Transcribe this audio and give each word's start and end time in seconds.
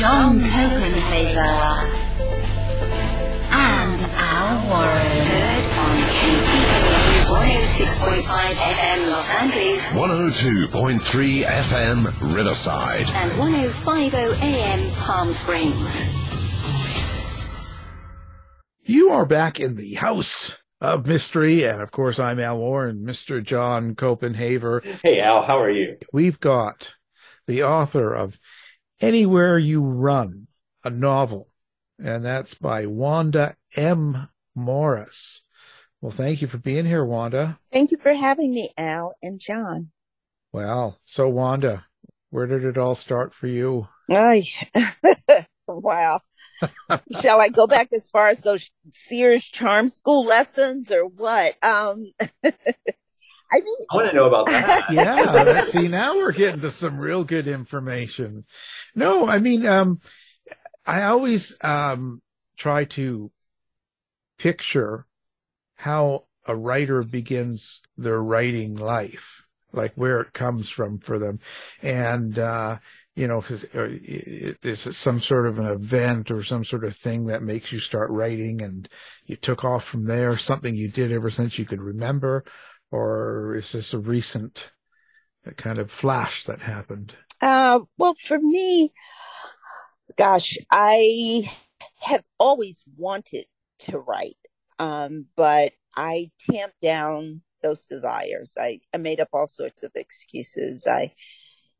John 0.00 0.40
Copenhaver, 0.40 1.84
and 3.52 4.00
Al 4.16 4.56
Warren. 4.70 4.96
Heard 5.28 5.64
on 5.76 5.96
KCAA 6.16 7.28
106.5 7.28 8.56
FM 8.56 9.10
Los 9.10 9.28
Angeles 9.42 9.92
102.3 9.92 11.44
FM 11.44 12.34
Riverside. 12.34 13.08
and 13.14 13.30
105.0 13.32 14.42
AM 14.42 14.90
Palm 14.94 15.28
Springs. 15.28 16.14
You 18.82 19.10
are 19.10 19.26
back 19.26 19.60
in 19.60 19.76
the 19.76 19.96
house 19.96 20.56
of 20.80 21.06
mystery. 21.06 21.64
And 21.64 21.82
of 21.82 21.90
course, 21.90 22.18
I'm 22.18 22.40
Al 22.40 22.56
Warren, 22.56 23.04
Mr. 23.04 23.42
John 23.42 23.94
Copenhaver. 23.94 24.82
Hey 25.02 25.20
Al, 25.20 25.42
how 25.42 25.60
are 25.60 25.70
you? 25.70 25.98
We've 26.10 26.40
got 26.40 26.94
the 27.46 27.62
author 27.64 28.14
of 28.14 28.38
Anywhere 29.00 29.56
You 29.56 29.82
Run, 29.82 30.46
a 30.84 30.90
novel, 30.90 31.48
and 31.98 32.22
that's 32.22 32.52
by 32.52 32.84
Wanda 32.84 33.56
M. 33.74 34.28
Morris. 34.54 35.42
Well, 36.02 36.12
thank 36.12 36.42
you 36.42 36.48
for 36.48 36.58
being 36.58 36.84
here, 36.84 37.04
Wanda. 37.04 37.58
Thank 37.72 37.92
you 37.92 37.96
for 37.96 38.12
having 38.12 38.52
me, 38.52 38.70
Al 38.76 39.14
and 39.22 39.40
John. 39.40 39.90
Well, 40.52 40.98
so 41.04 41.30
Wanda, 41.30 41.86
where 42.28 42.46
did 42.46 42.62
it 42.62 42.76
all 42.76 42.94
start 42.94 43.32
for 43.32 43.46
you? 43.46 43.88
Ay. 44.10 44.44
wow. 45.66 46.20
Shall 47.22 47.40
I 47.40 47.48
go 47.48 47.66
back 47.66 47.94
as 47.94 48.08
far 48.08 48.28
as 48.28 48.40
those 48.40 48.70
Sears 48.88 49.44
Charm 49.44 49.88
School 49.88 50.24
lessons 50.24 50.90
or 50.90 51.06
what? 51.06 51.56
Um, 51.64 52.12
I 53.52 53.60
mean, 53.60 53.76
I 53.90 53.96
want 53.96 54.10
to 54.10 54.14
know 54.14 54.26
about 54.26 54.46
that. 54.46 54.84
yeah, 54.92 55.62
see, 55.62 55.88
now 55.88 56.16
we're 56.16 56.32
getting 56.32 56.60
to 56.60 56.70
some 56.70 56.98
real 56.98 57.24
good 57.24 57.48
information. 57.48 58.44
No, 58.94 59.28
I 59.28 59.38
mean, 59.40 59.66
um, 59.66 60.00
I 60.86 61.02
always, 61.02 61.56
um, 61.62 62.22
try 62.56 62.84
to 62.84 63.30
picture 64.38 65.06
how 65.76 66.26
a 66.46 66.54
writer 66.54 67.02
begins 67.02 67.80
their 67.96 68.22
writing 68.22 68.76
life, 68.76 69.46
like 69.72 69.92
where 69.94 70.20
it 70.20 70.32
comes 70.32 70.68
from 70.68 70.98
for 70.98 71.18
them. 71.18 71.38
And, 71.82 72.38
uh, 72.38 72.78
you 73.16 73.26
know, 73.26 73.38
if 73.38 73.74
or 73.74 73.86
is 74.02 74.86
it 74.86 74.94
some 74.94 75.20
sort 75.20 75.46
of 75.46 75.58
an 75.58 75.66
event 75.66 76.30
or 76.30 76.42
some 76.42 76.64
sort 76.64 76.84
of 76.84 76.96
thing 76.96 77.26
that 77.26 77.42
makes 77.42 77.72
you 77.72 77.78
start 77.78 78.10
writing 78.10 78.62
and 78.62 78.88
you 79.26 79.36
took 79.36 79.64
off 79.64 79.84
from 79.84 80.06
there, 80.06 80.36
something 80.36 80.74
you 80.74 80.88
did 80.88 81.12
ever 81.12 81.28
since 81.30 81.58
you 81.58 81.64
could 81.64 81.80
remember? 81.80 82.44
Or 82.90 83.54
is 83.54 83.72
this 83.72 83.94
a 83.94 83.98
recent 83.98 84.72
kind 85.56 85.78
of 85.78 85.90
flash 85.90 86.44
that 86.44 86.60
happened? 86.62 87.14
uh, 87.40 87.80
well, 87.98 88.14
for 88.14 88.38
me, 88.38 88.92
gosh, 90.16 90.58
I 90.70 91.50
have 92.00 92.24
always 92.38 92.82
wanted 92.96 93.46
to 93.80 93.98
write, 93.98 94.36
um, 94.78 95.26
but 95.36 95.72
I 95.96 96.30
tamped 96.50 96.80
down 96.80 97.42
those 97.62 97.84
desires. 97.84 98.54
I, 98.58 98.80
I 98.94 98.98
made 98.98 99.20
up 99.20 99.28
all 99.32 99.46
sorts 99.46 99.82
of 99.82 99.92
excuses. 99.94 100.86
I, 100.86 101.12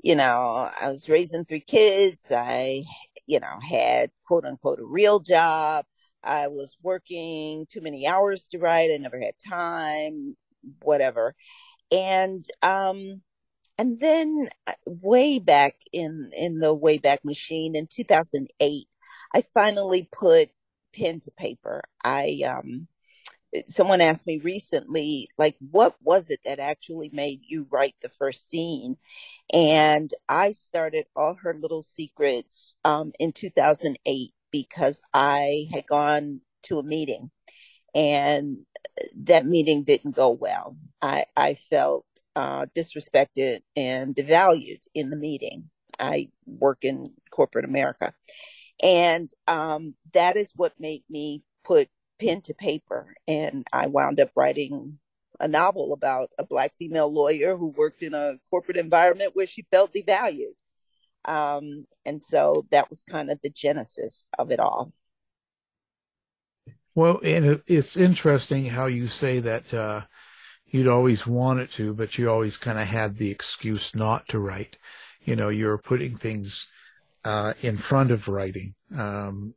you 0.03 0.15
know, 0.15 0.71
I 0.81 0.89
was 0.91 1.09
raising 1.09 1.45
three 1.45 1.61
kids. 1.61 2.31
I, 2.35 2.85
you 3.27 3.41
know, 3.41 3.59
had 3.61 4.11
quote 4.27 4.45
unquote 4.45 4.79
a 4.81 4.85
real 4.85 5.21
job. 5.21 5.85
I 6.23 6.49
was 6.49 6.77
working 6.83 7.67
too 7.71 7.81
many 7.81 8.07
hours 8.07 8.47
to 8.49 8.59
write. 8.59 8.91
I 8.93 8.99
never 8.99 9.19
had 9.19 9.35
time, 9.49 10.37
whatever. 10.83 11.35
And, 11.93 12.45
um, 12.63 13.23
and 13.79 13.99
then 13.99 14.49
uh, 14.67 14.73
way 14.87 15.39
back 15.39 15.75
in, 15.93 16.31
in 16.37 16.59
the 16.59 16.77
Wayback 16.77 17.25
Machine 17.25 17.75
in 17.75 17.87
2008, 17.87 18.87
I 19.35 19.45
finally 19.55 20.09
put 20.13 20.51
pen 20.93 21.21
to 21.21 21.31
paper. 21.33 21.83
I, 22.05 22.43
um, 22.47 22.89
someone 23.67 24.01
asked 24.01 24.27
me 24.27 24.39
recently, 24.39 25.29
like, 25.39 25.57
what 25.71 25.97
was 26.03 26.31
it 26.31 26.41
that 26.45 26.59
actually 26.59 27.11
made 27.13 27.41
you 27.43 27.67
write 27.71 27.95
the 28.01 28.11
first 28.11 28.49
scene? 28.49 28.97
And 29.53 30.11
I 30.29 30.53
started 30.53 31.07
All 31.17 31.35
Her 31.43 31.55
Little 31.55 31.83
Secrets 31.83 32.77
um, 32.85 33.13
in 33.19 33.33
2008 33.33 34.33
because 34.51 35.03
I 35.13 35.69
had 35.73 35.87
gone 35.87 36.41
to 36.65 36.79
a 36.79 36.83
meeting 36.83 37.31
and 37.95 38.59
that 39.17 39.47
meeting 39.47 39.85
didn't 39.85 40.15
go 40.15 40.31
well. 40.31 40.77
I, 41.03 41.25
I 41.37 41.55
felt 41.55 42.05
uh, 42.37 42.67
disrespected 42.77 43.61
and 43.77 44.15
devalued 44.15 44.83
in 44.95 45.11
the 45.11 45.17
meeting. 45.17 45.71
I 45.99 46.29
work 46.47 46.85
in 46.85 47.13
corporate 47.31 47.65
America. 47.65 48.13
And 48.83 49.31
um, 49.47 49.95
that 50.13 50.37
is 50.37 50.53
what 50.57 50.73
made 50.79 51.03
me 51.11 51.43
put 51.65 51.89
pen 52.19 52.43
to 52.43 52.55
paper. 52.55 53.15
And 53.27 53.67
I 53.73 53.89
wound 53.89 54.21
up 54.21 54.31
writing 54.37 54.99
a 55.39 55.49
novel 55.49 55.93
about 55.93 56.31
a 56.39 56.45
black 56.45 56.73
female 56.79 57.13
lawyer 57.13 57.57
who 57.57 57.69
worked 57.69 58.03
in 58.03 58.15
a 58.15 58.37
corporate 58.51 58.77
environment 58.77 59.33
where 59.35 59.47
she 59.47 59.67
felt 59.71 59.95
devalued. 59.95 60.55
Um, 61.25 61.87
and 62.05 62.23
so 62.23 62.67
that 62.71 62.89
was 62.89 63.03
kind 63.03 63.31
of 63.31 63.39
the 63.43 63.51
genesis 63.51 64.27
of 64.39 64.51
it 64.51 64.61
all. 64.61 64.93
Well, 67.01 67.19
and 67.25 67.47
it- 67.47 67.63
it's 67.67 67.97
interesting 67.97 68.67
how 68.67 68.85
you 68.85 69.07
say 69.07 69.41
that 69.41 69.73
uh, 69.73 70.03
you'd 70.67 70.87
always 70.87 71.27
wanted 71.27 71.71
to, 71.73 71.95
but 71.95 72.19
you 72.19 72.31
always 72.31 72.59
kind 72.59 72.79
of 72.79 72.89
had 72.89 73.17
the 73.17 73.31
excuse 73.31 73.95
not 73.95 74.29
to 74.29 74.39
write. 74.39 74.77
You 75.23 75.35
know, 75.35 75.49
you're 75.49 75.79
putting 75.79 76.19
things 76.19 76.69
uh, 77.25 77.55
in 77.63 77.79
front 77.79 78.11
of 78.11 78.29
writing 78.29 78.75
um, 78.95 79.55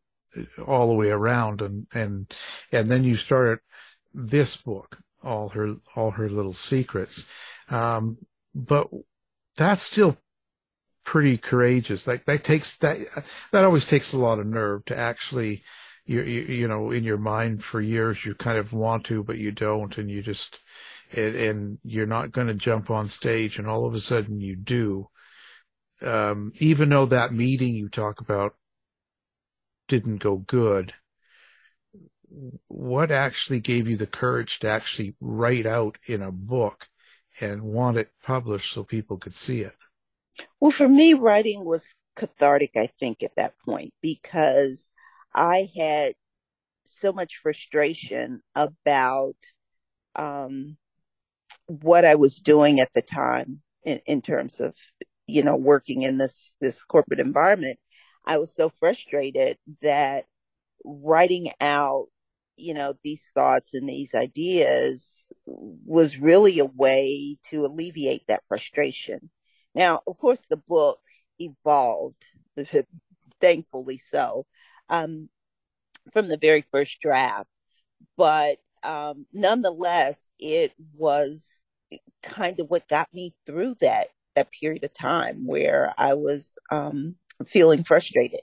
all 0.66 0.88
the 0.88 0.94
way 0.96 1.09
around, 1.12 1.62
and 1.62 1.88
and 1.94 2.34
and 2.72 2.90
then 2.90 3.04
you 3.04 3.16
started 3.18 3.60
this 4.14 4.56
book, 4.56 5.00
all 5.22 5.50
her 5.50 5.75
all 5.98 6.12
her 6.12 6.30
little 6.30 6.54
secrets. 6.54 7.28
Um, 7.70 8.20
but 8.56 8.90
that's 9.58 9.81
still 9.81 10.18
pretty 11.04 11.38
courageous. 11.38 12.08
Like 12.08 12.25
that 12.25 12.44
takes 12.44 12.78
that 12.78 13.00
that 13.52 13.64
always 13.66 13.86
takes 13.86 14.14
a 14.14 14.18
lot 14.20 14.40
of 14.40 14.48
nerve 14.48 14.86
to 14.86 14.98
actually 14.98 15.64
you, 16.06 16.22
you 16.22 16.41
you 16.41 16.68
know 16.68 16.91
in 16.91 17.03
your 17.03 17.18
mind 17.18 17.64
for 17.64 17.80
years 17.80 18.25
you 18.25 18.36
kind 18.36 18.58
of 18.58 18.74
want 18.74 19.06
to 19.06 19.24
but 19.24 19.38
you 19.38 19.52
don't 19.52 19.97
and 19.97 20.09
you 20.09 20.22
just 20.22 20.59
and, 21.16 21.36
and 21.36 21.78
you're 21.84 22.06
not 22.06 22.31
going 22.31 22.47
to 22.47 22.53
jump 22.53 22.90
on 22.90 23.08
stage 23.08 23.58
and 23.58 23.68
all 23.68 23.86
of 23.86 23.94
a 23.94 24.02
sudden 24.02 24.40
you 24.40 24.56
do. 24.56 25.09
Um 26.02 26.52
even 26.58 26.90
though 26.90 27.06
that 27.06 27.34
meeting 27.34 27.74
you 27.74 27.90
talk 27.90 28.19
about 28.19 28.56
didn't 29.88 30.18
go 30.18 30.38
good 30.38 30.94
what 32.68 33.12
actually 33.12 33.59
gave 33.59 33.88
you 33.88 33.97
the 33.97 34.08
courage 34.08 34.59
to 34.59 34.68
actually 34.68 35.16
write 35.19 35.66
out 35.66 35.97
in 36.06 36.22
a 36.22 36.31
book 36.31 36.88
and 37.40 37.62
want 37.62 37.97
it 37.97 38.09
published 38.24 38.74
so 38.74 38.84
people 38.84 39.18
could 39.18 39.34
see 39.34 39.62
it? 39.62 39.75
Well, 40.59 40.72
for 40.72 40.88
me, 40.88 41.13
writing 41.13 41.63
was 41.63 41.96
cathartic, 42.16 42.72
I 42.75 42.88
think, 43.00 43.24
at 43.24 43.36
that 43.36 43.53
point, 43.66 43.94
because 44.02 44.92
I 45.33 45.69
had 45.75 46.13
so 46.85 47.12
much 47.12 47.38
frustration 47.38 48.41
about 48.56 49.35
um, 50.15 50.77
what 51.68 52.06
I 52.06 52.15
was 52.15 52.38
doing 52.38 52.80
at 52.80 52.94
the 52.94 53.01
time 53.01 53.62
in, 53.83 54.00
in 54.06 54.21
terms 54.21 54.59
of, 54.59 54.75
you 55.27 55.44
know, 55.44 55.56
working 55.56 56.03
in 56.03 56.18
this, 56.18 56.56
this 56.62 56.83
corporate 56.83 57.19
environment. 57.19 57.80
I 58.25 58.38
was 58.38 58.56
so 58.56 58.71
frustrated 58.80 59.57
that 59.81 60.25
writing 60.85 61.51
out, 61.59 62.07
you 62.56 62.74
know, 62.74 62.94
these 63.03 63.31
thoughts 63.33 63.74
and 63.74 63.88
these 63.88 64.13
ideas 64.13 65.25
was 65.45 66.18
really 66.18 66.59
a 66.59 66.65
way 66.65 67.38
to 67.50 67.65
alleviate 67.65 68.27
that 68.27 68.44
frustration. 68.47 69.29
Now, 69.75 70.01
of 70.07 70.18
course, 70.18 70.44
the 70.50 70.57
book 70.57 71.00
evolved, 71.39 72.25
thankfully 73.41 73.97
so, 73.97 74.45
um, 74.89 75.30
from 76.12 76.27
the 76.27 76.38
very 76.38 76.62
first 76.62 77.00
draft. 77.00 77.50
But 78.18 78.57
um, 78.83 79.25
nonetheless, 79.31 80.33
it 80.39 80.74
was 80.95 81.62
kind 82.21 82.59
of 82.59 82.69
what 82.69 82.88
got 82.88 83.13
me 83.13 83.33
through 83.45 83.75
that 83.81 84.07
that 84.35 84.51
period 84.51 84.83
of 84.83 84.94
time 84.94 85.45
where 85.45 85.94
I 85.95 86.15
was 86.15 86.57
um, 86.71 87.15
feeling 87.45 87.83
frustrated. 87.83 88.41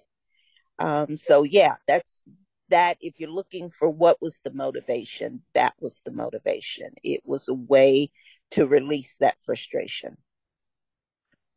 Um, 0.78 1.16
so 1.16 1.42
yeah, 1.42 1.74
that's 1.88 2.22
that. 2.68 2.96
If 3.00 3.14
you're 3.18 3.30
looking 3.30 3.70
for 3.70 3.88
what 3.88 4.20
was 4.20 4.38
the 4.44 4.52
motivation, 4.52 5.42
that 5.54 5.74
was 5.80 6.00
the 6.04 6.12
motivation. 6.12 6.90
It 7.02 7.22
was 7.24 7.48
a 7.48 7.54
way 7.54 8.10
to 8.52 8.66
release 8.66 9.16
that 9.20 9.36
frustration. 9.42 10.16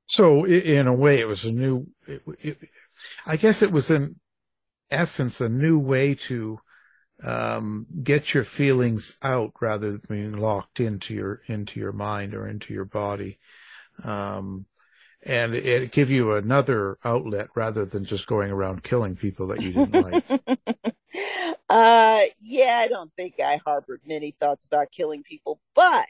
So 0.08 0.46
in 0.46 0.88
a 0.88 0.94
way, 0.94 1.20
it 1.20 1.28
was 1.28 1.46
a 1.46 1.52
new. 1.52 1.88
It, 2.08 2.24
it, 2.40 2.58
I 3.26 3.38
guess 3.38 3.62
it 3.62 3.72
was 3.72 3.90
in 3.90 4.16
essence 4.94 5.42
a 5.42 5.50
new 5.50 5.80
way 5.80 6.16
to 6.16 6.60
um, 7.24 7.88
get 8.04 8.34
your 8.34 8.44
feelings 8.44 9.18
out 9.22 9.54
rather 9.62 9.94
than 9.94 10.02
being 10.10 10.38
locked 10.38 10.80
into 10.80 11.14
your 11.14 11.42
into 11.48 11.80
your 11.80 11.94
mind 11.94 12.34
or 12.34 12.48
into 12.48 12.74
your 12.74 12.86
body. 12.86 13.40
Um, 14.04 14.66
and 15.26 15.56
it 15.56 15.92
give 15.92 16.10
you 16.10 16.34
another 16.34 16.98
outlet 17.06 17.48
rather 17.56 17.86
than 17.86 18.04
just 18.04 18.28
going 18.28 18.52
around 18.52 18.84
killing 18.84 19.16
people 19.16 19.48
that 19.48 19.62
you 19.62 19.72
didn't 19.72 19.94
like. 20.12 20.60
uh, 21.70 22.24
yeah, 22.40 22.80
I 22.80 22.88
don't 22.90 23.12
think 23.16 23.36
I 23.40 23.62
harbored 23.66 24.02
many 24.06 24.32
thoughts 24.32 24.66
about 24.66 24.92
killing 24.92 25.24
people, 25.24 25.62
but 25.74 26.08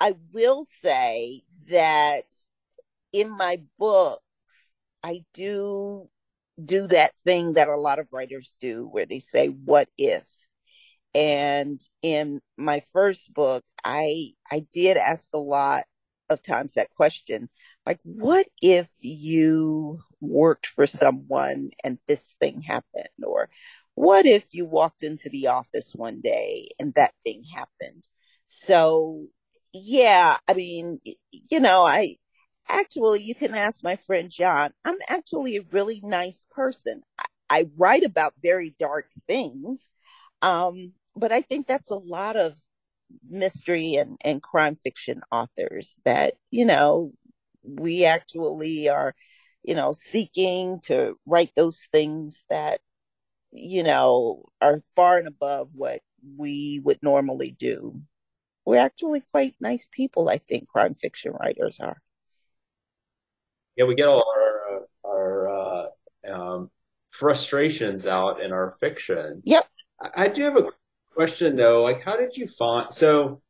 I 0.00 0.14
will 0.32 0.64
say 0.64 1.42
that 1.68 2.24
in 3.12 3.30
my 3.30 3.60
books, 3.78 4.74
I 5.02 5.24
do 5.34 6.08
do 6.64 6.86
that 6.88 7.12
thing 7.24 7.54
that 7.54 7.68
a 7.68 7.80
lot 7.80 7.98
of 7.98 8.08
writers 8.12 8.56
do 8.60 8.88
where 8.90 9.06
they 9.06 9.18
say, 9.18 9.48
what 9.48 9.88
if? 9.98 10.24
And 11.14 11.80
in 12.02 12.40
my 12.56 12.82
first 12.92 13.32
book, 13.34 13.64
I, 13.84 14.32
I 14.50 14.66
did 14.72 14.96
ask 14.96 15.28
a 15.32 15.38
lot 15.38 15.84
of 16.28 16.42
times 16.42 16.74
that 16.74 16.94
question, 16.94 17.48
like, 17.84 17.98
what 18.04 18.46
if 18.62 18.88
you 19.00 20.00
worked 20.20 20.66
for 20.66 20.86
someone 20.86 21.70
and 21.82 21.98
this 22.06 22.34
thing 22.40 22.62
happened? 22.62 23.08
Or 23.24 23.48
what 23.94 24.26
if 24.26 24.46
you 24.52 24.64
walked 24.64 25.02
into 25.02 25.28
the 25.28 25.48
office 25.48 25.92
one 25.94 26.20
day 26.20 26.68
and 26.78 26.94
that 26.94 27.12
thing 27.24 27.42
happened? 27.54 28.04
So 28.46 29.26
yeah, 29.72 30.36
I 30.48 30.54
mean, 30.54 31.00
you 31.30 31.60
know, 31.60 31.84
I 31.84 32.16
actually, 32.72 33.22
you 33.22 33.34
can 33.34 33.54
ask 33.54 33.82
my 33.82 33.96
friend 33.96 34.30
John. 34.30 34.72
I'm 34.84 34.98
actually 35.08 35.56
a 35.56 35.66
really 35.70 36.00
nice 36.02 36.44
person. 36.50 37.02
I, 37.18 37.24
I 37.50 37.66
write 37.76 38.04
about 38.04 38.34
very 38.42 38.74
dark 38.78 39.06
things. 39.26 39.90
Um, 40.42 40.92
but 41.16 41.32
I 41.32 41.42
think 41.42 41.66
that's 41.66 41.90
a 41.90 41.96
lot 41.96 42.36
of 42.36 42.54
mystery 43.28 43.94
and, 43.94 44.16
and 44.22 44.42
crime 44.42 44.78
fiction 44.82 45.22
authors 45.30 45.98
that, 46.04 46.34
you 46.50 46.64
know, 46.64 47.12
we 47.62 48.04
actually 48.04 48.88
are, 48.88 49.14
you 49.62 49.74
know, 49.74 49.92
seeking 49.92 50.80
to 50.84 51.18
write 51.26 51.50
those 51.56 51.86
things 51.92 52.42
that, 52.48 52.80
you 53.52 53.82
know, 53.82 54.44
are 54.60 54.82
far 54.94 55.18
and 55.18 55.28
above 55.28 55.70
what 55.74 56.00
we 56.36 56.80
would 56.84 56.98
normally 57.02 57.50
do. 57.58 58.00
We're 58.64 58.78
actually 58.78 59.22
quite 59.32 59.56
nice 59.60 59.86
people, 59.90 60.28
I 60.28 60.38
think, 60.38 60.68
crime 60.68 60.94
fiction 60.94 61.32
writers 61.32 61.80
are. 61.80 62.00
Yeah, 63.80 63.86
we 63.86 63.94
get 63.94 64.08
all 64.08 64.22
our 64.36 64.86
our 65.10 65.48
uh, 65.48 65.86
um, 66.30 66.70
frustrations 67.08 68.06
out 68.06 68.42
in 68.42 68.52
our 68.52 68.72
fiction. 68.78 69.40
Yep. 69.46 69.66
I, 70.02 70.24
I 70.24 70.28
do 70.28 70.42
have 70.44 70.58
a 70.58 70.68
question 71.14 71.56
though. 71.56 71.82
Like, 71.82 72.02
how 72.04 72.18
did 72.18 72.36
you 72.36 72.46
find? 72.46 72.92
So, 72.92 73.40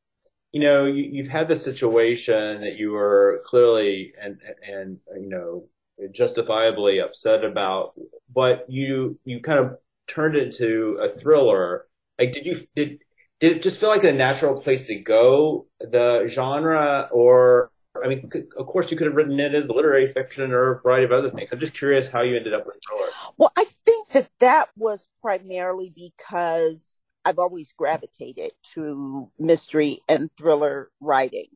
you 0.53 0.61
know, 0.61 0.87
you, 0.87 1.03
you've 1.03 1.27
had 1.27 1.49
the 1.49 1.57
situation 1.57 2.61
that 2.61 2.77
you 2.77 2.93
were 2.93 3.43
clearly 3.45 4.13
and 4.23 4.39
and 4.65 4.99
you 5.21 5.29
know 5.29 5.65
justifiably 6.13 7.01
upset 7.01 7.45
about, 7.45 7.95
but 8.33 8.67
you 8.69 9.19
you 9.25 9.41
kind 9.41 9.59
of 9.59 9.79
turned 10.07 10.37
it 10.37 10.45
into 10.45 10.97
a 11.03 11.09
thriller. 11.09 11.89
Like, 12.21 12.31
did 12.31 12.47
you 12.47 12.57
did 12.77 13.01
did 13.41 13.57
it 13.57 13.63
just 13.63 13.81
feel 13.81 13.89
like 13.89 14.05
a 14.05 14.13
natural 14.13 14.61
place 14.61 14.85
to 14.85 14.95
go 14.95 15.67
the 15.81 16.29
genre 16.29 17.09
or 17.11 17.73
I 18.03 18.09
mean, 18.09 18.31
of 18.57 18.67
course, 18.67 18.91
you 18.91 18.97
could 18.97 19.09
have 19.09 19.17
written 19.17 19.39
it 19.41 19.55
as 19.55 19.69
literary 19.69 20.09
fiction 20.09 20.53
or 20.53 20.73
a 20.73 20.81
variety 20.81 21.05
of 21.05 21.13
other 21.13 21.31
things. 21.31 21.51
I'm 21.53 21.59
just 21.59 21.75
curious 21.75 22.09
how 22.09 22.23
you 22.23 22.37
ended 22.37 22.55
up 22.55 22.67
with 22.67 22.77
thriller. 22.87 23.09
Well, 23.37 23.53
I 23.57 23.67
think 23.85 24.09
that 24.11 24.29
that 24.39 24.71
was 24.77 25.07
primarily 25.21 25.93
because 25.95 27.03
I've 27.25 27.39
always 27.39 27.73
gravitated 27.77 28.53
to 28.75 29.31
mystery 29.39 30.01
and 30.09 30.31
thriller 30.37 30.91
writing. 31.01 31.49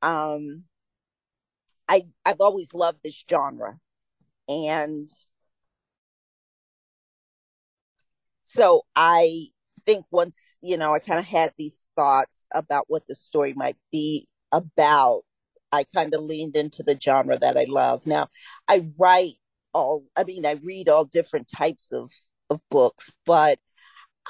Um, 0.00 0.64
I 1.88 2.02
I've 2.24 2.40
always 2.40 2.72
loved 2.72 2.98
this 3.02 3.22
genre, 3.28 3.78
and 4.48 5.10
so 8.42 8.82
I 8.94 9.46
think 9.84 10.06
once 10.10 10.56
you 10.62 10.76
know 10.76 10.94
I 10.94 10.98
kind 10.98 11.18
of 11.18 11.26
had 11.26 11.52
these 11.58 11.86
thoughts 11.96 12.46
about 12.54 12.84
what 12.88 13.06
the 13.08 13.14
story 13.14 13.52
might 13.54 13.76
be 13.90 14.28
about 14.52 15.24
I 15.74 15.84
kind 15.94 16.14
of 16.14 16.22
leaned 16.22 16.56
into 16.56 16.82
the 16.82 16.98
genre 17.00 17.38
that 17.38 17.56
I 17.56 17.66
love. 17.68 18.06
Now, 18.06 18.28
I 18.68 18.88
write 18.96 19.34
all, 19.72 20.04
I 20.16 20.24
mean, 20.24 20.46
I 20.46 20.60
read 20.62 20.88
all 20.88 21.04
different 21.04 21.48
types 21.48 21.92
of, 21.92 22.10
of 22.48 22.60
books, 22.70 23.10
but 23.26 23.58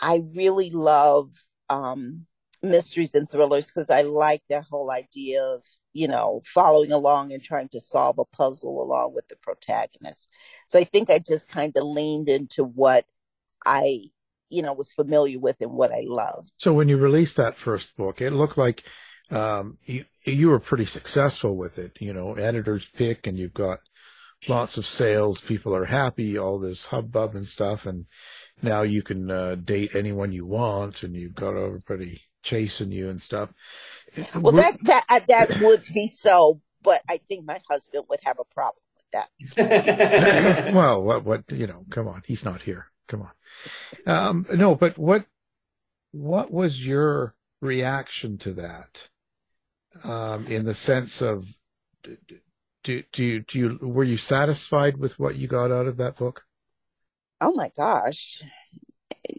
I 0.01 0.23
really 0.35 0.71
love 0.71 1.31
um, 1.69 2.27
mysteries 2.63 3.15
and 3.15 3.31
thrillers 3.31 3.67
because 3.67 3.91
I 3.91 4.03
like 4.03 4.43
that 4.49 4.65
whole 4.65 4.91
idea 4.91 5.43
of, 5.43 5.63
you 5.93 6.09
know, 6.09 6.43
following 6.47 6.93
along 6.93 7.33
and 7.33 7.43
trying 7.43 7.69
to 7.69 7.81
solve 7.81 8.19
a 8.19 8.25
puzzle 8.25 8.83
along 8.83 9.15
with 9.15 9.29
the 9.29 9.37
protagonist. 9.37 10.31
So 10.67 10.79
I 10.79 10.85
think 10.85 11.11
I 11.11 11.21
just 11.21 11.47
kind 11.49 11.77
of 11.77 11.85
leaned 11.85 12.29
into 12.29 12.65
what 12.65 13.05
I, 13.65 14.01
you 14.51 14.63
know, 14.63 14.73
was 14.73 14.93
familiar 14.93 15.39
with 15.39 15.57
and 15.61 15.73
what 15.73 15.93
I 15.93 16.03
loved. 16.07 16.53
So 16.57 16.73
when 16.73 16.89
you 16.89 16.97
released 16.97 17.37
that 17.37 17.57
first 17.57 17.97
book, 17.97 18.21
it 18.21 18.31
looked 18.31 18.59
like 18.59 18.85
um, 19.31 19.79
you, 19.85 20.05
you 20.25 20.49
were 20.49 20.61
pretty 20.61 20.85
successful 20.85 21.57
with 21.57 21.79
it. 21.79 21.97
You 22.01 22.13
know, 22.13 22.35
editors 22.35 22.89
pick 22.89 23.27
and 23.27 23.39
you've 23.39 23.55
got 23.55 23.79
lots 24.49 24.77
of 24.77 24.87
sales. 24.87 25.41
People 25.41 25.75
are 25.75 25.87
happy, 25.87 26.39
all 26.39 26.59
this 26.59 26.87
hubbub 26.87 27.35
and 27.35 27.47
stuff. 27.47 27.87
And 27.87 28.07
now 28.63 28.83
you 28.83 29.03
can 29.03 29.31
uh, 29.31 29.57
date 29.57 29.95
anyone 29.95 30.33
you 30.33 30.47
want 30.47 31.03
and 31.03 31.15
you've 31.15 31.35
got 31.35 31.57
everybody 31.57 32.23
chasing 32.43 32.93
you 32.93 33.09
and 33.09 33.21
stuff. 33.21 33.51
Well, 34.35 34.53
that, 34.53 34.77
that, 34.83 35.05
uh, 35.09 35.21
that 35.29 35.61
would 35.63 35.85
be 35.93 36.07
so, 36.07 36.61
but 36.83 37.01
I 37.09 37.19
think 37.29 37.47
my 37.47 37.61
husband 37.69 38.05
would 38.09 38.21
have 38.25 38.39
a 38.39 38.55
problem 38.55 38.83
with 38.97 39.25
that. 39.57 40.75
well, 40.75 41.03
what, 41.03 41.25
what, 41.25 41.51
you 41.51 41.67
know, 41.67 41.85
come 41.91 42.07
on. 42.07 42.23
He's 42.27 42.45
not 42.45 42.63
here. 42.63 42.87
Come 43.09 43.23
on. 43.23 43.33
Um, 44.07 44.47
no, 44.55 44.75
but 44.75 44.97
what, 44.99 45.27
what 46.13 46.53
was 46.53 46.87
your 46.87 47.35
reaction 47.61 48.39
to 48.39 48.53
that? 48.53 49.09
Um, 50.03 50.47
in 50.47 50.65
the 50.65 50.75
sense 50.75 51.23
of 51.23 51.47
do 52.03 52.17
do 53.13 53.25
you, 53.25 53.41
do 53.41 53.59
you 53.59 53.79
were 53.81 54.05
you 54.05 54.17
satisfied 54.17 54.97
with 54.97 55.19
what 55.19 55.37
you 55.37 55.47
got 55.47 55.71
out 55.71 55.87
of 55.87 55.97
that 55.99 56.17
book? 56.17 56.45
Oh 57.41 57.53
my 57.53 57.71
gosh, 57.77 58.43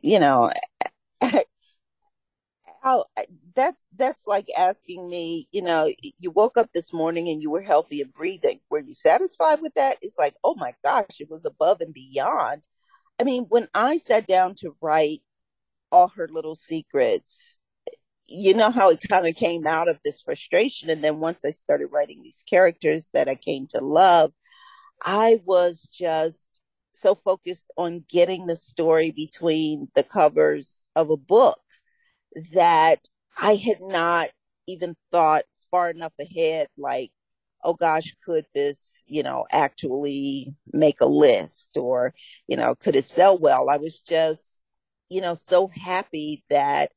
you 0.01 0.19
know, 0.19 0.51
that's 3.55 3.85
that's 3.95 4.27
like 4.27 4.47
asking 4.57 5.07
me, 5.09 5.47
you 5.51 5.61
know, 5.61 5.89
you 6.19 6.31
woke 6.31 6.57
up 6.57 6.69
this 6.73 6.93
morning 6.93 7.29
and 7.29 7.41
you 7.41 7.49
were 7.49 7.61
healthy 7.61 8.01
and 8.01 8.13
breathing. 8.13 8.59
Were 8.69 8.81
you 8.81 8.93
satisfied 8.93 9.61
with 9.61 9.73
that? 9.75 9.97
It's 10.01 10.17
like, 10.19 10.35
oh 10.43 10.55
my 10.57 10.73
gosh, 10.83 11.19
it 11.19 11.29
was 11.29 11.45
above 11.45 11.81
and 11.81 11.93
beyond. 11.93 12.67
I 13.19 13.23
mean, 13.23 13.45
when 13.49 13.67
I 13.73 13.97
sat 13.97 14.27
down 14.27 14.55
to 14.55 14.75
write 14.81 15.21
all 15.91 16.09
her 16.09 16.27
little 16.29 16.55
secrets, 16.55 17.59
you 18.27 18.53
know 18.53 18.71
how 18.71 18.89
it 18.89 18.99
kind 19.07 19.27
of 19.27 19.35
came 19.35 19.67
out 19.67 19.87
of 19.87 19.99
this 20.03 20.21
frustration. 20.21 20.89
And 20.89 21.03
then 21.03 21.19
once 21.19 21.45
I 21.45 21.51
started 21.51 21.87
writing 21.87 22.21
these 22.21 22.43
characters 22.49 23.09
that 23.13 23.29
I 23.29 23.35
came 23.35 23.67
to 23.67 23.81
love, 23.81 24.31
I 25.03 25.41
was 25.45 25.87
just 25.91 26.61
so 26.91 27.15
focused 27.15 27.71
on 27.77 28.05
getting 28.09 28.45
the 28.45 28.55
story 28.55 29.11
between 29.11 29.89
the 29.95 30.03
covers 30.03 30.85
of 30.95 31.09
a 31.09 31.17
book 31.17 31.59
that 32.53 32.99
I 33.37 33.55
had 33.55 33.81
not 33.81 34.29
even 34.67 34.95
thought 35.11 35.43
far 35.71 35.89
enough 35.89 36.13
ahead, 36.19 36.67
like, 36.77 37.11
oh 37.63 37.73
gosh, 37.73 38.15
could 38.25 38.45
this, 38.53 39.03
you 39.07 39.23
know, 39.23 39.45
actually 39.51 40.53
make 40.71 41.01
a 41.01 41.05
list 41.05 41.71
or, 41.75 42.13
you 42.47 42.55
know, 42.55 42.75
could 42.75 42.95
it 42.95 43.05
sell 43.05 43.37
well? 43.37 43.69
I 43.69 43.77
was 43.77 43.99
just, 43.99 44.61
you 45.09 45.21
know, 45.21 45.33
so 45.33 45.67
happy 45.67 46.43
that 46.49 46.91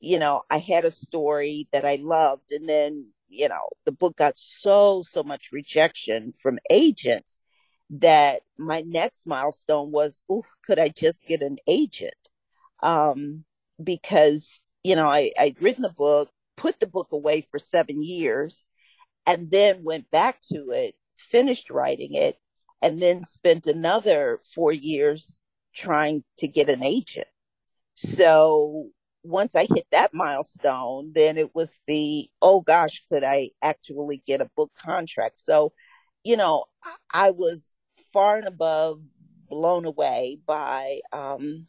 you 0.00 0.18
know, 0.18 0.42
I 0.50 0.58
had 0.58 0.84
a 0.84 0.90
story 0.90 1.68
that 1.72 1.84
I 1.84 1.98
loved. 2.00 2.50
And 2.50 2.68
then, 2.68 3.08
you 3.28 3.48
know, 3.48 3.68
the 3.84 3.92
book 3.92 4.16
got 4.16 4.36
so, 4.36 5.02
so 5.02 5.22
much 5.22 5.52
rejection 5.52 6.32
from 6.42 6.58
agents 6.70 7.38
that 7.90 8.42
my 8.56 8.82
next 8.86 9.26
milestone 9.26 9.90
was, 9.90 10.22
oh, 10.30 10.44
could 10.64 10.78
I 10.78 10.88
just 10.88 11.26
get 11.26 11.42
an 11.42 11.58
agent? 11.66 12.14
Um, 12.82 13.44
because, 13.82 14.62
you 14.82 14.96
know, 14.96 15.08
I, 15.08 15.32
I'd 15.38 15.60
written 15.60 15.82
the 15.82 15.90
book, 15.90 16.30
put 16.56 16.80
the 16.80 16.86
book 16.86 17.08
away 17.12 17.46
for 17.50 17.58
seven 17.58 18.02
years, 18.02 18.66
and 19.26 19.50
then 19.50 19.84
went 19.84 20.10
back 20.10 20.40
to 20.52 20.70
it, 20.70 20.94
finished 21.16 21.68
writing 21.68 22.14
it, 22.14 22.36
and 22.80 23.00
then 23.00 23.24
spent 23.24 23.66
another 23.66 24.40
four 24.54 24.72
years 24.72 25.38
trying 25.74 26.24
to 26.38 26.48
get 26.48 26.70
an 26.70 26.82
agent. 26.82 27.26
So 27.94 28.88
once 29.22 29.54
I 29.54 29.66
hit 29.72 29.86
that 29.92 30.14
milestone, 30.14 31.12
then 31.14 31.36
it 31.36 31.54
was 31.54 31.78
the, 31.86 32.28
oh 32.40 32.60
gosh, 32.60 33.04
could 33.10 33.24
I 33.24 33.50
actually 33.62 34.22
get 34.26 34.40
a 34.40 34.50
book 34.56 34.72
contract? 34.78 35.38
So, 35.38 35.72
you 36.24 36.36
know, 36.36 36.64
I 37.12 37.30
was 37.30 37.76
far 38.12 38.38
and 38.38 38.46
above 38.46 39.00
blown 39.48 39.84
away 39.84 40.38
by, 40.46 41.00
um, 41.12 41.66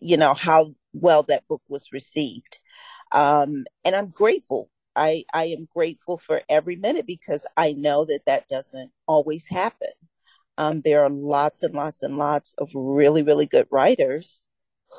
you 0.00 0.16
know, 0.16 0.34
how 0.34 0.74
well 0.92 1.24
that 1.24 1.46
book 1.48 1.62
was 1.68 1.92
received. 1.92 2.58
Um, 3.12 3.64
and 3.84 3.96
I'm 3.96 4.08
grateful. 4.08 4.70
I, 4.94 5.24
I 5.32 5.46
am 5.46 5.68
grateful 5.72 6.18
for 6.18 6.42
every 6.48 6.76
minute 6.76 7.06
because 7.06 7.46
I 7.56 7.72
know 7.72 8.04
that 8.04 8.22
that 8.26 8.48
doesn't 8.48 8.90
always 9.06 9.48
happen. 9.48 9.90
Um, 10.56 10.80
there 10.80 11.04
are 11.04 11.10
lots 11.10 11.62
and 11.62 11.74
lots 11.74 12.02
and 12.02 12.18
lots 12.18 12.54
of 12.58 12.70
really, 12.74 13.22
really 13.22 13.46
good 13.46 13.68
writers 13.70 14.40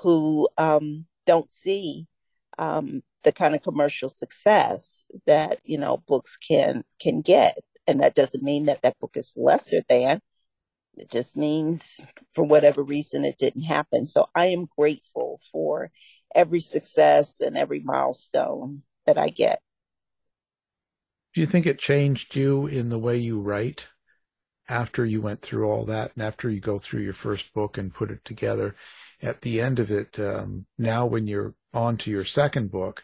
who 0.02 0.48
um, 0.58 1.06
don't 1.30 1.52
see 1.52 2.08
um, 2.58 3.04
the 3.24 3.32
kind 3.32 3.54
of 3.54 3.62
commercial 3.62 4.10
success 4.10 5.06
that 5.28 5.60
you 5.64 5.78
know 5.78 6.04
books 6.08 6.38
can 6.38 6.84
can 7.00 7.22
get, 7.22 7.56
and 7.86 8.02
that 8.02 8.16
doesn't 8.16 8.44
mean 8.44 8.66
that 8.66 8.82
that 8.82 8.98
book 9.00 9.12
is 9.16 9.32
lesser 9.38 9.84
than. 9.88 10.22
It 10.98 11.12
just 11.12 11.38
means 11.38 12.02
for 12.34 12.44
whatever 12.44 12.82
reason 12.82 13.24
it 13.24 13.38
didn't 13.38 13.62
happen. 13.62 14.08
So 14.08 14.28
I 14.34 14.48
am 14.48 14.68
grateful 14.76 15.40
for 15.52 15.92
every 16.34 16.60
success 16.60 17.42
and 17.42 17.56
every 17.56 17.80
milestone 17.80 18.82
that 19.06 19.20
I 19.20 19.30
get. 19.30 19.62
Do 21.36 21.42
you 21.42 21.48
think 21.48 21.68
it 21.68 21.78
changed 21.78 22.36
you 22.36 22.66
in 22.66 22.90
the 22.90 23.00
way 23.00 23.18
you 23.18 23.40
write 23.40 23.86
after 24.68 25.06
you 25.06 25.22
went 25.22 25.44
through 25.44 25.70
all 25.70 25.86
that 25.86 26.12
and 26.16 26.24
after 26.24 26.50
you 26.50 26.60
go 26.60 26.80
through 26.80 27.02
your 27.02 27.14
first 27.14 27.54
book 27.54 27.78
and 27.78 27.94
put 27.94 28.10
it 28.10 28.26
together? 28.26 28.76
At 29.22 29.42
the 29.42 29.60
end 29.60 29.80
of 29.80 29.92
it, 29.92 30.18
um, 30.20 30.66
now 30.78 31.06
when 31.06 31.28
you're 31.28 31.54
on 31.74 31.98
to 31.98 32.12
your 32.12 32.24
second 32.24 32.72
book, 32.72 33.04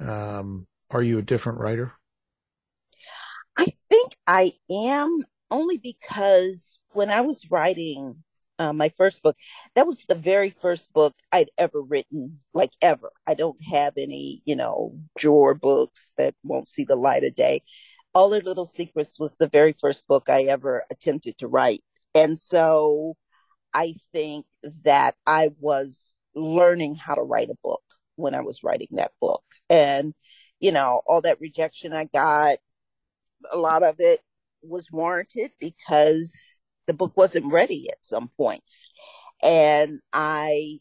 um, 0.00 0.66
are 0.90 1.02
you 1.02 1.18
a 1.18 1.22
different 1.22 1.58
writer? 1.58 1.92
I 3.56 3.66
think 3.88 4.12
I 4.26 4.52
am 4.70 5.24
only 5.50 5.78
because 5.78 6.78
when 6.92 7.10
I 7.10 7.22
was 7.22 7.50
writing 7.50 8.22
uh, 8.58 8.72
my 8.72 8.88
first 8.90 9.22
book, 9.22 9.36
that 9.74 9.86
was 9.86 10.04
the 10.04 10.14
very 10.14 10.50
first 10.50 10.92
book 10.92 11.14
I'd 11.32 11.50
ever 11.58 11.80
written, 11.80 12.40
like 12.54 12.70
ever. 12.82 13.10
I 13.26 13.34
don't 13.34 13.62
have 13.64 13.94
any, 13.96 14.42
you 14.44 14.56
know, 14.56 14.98
drawer 15.16 15.54
books 15.54 16.12
that 16.18 16.34
won't 16.42 16.68
see 16.68 16.84
the 16.84 16.96
light 16.96 17.24
of 17.24 17.34
day. 17.34 17.62
All 18.14 18.30
the 18.30 18.40
Little 18.40 18.64
Secrets 18.64 19.18
was 19.18 19.36
the 19.36 19.48
very 19.48 19.72
first 19.72 20.06
book 20.08 20.28
I 20.28 20.42
ever 20.42 20.84
attempted 20.90 21.38
to 21.38 21.48
write. 21.48 21.82
And 22.14 22.38
so 22.38 23.16
I 23.74 23.94
think 24.12 24.46
that 24.84 25.16
I 25.26 25.50
was 25.60 26.14
learning 26.34 26.96
how 26.96 27.14
to 27.14 27.22
write 27.22 27.50
a 27.50 27.58
book 27.62 27.82
when 28.16 28.34
I 28.34 28.40
was 28.40 28.62
writing 28.62 28.88
that 28.92 29.12
book. 29.20 29.44
And, 29.70 30.14
you 30.60 30.72
know, 30.72 31.02
all 31.06 31.20
that 31.22 31.40
rejection 31.40 31.92
I 31.92 32.04
got, 32.04 32.58
a 33.52 33.58
lot 33.58 33.82
of 33.82 33.96
it 33.98 34.20
was 34.62 34.90
warranted 34.90 35.52
because 35.60 36.60
the 36.86 36.94
book 36.94 37.16
wasn't 37.16 37.52
ready 37.52 37.88
at 37.90 38.04
some 38.04 38.30
points. 38.36 38.86
And 39.42 40.00
I 40.12 40.80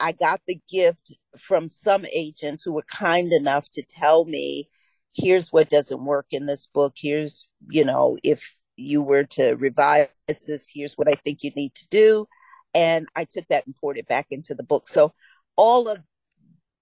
I 0.00 0.12
got 0.12 0.40
the 0.46 0.60
gift 0.70 1.12
from 1.36 1.68
some 1.68 2.06
agents 2.12 2.62
who 2.62 2.72
were 2.72 2.84
kind 2.84 3.32
enough 3.32 3.68
to 3.70 3.82
tell 3.82 4.24
me, 4.24 4.68
here's 5.12 5.52
what 5.52 5.68
doesn't 5.68 6.04
work 6.04 6.26
in 6.30 6.46
this 6.46 6.66
book. 6.66 6.94
Here's, 6.96 7.48
you 7.68 7.84
know, 7.84 8.16
if 8.22 8.56
you 8.78 9.02
were 9.02 9.24
to 9.24 9.52
revise 9.52 10.08
this, 10.26 10.70
here's 10.72 10.94
what 10.94 11.08
I 11.08 11.14
think 11.14 11.42
you 11.42 11.50
need 11.56 11.74
to 11.74 11.86
do. 11.88 12.26
And 12.74 13.08
I 13.16 13.24
took 13.24 13.46
that 13.48 13.66
and 13.66 13.74
poured 13.74 13.98
it 13.98 14.06
back 14.06 14.26
into 14.30 14.54
the 14.54 14.62
book. 14.62 14.88
So 14.88 15.12
all 15.56 15.88
of 15.88 15.98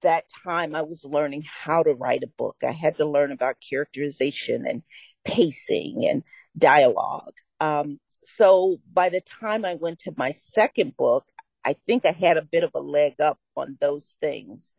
that 0.03 0.25
time 0.45 0.75
I 0.75 0.83
was 0.83 1.05
learning 1.05 1.45
how 1.47 1.83
to 1.83 1.95
write 1.95 2.23
a 2.23 2.31
book. 2.39 2.57
I 2.67 2.73
had 2.73 2.99
to 2.99 3.07
learn 3.07 3.33
about 3.33 3.57
characterization 3.67 4.67
and 4.67 4.83
pacing 5.25 6.07
and 6.09 6.23
dialogue. 6.59 7.35
Um, 7.61 7.99
so 8.23 8.79
by 8.93 9.09
the 9.09 9.21
time 9.21 9.65
I 9.65 9.75
went 9.75 10.01
to 10.01 10.15
my 10.17 10.33
second 10.33 10.97
book, 10.97 11.25
I 11.65 11.77
think 11.87 12.05
I 12.05 12.13
had 12.13 12.37
a 12.37 12.43
bit 12.43 12.65
of 12.65 12.73
a 12.75 12.81
leg 12.81 13.15
up 13.21 13.39
on 13.57 13.79
those 13.81 14.15
things. 14.21 14.75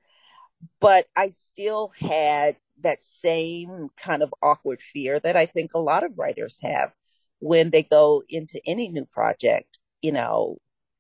But 0.79 1.07
I 1.15 1.29
still 1.29 1.91
had 1.99 2.57
that 2.81 3.03
same 3.03 3.89
kind 3.97 4.23
of 4.23 4.33
awkward 4.41 4.81
fear 4.81 5.19
that 5.19 5.35
I 5.35 5.45
think 5.45 5.73
a 5.73 5.79
lot 5.79 6.03
of 6.03 6.17
writers 6.17 6.59
have 6.61 6.91
when 7.39 7.69
they 7.69 7.83
go 7.83 8.23
into 8.29 8.59
any 8.65 8.89
new 8.89 9.05
project. 9.05 9.79
You 10.01 10.11
know, 10.11 10.57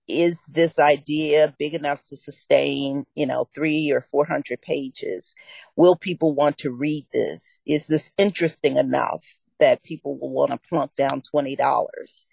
is 0.07 0.45
this 0.47 0.79
idea 0.79 1.53
big 1.59 1.73
enough 1.73 2.03
to 2.05 2.17
sustain, 2.17 3.05
you 3.15 3.25
know, 3.25 3.47
three 3.53 3.91
or 3.91 4.01
400 4.01 4.61
pages? 4.61 5.35
Will 5.75 5.95
people 5.95 6.33
want 6.33 6.57
to 6.59 6.71
read 6.71 7.05
this? 7.11 7.61
Is 7.65 7.87
this 7.87 8.11
interesting 8.17 8.77
enough 8.77 9.25
that 9.59 9.83
people 9.83 10.17
will 10.17 10.31
want 10.31 10.51
to 10.51 10.69
plunk 10.69 10.95
down 10.95 11.21
$20 11.21 12.25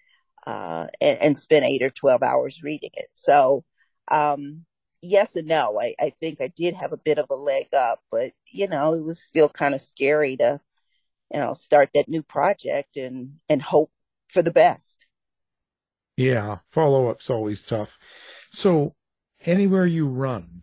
uh, 0.47 0.87
and, 1.01 1.23
and, 1.23 1.39
spend 1.39 1.65
eight 1.65 1.81
or 1.81 1.89
12 1.89 2.23
hours 2.23 2.63
reading 2.63 2.91
it? 2.93 3.07
So, 3.13 3.65
um, 4.09 4.65
yes 5.01 5.35
and 5.35 5.47
no. 5.47 5.79
I, 5.79 5.95
I 5.99 6.13
think 6.19 6.39
I 6.41 6.47
did 6.47 6.75
have 6.75 6.93
a 6.93 6.97
bit 6.97 7.17
of 7.17 7.27
a 7.29 7.35
leg 7.35 7.67
up, 7.75 7.99
but, 8.11 8.31
you 8.51 8.67
know, 8.67 8.93
it 8.93 9.03
was 9.03 9.21
still 9.21 9.49
kind 9.49 9.73
of 9.73 9.81
scary 9.81 10.37
to, 10.37 10.61
you 11.33 11.39
know, 11.39 11.53
start 11.53 11.89
that 11.93 12.07
new 12.07 12.23
project 12.23 12.95
and, 12.95 13.33
and 13.49 13.61
hope 13.61 13.91
for 14.29 14.41
the 14.41 14.51
best. 14.51 15.05
Yeah, 16.17 16.59
follow 16.71 17.09
up's 17.09 17.29
always 17.29 17.61
tough. 17.61 17.97
So, 18.51 18.95
anywhere 19.45 19.85
you 19.85 20.07
run, 20.07 20.61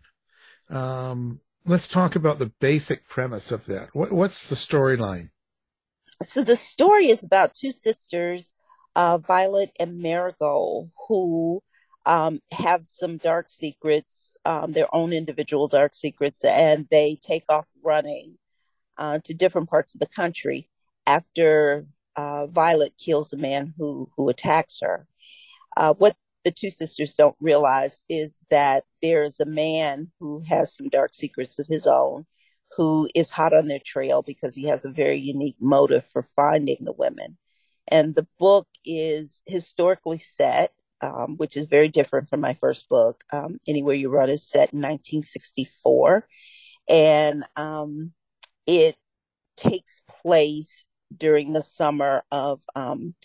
um, 0.69 1.41
let's 1.65 1.87
talk 1.87 2.15
about 2.15 2.39
the 2.39 2.51
basic 2.59 3.07
premise 3.07 3.51
of 3.51 3.65
that. 3.65 3.89
What, 3.93 4.11
what's 4.11 4.45
the 4.47 4.55
storyline? 4.55 5.29
So, 6.23 6.43
the 6.43 6.55
story 6.55 7.07
is 7.07 7.23
about 7.23 7.53
two 7.53 7.71
sisters, 7.71 8.55
uh, 8.95 9.19
Violet 9.19 9.71
and 9.79 9.99
Marigold, 9.99 10.89
who 11.07 11.61
um, 12.05 12.39
have 12.51 12.85
some 12.85 13.17
dark 13.17 13.49
secrets, 13.49 14.35
um, 14.45 14.73
their 14.73 14.93
own 14.93 15.13
individual 15.13 15.67
dark 15.67 15.93
secrets, 15.93 16.43
and 16.43 16.87
they 16.89 17.17
take 17.21 17.45
off 17.47 17.67
running 17.83 18.37
uh, 18.97 19.19
to 19.23 19.33
different 19.33 19.69
parts 19.69 19.95
of 19.95 19.99
the 19.99 20.07
country 20.07 20.69
after 21.05 21.85
uh, 22.15 22.47
Violet 22.47 22.93
kills 22.97 23.33
a 23.33 23.37
man 23.37 23.73
who 23.77 24.09
who 24.15 24.29
attacks 24.29 24.79
her. 24.81 25.07
Uh, 25.75 25.93
what 25.95 26.15
the 26.43 26.51
two 26.51 26.69
sisters 26.69 27.15
don't 27.15 27.35
realize 27.39 28.01
is 28.09 28.39
that 28.49 28.83
there's 29.01 29.39
a 29.39 29.45
man 29.45 30.11
who 30.19 30.41
has 30.41 30.75
some 30.75 30.89
dark 30.89 31.13
secrets 31.13 31.57
of 31.59 31.67
his 31.67 31.87
own 31.87 32.25
who 32.75 33.07
is 33.13 33.31
hot 33.31 33.53
on 33.53 33.67
their 33.67 33.79
trail 33.79 34.21
because 34.21 34.55
he 34.55 34.63
has 34.67 34.85
a 34.85 34.91
very 34.91 35.19
unique 35.19 35.55
motive 35.59 36.05
for 36.11 36.23
finding 36.35 36.77
the 36.81 36.93
women. 36.93 37.37
And 37.87 38.15
the 38.15 38.27
book 38.39 38.67
is 38.85 39.43
historically 39.45 40.17
set, 40.17 40.73
um, 41.01 41.37
which 41.37 41.55
is 41.55 41.65
very 41.65 41.89
different 41.89 42.29
from 42.29 42.41
my 42.41 42.55
first 42.55 42.89
book. 42.89 43.23
Um, 43.31 43.59
Anywhere 43.67 43.95
You 43.95 44.09
Run 44.09 44.29
is 44.29 44.47
set 44.47 44.73
in 44.73 44.79
1964. 44.79 46.27
And 46.89 47.43
um, 47.55 48.13
it 48.65 48.95
takes 49.55 50.01
place 50.21 50.85
during 51.15 51.53
the 51.53 51.61
summer 51.61 52.23
of 52.31 52.61
um, 52.75 53.15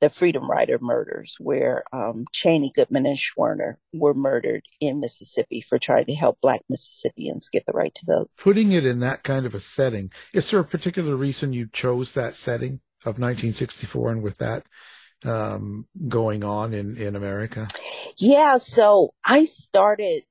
the 0.00 0.10
Freedom 0.10 0.50
Rider 0.50 0.78
murders, 0.80 1.36
where 1.38 1.84
um, 1.92 2.24
Chaney, 2.32 2.72
Goodman, 2.74 3.06
and 3.06 3.18
Schwerner 3.18 3.74
were 3.92 4.14
murdered 4.14 4.62
in 4.80 5.00
Mississippi 5.00 5.60
for 5.60 5.78
trying 5.78 6.06
to 6.06 6.14
help 6.14 6.40
Black 6.40 6.62
Mississippians 6.68 7.50
get 7.50 7.66
the 7.66 7.72
right 7.72 7.94
to 7.94 8.06
vote. 8.06 8.30
Putting 8.36 8.72
it 8.72 8.86
in 8.86 9.00
that 9.00 9.22
kind 9.22 9.44
of 9.44 9.54
a 9.54 9.60
setting, 9.60 10.10
is 10.32 10.50
there 10.50 10.60
a 10.60 10.64
particular 10.64 11.14
reason 11.16 11.52
you 11.52 11.68
chose 11.72 12.14
that 12.14 12.34
setting 12.34 12.80
of 13.02 13.18
1964 13.18 14.12
and 14.12 14.22
with 14.22 14.38
that 14.38 14.64
um, 15.24 15.86
going 16.08 16.44
on 16.44 16.72
in, 16.72 16.96
in 16.96 17.14
America? 17.14 17.68
Yeah, 18.16 18.56
so 18.56 19.14
I 19.24 19.44
started 19.44 20.22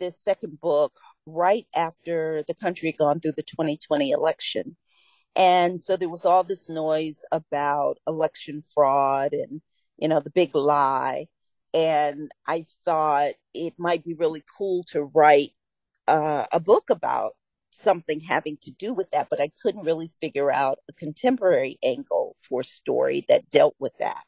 this 0.00 0.18
second 0.18 0.60
book 0.60 0.92
right 1.26 1.66
after 1.76 2.42
the 2.48 2.54
country 2.54 2.88
had 2.88 2.98
gone 2.98 3.20
through 3.20 3.32
the 3.36 3.42
2020 3.44 4.10
election. 4.10 4.76
And 5.34 5.80
so 5.80 5.96
there 5.96 6.08
was 6.08 6.26
all 6.26 6.44
this 6.44 6.68
noise 6.68 7.24
about 7.32 7.98
election 8.06 8.62
fraud 8.74 9.32
and, 9.32 9.62
you 9.96 10.08
know, 10.08 10.20
the 10.20 10.30
big 10.30 10.54
lie. 10.54 11.26
And 11.74 12.30
I 12.46 12.66
thought 12.84 13.32
it 13.54 13.74
might 13.78 14.04
be 14.04 14.14
really 14.14 14.42
cool 14.58 14.84
to 14.90 15.04
write 15.04 15.52
uh, 16.06 16.44
a 16.52 16.60
book 16.60 16.90
about 16.90 17.32
something 17.70 18.20
having 18.20 18.58
to 18.62 18.70
do 18.70 18.92
with 18.92 19.10
that, 19.10 19.28
but 19.30 19.40
I 19.40 19.50
couldn't 19.62 19.84
really 19.84 20.10
figure 20.20 20.52
out 20.52 20.78
a 20.90 20.92
contemporary 20.92 21.78
angle 21.82 22.36
for 22.46 22.60
a 22.60 22.64
story 22.64 23.24
that 23.28 23.48
dealt 23.48 23.74
with 23.78 23.92
that. 23.98 24.22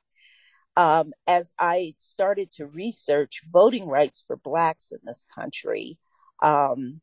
Um, 0.76 1.12
as 1.26 1.52
I 1.58 1.94
started 1.98 2.50
to 2.52 2.66
research 2.66 3.42
voting 3.52 3.86
rights 3.86 4.24
for 4.26 4.36
Blacks 4.36 4.90
in 4.90 4.98
this 5.04 5.24
country, 5.34 5.98
um, 6.42 7.00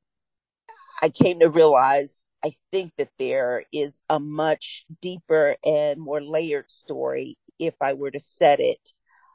I 1.01 1.10
came 1.10 1.39
to 1.39 1.50
realize 1.50 2.24
I 2.43 2.55
think 2.71 2.93
that 2.98 3.12
there 3.19 3.63
is 3.71 4.01
a 4.10 4.19
much 4.19 4.86
deeper 5.01 5.55
and 5.63 6.00
more 6.00 6.21
layered 6.21 6.71
story 6.71 7.38
if 7.60 7.75
I 7.81 7.93
were 7.93 8.12
to 8.12 8.19
set 8.19 8.60
it 8.60 8.89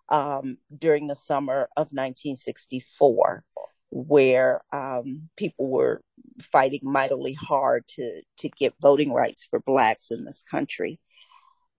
um, 0.08 0.58
during 0.76 1.06
the 1.06 1.14
summer 1.14 1.68
of 1.76 1.88
1964, 1.92 3.44
where 3.90 4.62
um, 4.72 5.28
people 5.36 5.68
were 5.68 6.02
fighting 6.40 6.80
mightily 6.82 7.34
hard 7.34 7.84
to 7.88 8.20
to 8.38 8.48
get 8.48 8.74
voting 8.80 9.12
rights 9.12 9.46
for 9.48 9.60
blacks 9.60 10.10
in 10.10 10.24
this 10.24 10.42
country. 10.48 11.00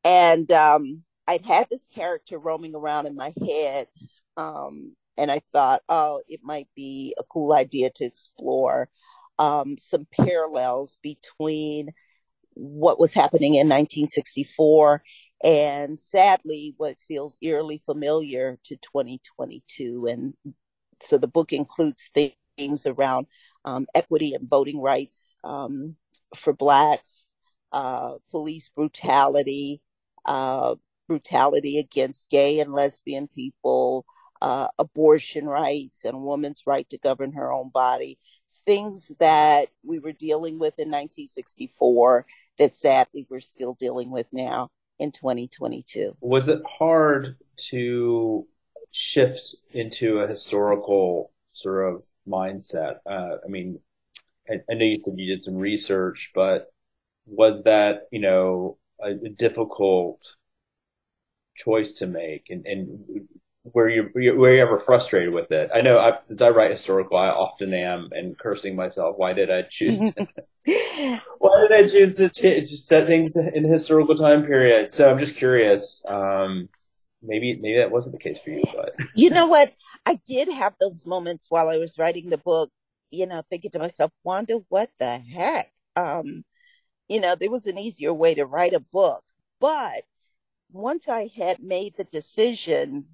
And 0.03 0.49
um, 0.51 1.03
I'd 1.27 1.45
had 1.45 1.67
this 1.69 1.87
character 1.93 2.37
roaming 2.39 2.75
around 2.75 3.05
in 3.07 3.15
my 3.15 3.33
head, 3.45 3.87
um, 4.37 4.95
and 5.17 5.29
I 5.29 5.41
thought, 5.51 5.81
oh, 5.89 6.21
it 6.29 6.39
might 6.43 6.69
be 6.75 7.15
a 7.19 7.23
cool 7.23 7.53
idea 7.53 7.89
to 7.95 8.05
explore 8.05 8.89
um, 9.39 9.77
some 9.77 10.07
parallels 10.11 10.99
between 11.01 11.91
what 12.53 12.99
was 12.99 13.13
happening 13.13 13.53
in 13.53 13.67
1964 13.67 15.03
and 15.43 15.99
sadly 15.99 16.73
what 16.77 16.99
feels 16.99 17.37
eerily 17.41 17.81
familiar 17.85 18.57
to 18.63 18.75
2022 18.77 20.07
and 20.07 20.33
so 20.99 21.19
the 21.19 21.27
book 21.27 21.53
includes 21.53 22.09
themes 22.15 22.87
around 22.87 23.27
um, 23.65 23.85
equity 23.93 24.33
and 24.33 24.49
voting 24.49 24.81
rights 24.81 25.35
um, 25.43 25.95
for 26.35 26.53
blacks 26.53 27.27
uh, 27.71 28.13
police 28.31 28.71
brutality 28.75 29.81
uh, 30.25 30.73
brutality 31.07 31.77
against 31.77 32.31
gay 32.31 32.59
and 32.59 32.73
lesbian 32.73 33.27
people 33.27 34.03
uh, 34.41 34.67
abortion 34.79 35.45
rights 35.45 36.05
and 36.05 36.15
a 36.15 36.19
woman's 36.19 36.63
right 36.65 36.89
to 36.89 36.97
govern 36.97 37.33
her 37.33 37.51
own 37.51 37.69
body 37.69 38.17
things 38.65 39.11
that 39.19 39.69
we 39.83 39.99
were 39.99 40.11
dealing 40.11 40.59
with 40.59 40.77
in 40.77 40.89
1964 40.89 42.25
that 42.57 42.73
sadly 42.73 43.27
we're 43.29 43.39
still 43.39 43.75
dealing 43.79 44.11
with 44.11 44.27
now 44.31 44.69
in 44.99 45.11
2022. 45.11 46.15
Was 46.21 46.47
it 46.47 46.61
hard 46.67 47.37
to 47.69 48.47
shift 48.93 49.55
into 49.71 50.19
a 50.19 50.27
historical 50.27 51.31
sort 51.51 51.93
of 51.93 52.05
mindset? 52.27 52.97
Uh, 53.05 53.37
I 53.43 53.47
mean, 53.47 53.79
I, 54.49 54.55
I, 54.69 54.73
know 54.73 54.85
you 54.85 54.99
said 55.01 55.15
you 55.17 55.27
did 55.27 55.41
some 55.41 55.55
research, 55.55 56.31
but 56.33 56.67
was 57.25 57.63
that, 57.63 58.03
you 58.11 58.19
know, 58.19 58.77
a, 59.01 59.11
a 59.11 59.29
difficult 59.29 60.35
choice 61.55 61.93
to 61.93 62.07
make? 62.07 62.47
And, 62.49 62.65
and 62.65 63.27
were 63.73 63.89
you 63.89 64.09
were 64.13 64.53
you 64.53 64.61
ever 64.61 64.77
frustrated 64.77 65.33
with 65.33 65.51
it? 65.51 65.69
I 65.73 65.81
know 65.81 65.99
I, 65.99 66.17
since 66.21 66.41
I 66.41 66.49
write 66.49 66.71
historical, 66.71 67.17
I 67.17 67.29
often 67.29 67.73
am 67.73 68.09
and 68.11 68.37
cursing 68.37 68.75
myself. 68.75 69.15
Why 69.17 69.33
did 69.33 69.51
I 69.51 69.63
choose? 69.63 69.99
To, 70.13 70.27
why 71.39 71.67
did 71.67 71.71
I 71.71 71.87
choose 71.87 72.15
to 72.15 72.29
t- 72.29 72.65
set 72.65 73.07
things 73.07 73.35
in 73.35 73.63
historical 73.63 74.15
time 74.15 74.45
period? 74.45 74.91
So 74.91 75.09
I'm 75.09 75.17
just 75.17 75.35
curious. 75.35 76.03
Um, 76.07 76.69
maybe 77.21 77.57
maybe 77.61 77.77
that 77.77 77.91
wasn't 77.91 78.13
the 78.13 78.21
case 78.21 78.39
for 78.39 78.51
you, 78.51 78.63
but 78.73 78.95
you 79.15 79.29
know 79.29 79.47
what? 79.47 79.73
I 80.05 80.19
did 80.25 80.49
have 80.49 80.75
those 80.79 81.05
moments 81.05 81.47
while 81.49 81.69
I 81.69 81.77
was 81.77 81.97
writing 81.97 82.29
the 82.29 82.37
book. 82.37 82.69
You 83.09 83.25
know, 83.25 83.41
thinking 83.49 83.71
to 83.71 83.79
myself, 83.79 84.11
Wanda, 84.23 84.59
what 84.69 84.89
the 84.99 85.17
heck? 85.17 85.71
Um, 85.95 86.43
you 87.07 87.21
know, 87.21 87.35
there 87.35 87.49
was 87.49 87.65
an 87.65 87.77
easier 87.77 88.13
way 88.13 88.35
to 88.35 88.45
write 88.45 88.73
a 88.73 88.81
book, 88.81 89.23
but 89.59 90.03
once 90.71 91.07
I 91.07 91.29
had 91.35 91.63
made 91.63 91.95
the 91.97 92.03
decision 92.03 93.05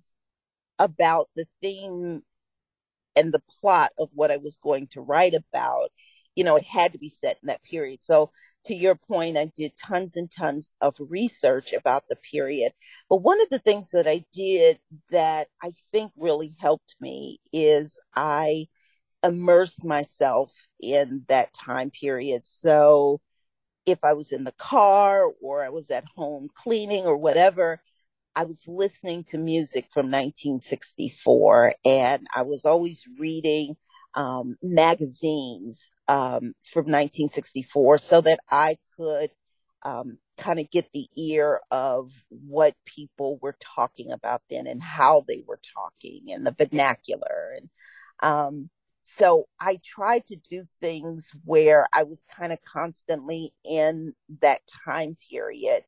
about 0.83 1.29
the 1.35 1.45
theme 1.61 2.21
and 3.15 3.33
the 3.33 3.41
plot 3.61 3.91
of 3.97 4.09
what 4.13 4.31
I 4.31 4.37
was 4.37 4.57
going 4.57 4.87
to 4.87 5.01
write 5.01 5.33
about, 5.33 5.89
you 6.35 6.43
know, 6.43 6.57
it 6.57 6.65
had 6.65 6.91
to 6.93 6.99
be 6.99 7.09
set 7.09 7.37
in 7.41 7.47
that 7.47 7.63
period. 7.63 8.03
So, 8.03 8.31
to 8.65 8.75
your 8.75 8.95
point, 8.95 9.37
I 9.37 9.45
did 9.55 9.77
tons 9.77 10.15
and 10.17 10.29
tons 10.31 10.73
of 10.81 10.95
research 10.99 11.73
about 11.73 12.03
the 12.09 12.15
period. 12.15 12.73
But 13.09 13.17
one 13.17 13.41
of 13.41 13.49
the 13.49 13.59
things 13.59 13.91
that 13.91 14.07
I 14.07 14.25
did 14.33 14.79
that 15.11 15.47
I 15.61 15.73
think 15.91 16.11
really 16.17 16.55
helped 16.59 16.95
me 16.99 17.39
is 17.53 17.99
I 18.15 18.65
immersed 19.23 19.85
myself 19.85 20.51
in 20.81 21.23
that 21.29 21.53
time 21.53 21.91
period. 21.91 22.45
So, 22.45 23.21
if 23.85 24.03
I 24.03 24.13
was 24.13 24.31
in 24.31 24.43
the 24.43 24.53
car 24.53 25.25
or 25.41 25.63
I 25.63 25.69
was 25.69 25.91
at 25.91 26.05
home 26.15 26.49
cleaning 26.55 27.05
or 27.05 27.17
whatever, 27.17 27.81
I 28.35 28.45
was 28.45 28.67
listening 28.67 29.23
to 29.25 29.37
music 29.37 29.87
from 29.93 30.07
1964 30.07 31.75
and 31.85 32.27
I 32.33 32.41
was 32.43 32.65
always 32.65 33.05
reading 33.19 33.77
um, 34.15 34.57
magazines 34.61 35.91
um, 36.07 36.53
from 36.63 36.85
1964 36.85 37.97
so 37.99 38.21
that 38.21 38.39
I 38.49 38.77
could 38.97 39.31
um, 39.83 40.17
kind 40.37 40.59
of 40.59 40.69
get 40.71 40.91
the 40.93 41.07
ear 41.15 41.59
of 41.71 42.11
what 42.29 42.73
people 42.85 43.37
were 43.41 43.55
talking 43.59 44.11
about 44.11 44.41
then 44.49 44.67
and 44.67 44.81
how 44.81 45.23
they 45.27 45.43
were 45.47 45.59
talking 45.75 46.31
and 46.31 46.45
the 46.45 46.55
vernacular. 46.57 47.57
And 47.57 47.69
um, 48.21 48.69
so 49.03 49.47
I 49.59 49.79
tried 49.83 50.25
to 50.27 50.35
do 50.35 50.65
things 50.79 51.31
where 51.43 51.87
I 51.93 52.03
was 52.03 52.25
kind 52.35 52.51
of 52.51 52.59
constantly 52.61 53.51
in 53.63 54.13
that 54.41 54.61
time 54.85 55.17
period 55.29 55.83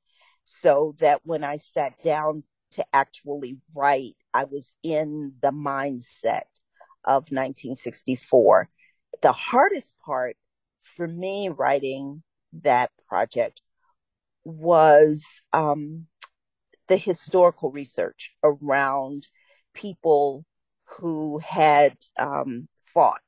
so 0.46 0.94
that 1.00 1.22
when 1.24 1.44
I 1.44 1.58
sat 1.58 2.02
down 2.02 2.44
to 2.72 2.86
actually 2.94 3.58
write, 3.74 4.16
I 4.34 4.46
was 4.46 4.76
in 4.84 5.34
the 5.42 5.52
mindset 5.52 6.44
of 7.04 7.24
1964. 7.32 8.70
The 9.22 9.32
hardest 9.32 9.94
part 10.06 10.38
for 10.84 11.08
me 11.08 11.50
writing 11.50 12.24
that 12.62 12.92
project 13.08 13.62
was 14.44 15.42
um, 15.52 16.06
the 16.88 16.98
historical 16.98 17.72
research 17.72 18.36
around 18.44 19.28
people 19.74 20.46
who 20.86 21.40
had 21.40 21.98
um, 22.18 22.68
fought 22.84 23.22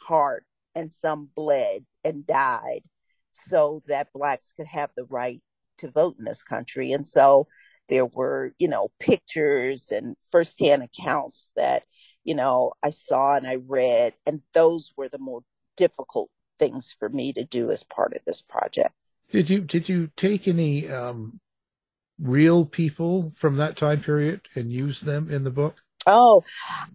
hard 0.00 0.44
and 0.74 0.92
some 0.92 1.28
bled 1.34 1.84
and 2.04 2.26
died 2.26 2.82
so 3.30 3.80
that 3.86 4.12
blacks 4.12 4.52
could 4.56 4.66
have 4.66 4.90
the 4.96 5.04
right 5.04 5.40
to 5.78 5.90
vote 5.90 6.16
in 6.18 6.24
this 6.24 6.42
country. 6.42 6.92
And 6.92 7.06
so 7.06 7.46
there 7.88 8.06
were, 8.06 8.52
you 8.58 8.68
know, 8.68 8.88
pictures 8.98 9.90
and 9.90 10.16
firsthand 10.30 10.82
accounts 10.82 11.52
that, 11.56 11.84
you 12.24 12.34
know, 12.34 12.72
I 12.82 12.90
saw 12.90 13.34
and 13.34 13.46
I 13.46 13.56
read, 13.56 14.14
and 14.26 14.40
those 14.52 14.92
were 14.96 15.08
the 15.08 15.18
more 15.18 15.42
difficult 15.76 16.30
things 16.58 16.94
for 16.98 17.08
me 17.08 17.32
to 17.32 17.44
do 17.44 17.70
as 17.70 17.84
part 17.84 18.14
of 18.14 18.20
this 18.26 18.40
project. 18.40 18.94
Did 19.30 19.50
you 19.50 19.60
did 19.60 19.88
you 19.88 20.10
take 20.16 20.46
any 20.46 20.88
um, 20.88 21.40
real 22.18 22.64
people 22.64 23.32
from 23.36 23.56
that 23.56 23.76
time 23.76 24.00
period 24.00 24.42
and 24.54 24.72
use 24.72 25.00
them 25.00 25.30
in 25.30 25.44
the 25.44 25.50
book? 25.50 25.76
Oh, 26.06 26.44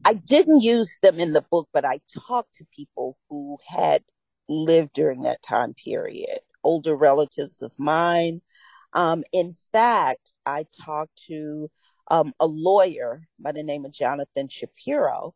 I 0.05 0.13
didn't 0.13 0.61
use 0.61 0.97
them 1.01 1.19
in 1.19 1.33
the 1.33 1.41
book, 1.41 1.67
but 1.73 1.83
I 1.83 1.99
talked 2.27 2.57
to 2.57 2.65
people 2.75 3.17
who 3.29 3.57
had 3.67 4.03
lived 4.47 4.93
during 4.93 5.23
that 5.23 5.41
time 5.41 5.73
period, 5.73 6.39
older 6.63 6.95
relatives 6.95 7.61
of 7.61 7.71
mine, 7.77 8.41
um, 8.93 9.23
in 9.31 9.55
fact, 9.71 10.33
I 10.45 10.65
talked 10.83 11.23
to 11.27 11.69
um, 12.09 12.33
a 12.39 12.47
lawyer 12.47 13.27
by 13.39 13.51
the 13.51 13.63
name 13.63 13.85
of 13.85 13.93
Jonathan 13.93 14.47
Shapiro, 14.47 15.35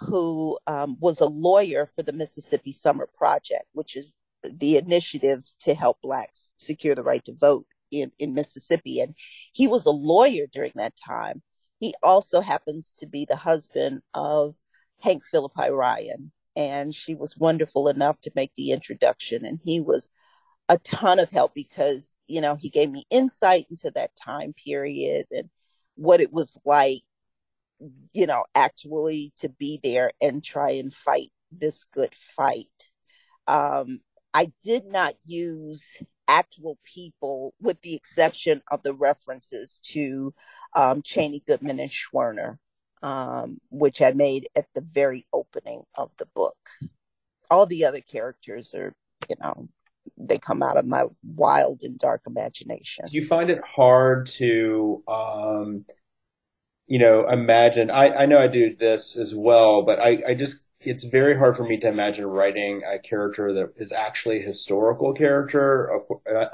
who 0.00 0.58
um, 0.66 0.96
was 1.00 1.20
a 1.20 1.26
lawyer 1.26 1.90
for 1.94 2.02
the 2.02 2.12
Mississippi 2.12 2.72
Summer 2.72 3.08
Project, 3.16 3.64
which 3.72 3.96
is 3.96 4.12
the 4.42 4.76
initiative 4.76 5.44
to 5.60 5.74
help 5.74 5.98
Blacks 6.02 6.52
secure 6.56 6.94
the 6.94 7.02
right 7.02 7.24
to 7.24 7.34
vote 7.34 7.66
in, 7.90 8.12
in 8.18 8.34
Mississippi. 8.34 9.00
And 9.00 9.14
he 9.52 9.66
was 9.66 9.86
a 9.86 9.90
lawyer 9.90 10.46
during 10.50 10.72
that 10.76 10.94
time. 10.96 11.42
He 11.78 11.94
also 12.02 12.40
happens 12.40 12.94
to 12.98 13.06
be 13.06 13.24
the 13.24 13.36
husband 13.36 14.02
of 14.14 14.54
Hank 15.00 15.24
Phillippi 15.24 15.70
Ryan. 15.70 16.32
And 16.56 16.94
she 16.94 17.14
was 17.14 17.36
wonderful 17.36 17.88
enough 17.88 18.20
to 18.22 18.32
make 18.34 18.52
the 18.56 18.72
introduction. 18.72 19.46
And 19.46 19.60
he 19.64 19.80
was 19.80 20.10
a 20.70 20.78
ton 20.78 21.18
of 21.18 21.28
help 21.30 21.52
because 21.52 22.16
you 22.28 22.40
know 22.40 22.54
he 22.54 22.70
gave 22.70 22.90
me 22.90 23.04
insight 23.10 23.66
into 23.70 23.90
that 23.90 24.16
time 24.16 24.54
period 24.54 25.26
and 25.32 25.50
what 25.96 26.20
it 26.20 26.32
was 26.32 26.56
like 26.64 27.02
you 28.12 28.26
know 28.26 28.44
actually 28.54 29.32
to 29.36 29.48
be 29.48 29.80
there 29.82 30.10
and 30.20 30.44
try 30.44 30.70
and 30.70 30.94
fight 30.94 31.30
this 31.50 31.84
good 31.84 32.14
fight 32.14 32.68
um 33.48 34.00
i 34.32 34.52
did 34.62 34.86
not 34.86 35.14
use 35.26 35.98
actual 36.28 36.78
people 36.84 37.52
with 37.60 37.82
the 37.82 37.94
exception 37.94 38.62
of 38.70 38.84
the 38.84 38.94
references 38.94 39.80
to 39.82 40.32
um, 40.76 41.02
Chaney 41.02 41.42
Goodman 41.46 41.80
and 41.80 41.90
Schwerner, 41.90 42.58
um, 43.02 43.58
which 43.70 44.00
I 44.00 44.12
made 44.12 44.48
at 44.54 44.66
the 44.72 44.80
very 44.80 45.26
opening 45.32 45.82
of 45.96 46.12
the 46.18 46.26
book. 46.26 46.56
All 47.50 47.66
the 47.66 47.84
other 47.84 48.00
characters 48.00 48.74
are, 48.74 48.94
you 49.28 49.34
know, 49.42 49.68
they 50.20 50.38
come 50.38 50.62
out 50.62 50.76
of 50.76 50.86
my 50.86 51.04
wild 51.22 51.82
and 51.82 51.98
dark 51.98 52.22
imagination. 52.26 53.06
Do 53.06 53.16
you 53.16 53.24
find 53.24 53.50
it 53.50 53.60
hard 53.64 54.26
to, 54.26 55.02
um, 55.08 55.84
you 56.86 56.98
know, 56.98 57.28
imagine? 57.28 57.90
I, 57.90 58.08
I 58.10 58.26
know 58.26 58.38
I 58.38 58.48
do 58.48 58.76
this 58.76 59.16
as 59.16 59.34
well, 59.34 59.82
but 59.82 59.98
I, 59.98 60.22
I 60.28 60.34
just, 60.34 60.60
it's 60.80 61.04
very 61.04 61.36
hard 61.36 61.56
for 61.56 61.64
me 61.64 61.78
to 61.78 61.88
imagine 61.88 62.26
writing 62.26 62.82
a 62.90 62.98
character 62.98 63.52
that 63.54 63.74
is 63.76 63.92
actually 63.92 64.40
a 64.40 64.46
historical 64.46 65.12
character. 65.12 66.00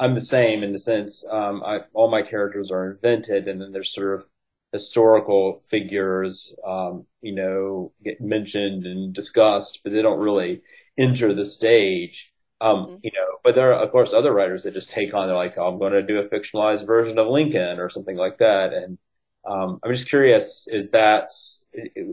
I'm 0.00 0.14
the 0.14 0.20
same 0.20 0.62
in 0.62 0.72
the 0.72 0.78
sense, 0.78 1.24
um, 1.30 1.62
I, 1.64 1.80
all 1.94 2.10
my 2.10 2.22
characters 2.22 2.70
are 2.70 2.90
invented 2.90 3.48
and 3.48 3.60
then 3.60 3.72
there's 3.72 3.94
sort 3.94 4.20
of 4.20 4.26
historical 4.72 5.62
figures, 5.68 6.54
um, 6.66 7.06
you 7.22 7.34
know, 7.34 7.92
get 8.04 8.20
mentioned 8.20 8.84
and 8.84 9.14
discussed, 9.14 9.80
but 9.82 9.92
they 9.92 10.02
don't 10.02 10.18
really 10.18 10.62
enter 10.98 11.32
the 11.32 11.44
stage. 11.44 12.32
Um, 12.58 12.76
mm-hmm. 12.76 12.96
you 13.02 13.10
know, 13.12 13.38
but 13.44 13.54
there 13.54 13.74
are, 13.74 13.82
of 13.82 13.92
course, 13.92 14.12
other 14.12 14.32
writers 14.32 14.62
that 14.62 14.72
just 14.72 14.90
take 14.90 15.12
on, 15.12 15.26
they're 15.26 15.36
like, 15.36 15.58
oh, 15.58 15.68
I'm 15.68 15.78
going 15.78 15.92
to 15.92 16.02
do 16.02 16.18
a 16.18 16.28
fictionalized 16.28 16.86
version 16.86 17.18
of 17.18 17.26
Lincoln 17.28 17.78
or 17.78 17.90
something 17.90 18.16
like 18.16 18.38
that. 18.38 18.72
And, 18.72 18.98
um, 19.46 19.78
I'm 19.82 19.92
just 19.92 20.08
curious, 20.08 20.66
is 20.70 20.90
that, 20.92 21.30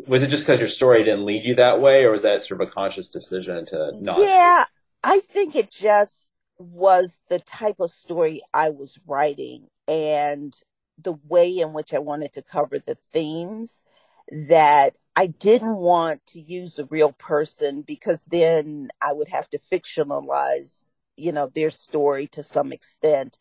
was 0.06 0.22
it 0.22 0.28
just 0.28 0.44
because 0.44 0.60
your 0.60 0.68
story 0.68 1.04
didn't 1.04 1.26
lead 1.26 1.46
you 1.46 1.56
that 1.56 1.80
way 1.80 2.04
or 2.04 2.12
was 2.12 2.24
that 2.24 2.44
sort 2.44 2.62
of 2.62 2.68
a 2.68 2.72
conscious 2.72 3.08
decision 3.08 3.66
to 3.68 3.92
not? 4.02 4.20
Yeah, 4.20 4.66
I 5.04 5.22
think 5.22 5.56
it 5.56 5.72
just 5.72 6.30
was 6.60 7.22
the 7.30 7.40
type 7.40 7.78
of 7.80 7.90
story 7.90 8.42
I 8.54 8.70
was 8.70 9.00
writing 9.08 9.68
and 9.88 10.54
the 11.02 11.14
way 11.28 11.58
in 11.58 11.74
which 11.74 11.94
I 11.94 12.00
wanted 12.00 12.34
to 12.34 12.44
cover 12.44 12.80
the 12.80 12.98
themes 13.12 13.84
that 14.30 14.96
I 15.16 15.28
didn't 15.28 15.76
want 15.76 16.26
to 16.28 16.42
use 16.42 16.80
a 16.80 16.86
real 16.86 17.12
person 17.12 17.82
because 17.82 18.26
then 18.26 18.90
I 19.02 19.14
would 19.14 19.28
have 19.30 19.50
to 19.52 19.60
fictionalize, 19.60 20.92
you 21.18 21.32
know, 21.32 21.50
their 21.54 21.70
story 21.70 22.28
to 22.28 22.42
some 22.42 22.72
extent. 22.72 23.38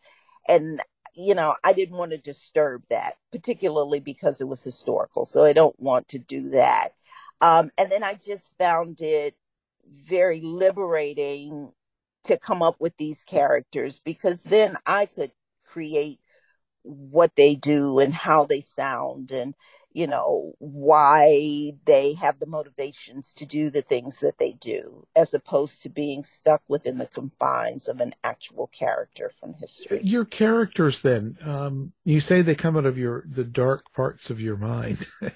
And, 0.48 0.80
you 1.14 1.34
know, 1.34 1.54
I 1.64 1.72
didn't 1.72 1.96
want 1.96 2.12
to 2.12 2.18
disturb 2.18 2.82
that, 2.90 3.14
particularly 3.30 4.00
because 4.00 4.40
it 4.40 4.48
was 4.48 4.62
historical. 4.62 5.24
So 5.24 5.44
I 5.44 5.54
don't 5.54 5.78
want 5.80 6.08
to 6.08 6.18
do 6.18 6.50
that. 6.50 6.90
Um, 7.40 7.70
and 7.78 7.90
then 7.90 8.04
I 8.04 8.14
just 8.14 8.50
found 8.58 9.00
it 9.00 9.34
very 9.88 10.40
liberating 10.42 11.72
to 12.24 12.38
come 12.38 12.62
up 12.62 12.76
with 12.78 12.96
these 12.98 13.24
characters 13.24 13.98
because 13.98 14.42
then 14.42 14.76
I 14.86 15.06
could 15.06 15.32
create 15.66 16.20
what 16.82 17.32
they 17.36 17.54
do 17.54 17.98
and 17.98 18.12
how 18.12 18.44
they 18.44 18.60
sound 18.60 19.32
and 19.32 19.54
you 19.94 20.06
know 20.06 20.54
why 20.58 21.72
they 21.86 22.14
have 22.14 22.38
the 22.38 22.46
motivations 22.46 23.32
to 23.34 23.46
do 23.46 23.70
the 23.70 23.82
things 23.82 24.18
that 24.20 24.38
they 24.38 24.52
do 24.52 25.06
as 25.14 25.34
opposed 25.34 25.82
to 25.82 25.88
being 25.88 26.22
stuck 26.22 26.62
within 26.68 26.98
the 26.98 27.06
confines 27.06 27.88
of 27.88 28.00
an 28.00 28.14
actual 28.24 28.68
character 28.68 29.30
from 29.40 29.54
history. 29.54 30.00
Your 30.02 30.24
characters 30.24 31.02
then 31.02 31.36
um, 31.44 31.92
you 32.04 32.20
say 32.20 32.42
they 32.42 32.54
come 32.54 32.76
out 32.76 32.86
of 32.86 32.98
your 32.98 33.24
the 33.28 33.44
dark 33.44 33.92
parts 33.92 34.30
of 34.30 34.40
your 34.40 34.56
mind. 34.56 35.06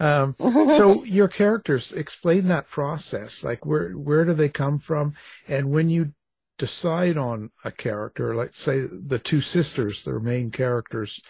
Um, 0.00 0.34
so 0.38 1.04
your 1.04 1.28
characters 1.28 1.92
explain 1.92 2.48
that 2.48 2.68
process. 2.68 3.44
Like 3.44 3.64
where 3.64 3.92
where 3.92 4.24
do 4.24 4.32
they 4.32 4.48
come 4.48 4.78
from? 4.78 5.14
And 5.48 5.70
when 5.70 5.90
you 5.90 6.12
decide 6.58 7.16
on 7.16 7.50
a 7.64 7.70
character, 7.70 8.34
let's 8.34 8.58
say 8.58 8.80
the 8.80 9.18
two 9.18 9.40
sisters, 9.40 10.04
their 10.04 10.20
main 10.20 10.50
characters, 10.50 11.20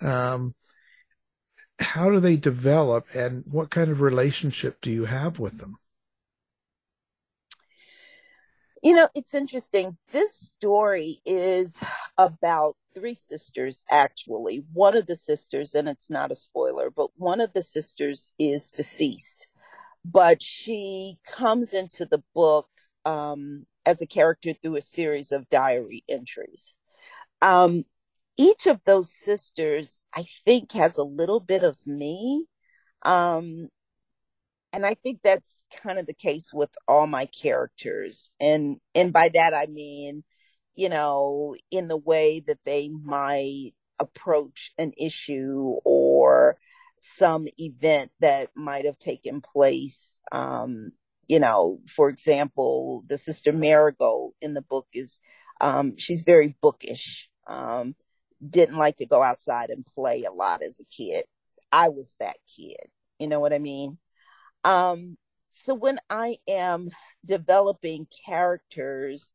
um, 0.00 0.54
how 1.78 2.10
do 2.10 2.20
they 2.20 2.36
develop 2.36 3.06
and 3.14 3.44
what 3.50 3.70
kind 3.70 3.90
of 3.90 4.00
relationship 4.00 4.80
do 4.80 4.90
you 4.90 5.04
have 5.04 5.38
with 5.38 5.58
them? 5.58 5.78
You 8.82 8.94
know, 8.94 9.08
it's 9.14 9.34
interesting. 9.34 9.96
This 10.12 10.52
story 10.56 11.20
is 11.26 11.82
about 12.18 12.76
three 12.94 13.14
sisters, 13.14 13.82
actually. 13.90 14.64
One 14.72 14.96
of 14.96 15.06
the 15.06 15.16
sisters, 15.16 15.74
and 15.74 15.88
it's 15.88 16.08
not 16.08 16.30
a 16.30 16.36
spoiler, 16.36 16.90
but 16.90 17.10
one 17.16 17.40
of 17.40 17.52
the 17.52 17.62
sisters 17.62 18.32
is 18.38 18.70
deceased. 18.70 19.48
But 20.04 20.40
she 20.40 21.18
comes 21.26 21.72
into 21.72 22.06
the 22.06 22.22
book 22.32 22.68
um, 23.04 23.66
as 23.84 24.00
a 24.00 24.06
character 24.06 24.52
through 24.54 24.76
a 24.76 24.82
series 24.82 25.32
of 25.32 25.48
diary 25.48 26.04
entries. 26.08 26.74
Um, 27.42 27.84
each 28.36 28.66
of 28.66 28.80
those 28.84 29.12
sisters, 29.12 30.00
I 30.14 30.26
think, 30.44 30.72
has 30.72 30.98
a 30.98 31.04
little 31.04 31.40
bit 31.40 31.62
of 31.62 31.78
me. 31.86 32.46
Um, 33.02 33.68
and 34.72 34.84
I 34.84 34.94
think 34.94 35.20
that's 35.22 35.64
kind 35.82 35.98
of 35.98 36.06
the 36.06 36.14
case 36.14 36.50
with 36.52 36.70
all 36.86 37.06
my 37.06 37.26
characters. 37.26 38.30
And, 38.38 38.78
and 38.94 39.12
by 39.12 39.30
that, 39.34 39.54
I 39.54 39.66
mean, 39.66 40.22
you 40.74 40.88
know, 40.88 41.56
in 41.70 41.88
the 41.88 41.96
way 41.96 42.42
that 42.46 42.58
they 42.64 42.88
might 42.88 43.72
approach 43.98 44.72
an 44.76 44.92
issue 44.98 45.76
or 45.84 46.58
some 47.00 47.46
event 47.56 48.10
that 48.20 48.50
might 48.54 48.84
have 48.84 48.98
taken 48.98 49.40
place. 49.40 50.18
Um, 50.32 50.92
you 51.26 51.40
know, 51.40 51.80
for 51.88 52.08
example, 52.08 53.04
the 53.08 53.18
sister 53.18 53.52
Marigold 53.52 54.34
in 54.40 54.54
the 54.54 54.62
book 54.62 54.86
is, 54.92 55.20
um, 55.60 55.96
she's 55.96 56.22
very 56.22 56.56
bookish. 56.60 57.28
Um, 57.46 57.94
didn't 58.48 58.76
like 58.76 58.96
to 58.96 59.06
go 59.06 59.22
outside 59.22 59.70
and 59.70 59.86
play 59.86 60.24
a 60.24 60.32
lot 60.32 60.62
as 60.62 60.80
a 60.80 60.84
kid. 60.84 61.24
I 61.72 61.88
was 61.88 62.14
that 62.20 62.36
kid. 62.54 62.76
You 63.18 63.28
know 63.28 63.40
what 63.40 63.52
I 63.52 63.58
mean? 63.58 63.98
Um, 64.64 65.16
so 65.48 65.74
when 65.74 65.98
I 66.10 66.38
am 66.48 66.88
developing 67.24 68.06
characters, 68.26 69.32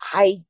I, 0.00 0.44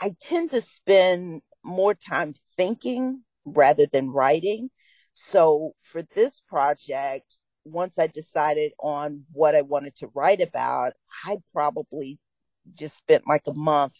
I 0.00 0.14
tend 0.20 0.50
to 0.50 0.60
spend 0.60 1.42
more 1.62 1.94
time 1.94 2.34
thinking 2.56 3.22
rather 3.44 3.86
than 3.92 4.10
writing. 4.10 4.70
So 5.12 5.74
for 5.82 6.02
this 6.14 6.40
project, 6.48 7.38
once 7.64 7.98
I 7.98 8.06
decided 8.06 8.72
on 8.78 9.24
what 9.32 9.54
I 9.54 9.62
wanted 9.62 9.94
to 9.96 10.10
write 10.14 10.40
about, 10.40 10.92
I 11.24 11.38
probably 11.52 12.18
just 12.74 12.96
spent 12.96 13.24
like 13.28 13.44
a 13.46 13.54
month 13.54 13.94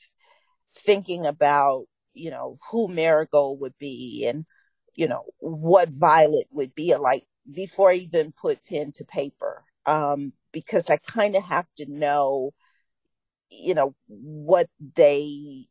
thinking 0.75 1.27
about, 1.27 1.85
you 2.15 2.31
know, 2.31 2.59
who 2.71 2.89
Marigold 2.89 3.61
would 3.61 3.77
be 3.79 4.27
and, 4.27 4.47
you 4.95 5.09
know, 5.09 5.25
what 5.39 5.89
Violet 5.89 6.47
would 6.51 6.75
be 6.75 6.95
like 6.97 7.27
before 7.51 7.91
I 7.91 7.95
even 7.95 8.33
put 8.33 8.65
pen 8.65 8.93
to 8.93 9.05
paper. 9.05 9.65
Um, 9.87 10.33
because 10.53 10.89
I 10.89 10.97
kind 10.97 11.37
of 11.37 11.43
have 11.45 11.67
to 11.77 11.87
know, 11.91 12.55
you 13.51 13.75
know, 13.75 13.95
what 14.07 14.69
they 14.97 15.67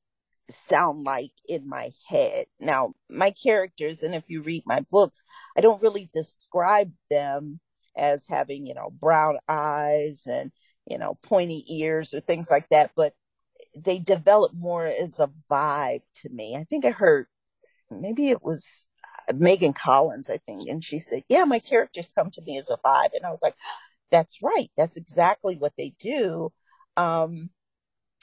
sound 0.49 1.03
like 1.03 1.31
in 1.47 1.67
my 1.67 1.91
head. 2.07 2.45
Now, 2.59 2.93
my 3.09 3.31
characters, 3.31 4.03
and 4.03 4.13
if 4.13 4.23
you 4.27 4.41
read 4.41 4.63
my 4.65 4.81
books, 4.91 5.23
I 5.57 5.61
don't 5.61 5.81
really 5.81 6.09
describe 6.11 6.91
them 7.09 7.59
as 7.95 8.27
having, 8.27 8.67
you 8.67 8.73
know, 8.73 8.89
brown 8.91 9.37
eyes 9.47 10.27
and, 10.27 10.51
you 10.85 10.97
know, 10.97 11.17
pointy 11.23 11.63
ears 11.69 12.13
or 12.13 12.19
things 12.19 12.51
like 12.51 12.67
that, 12.69 12.91
but 12.95 13.13
they 13.75 13.99
develop 13.99 14.53
more 14.53 14.85
as 14.85 15.19
a 15.19 15.29
vibe 15.49 16.03
to 16.15 16.29
me. 16.29 16.55
I 16.55 16.63
think 16.65 16.85
I 16.85 16.91
heard 16.91 17.27
maybe 17.89 18.29
it 18.29 18.43
was 18.43 18.87
Megan 19.33 19.73
Collins, 19.73 20.29
I 20.29 20.37
think, 20.37 20.69
and 20.69 20.83
she 20.83 20.99
said, 20.99 21.23
Yeah, 21.29 21.45
my 21.45 21.59
characters 21.59 22.11
come 22.15 22.29
to 22.31 22.41
me 22.41 22.57
as 22.57 22.69
a 22.69 22.77
vibe. 22.77 23.09
And 23.15 23.25
I 23.25 23.29
was 23.29 23.41
like, 23.41 23.55
That's 24.11 24.41
right. 24.41 24.69
That's 24.77 24.97
exactly 24.97 25.55
what 25.55 25.73
they 25.77 25.93
do. 25.99 26.51
Um, 26.97 27.49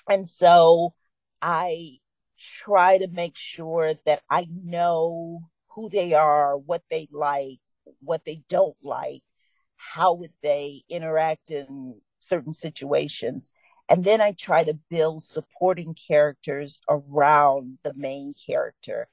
and 0.09 0.27
so 0.29 0.95
I 1.43 1.99
try 2.39 2.99
to 2.99 3.09
make 3.09 3.37
sure 3.37 3.95
that 4.07 4.23
I 4.31 4.49
know 4.51 5.41
who 5.75 5.89
they 5.91 6.15
are, 6.15 6.57
what 6.57 6.83
they 6.91 7.09
like, 7.13 7.61
what 8.01 8.25
they 8.25 8.43
don't 8.49 8.77
like, 8.83 9.23
how 9.77 10.15
would 10.15 10.33
they 10.43 10.83
interact 10.89 11.51
in 11.51 12.01
certain 12.19 12.53
situations 12.53 13.51
and 13.91 14.05
then 14.05 14.21
i 14.21 14.33
try 14.33 14.65
to 14.65 14.79
build 14.89 15.23
supporting 15.23 15.95
characters 15.95 16.81
around 16.89 17.79
the 17.83 17.93
main 17.95 18.35
character 18.35 19.09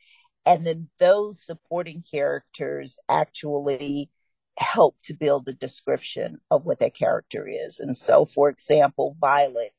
and 0.45 0.65
then 0.65 0.87
those 0.99 1.43
supporting 1.43 2.03
characters 2.09 2.97
actually 3.09 4.09
help 4.57 4.95
to 5.03 5.13
build 5.13 5.45
the 5.45 5.53
description 5.53 6.39
of 6.49 6.65
what 6.65 6.79
that 6.79 6.95
character 6.95 7.47
is 7.47 7.79
and 7.79 7.97
so 7.97 8.25
for 8.25 8.49
example 8.49 9.17
violet 9.19 9.73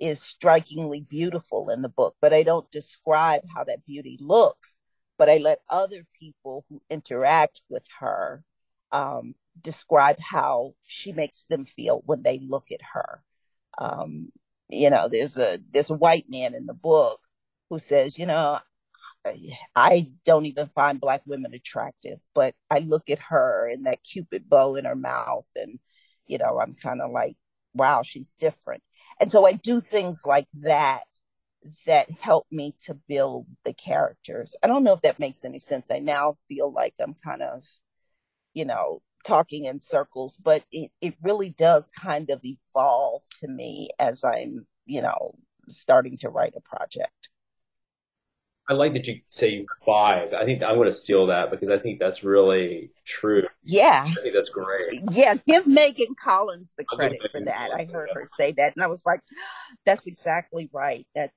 is 0.00 0.20
strikingly 0.20 1.00
beautiful 1.00 1.68
in 1.70 1.82
the 1.82 1.88
book 1.88 2.16
but 2.20 2.32
i 2.32 2.42
don't 2.42 2.70
describe 2.70 3.42
how 3.54 3.62
that 3.62 3.84
beauty 3.84 4.18
looks 4.20 4.76
but 5.18 5.28
i 5.28 5.36
let 5.36 5.60
other 5.68 6.04
people 6.18 6.64
who 6.68 6.80
interact 6.90 7.62
with 7.68 7.86
her 8.00 8.42
um, 8.94 9.34
describe 9.60 10.18
how 10.20 10.74
she 10.84 11.12
makes 11.12 11.44
them 11.50 11.64
feel 11.64 12.02
when 12.06 12.22
they 12.22 12.38
look 12.38 12.70
at 12.70 12.80
her. 12.92 13.22
Um, 13.78 14.30
you 14.68 14.90
know, 14.90 15.08
there's 15.08 15.38
a 15.38 15.58
there's 15.70 15.90
a 15.90 15.94
white 15.94 16.26
man 16.28 16.54
in 16.54 16.66
the 16.66 16.74
book 16.74 17.20
who 17.70 17.78
says, 17.78 18.18
you 18.18 18.26
know, 18.26 18.58
I 19.74 20.12
don't 20.24 20.46
even 20.46 20.68
find 20.74 21.00
black 21.00 21.22
women 21.26 21.54
attractive, 21.54 22.18
but 22.34 22.54
I 22.70 22.80
look 22.80 23.08
at 23.10 23.18
her 23.20 23.68
and 23.68 23.86
that 23.86 24.02
cupid 24.02 24.48
bow 24.48 24.76
in 24.76 24.84
her 24.84 24.96
mouth, 24.96 25.46
and 25.56 25.78
you 26.26 26.38
know, 26.38 26.60
I'm 26.60 26.74
kind 26.74 27.00
of 27.02 27.10
like, 27.10 27.36
wow, 27.74 28.02
she's 28.02 28.34
different. 28.34 28.82
And 29.20 29.30
so 29.30 29.46
I 29.46 29.52
do 29.52 29.80
things 29.80 30.24
like 30.26 30.48
that 30.60 31.04
that 31.86 32.10
help 32.10 32.46
me 32.50 32.74
to 32.86 32.94
build 33.08 33.46
the 33.64 33.72
characters. 33.72 34.54
I 34.62 34.66
don't 34.66 34.84
know 34.84 34.92
if 34.92 35.02
that 35.02 35.18
makes 35.18 35.44
any 35.44 35.58
sense. 35.58 35.90
I 35.90 35.98
now 35.98 36.36
feel 36.48 36.72
like 36.72 36.94
I'm 37.00 37.14
kind 37.14 37.42
of, 37.42 37.62
you 38.52 38.64
know, 38.64 39.00
talking 39.24 39.64
in 39.64 39.80
circles, 39.80 40.38
but 40.42 40.64
it, 40.70 40.90
it 41.00 41.14
really 41.22 41.50
does 41.50 41.90
kind 42.00 42.30
of 42.30 42.40
evolve 42.44 43.22
to 43.40 43.48
me 43.48 43.88
as 43.98 44.24
I'm, 44.24 44.66
you 44.86 45.02
know, 45.02 45.34
starting 45.68 46.18
to 46.18 46.28
write 46.28 46.54
a 46.56 46.60
project. 46.60 47.30
I 48.66 48.72
like 48.72 48.94
that 48.94 49.06
you 49.06 49.20
say 49.28 49.50
you 49.50 49.66
five. 49.84 50.32
I 50.32 50.46
think 50.46 50.62
I'm 50.62 50.76
going 50.76 50.86
to 50.86 50.92
steal 50.92 51.26
that 51.26 51.50
because 51.50 51.68
I 51.68 51.78
think 51.78 51.98
that's 51.98 52.24
really 52.24 52.90
true. 53.04 53.42
Yeah. 53.62 54.06
I 54.06 54.22
think 54.22 54.34
that's 54.34 54.48
great. 54.48 55.02
Yeah, 55.10 55.34
give 55.46 55.66
Megan 55.66 56.14
Collins 56.22 56.74
the 56.78 56.84
credit 56.84 57.18
for 57.30 57.42
that. 57.42 57.72
I 57.74 57.84
heard 57.84 58.08
her 58.14 58.24
say 58.24 58.52
that, 58.52 58.74
and 58.74 58.82
I 58.82 58.86
was 58.86 59.04
like, 59.04 59.20
"That's 59.84 60.06
exactly 60.06 60.70
right. 60.72 61.06
That 61.14 61.32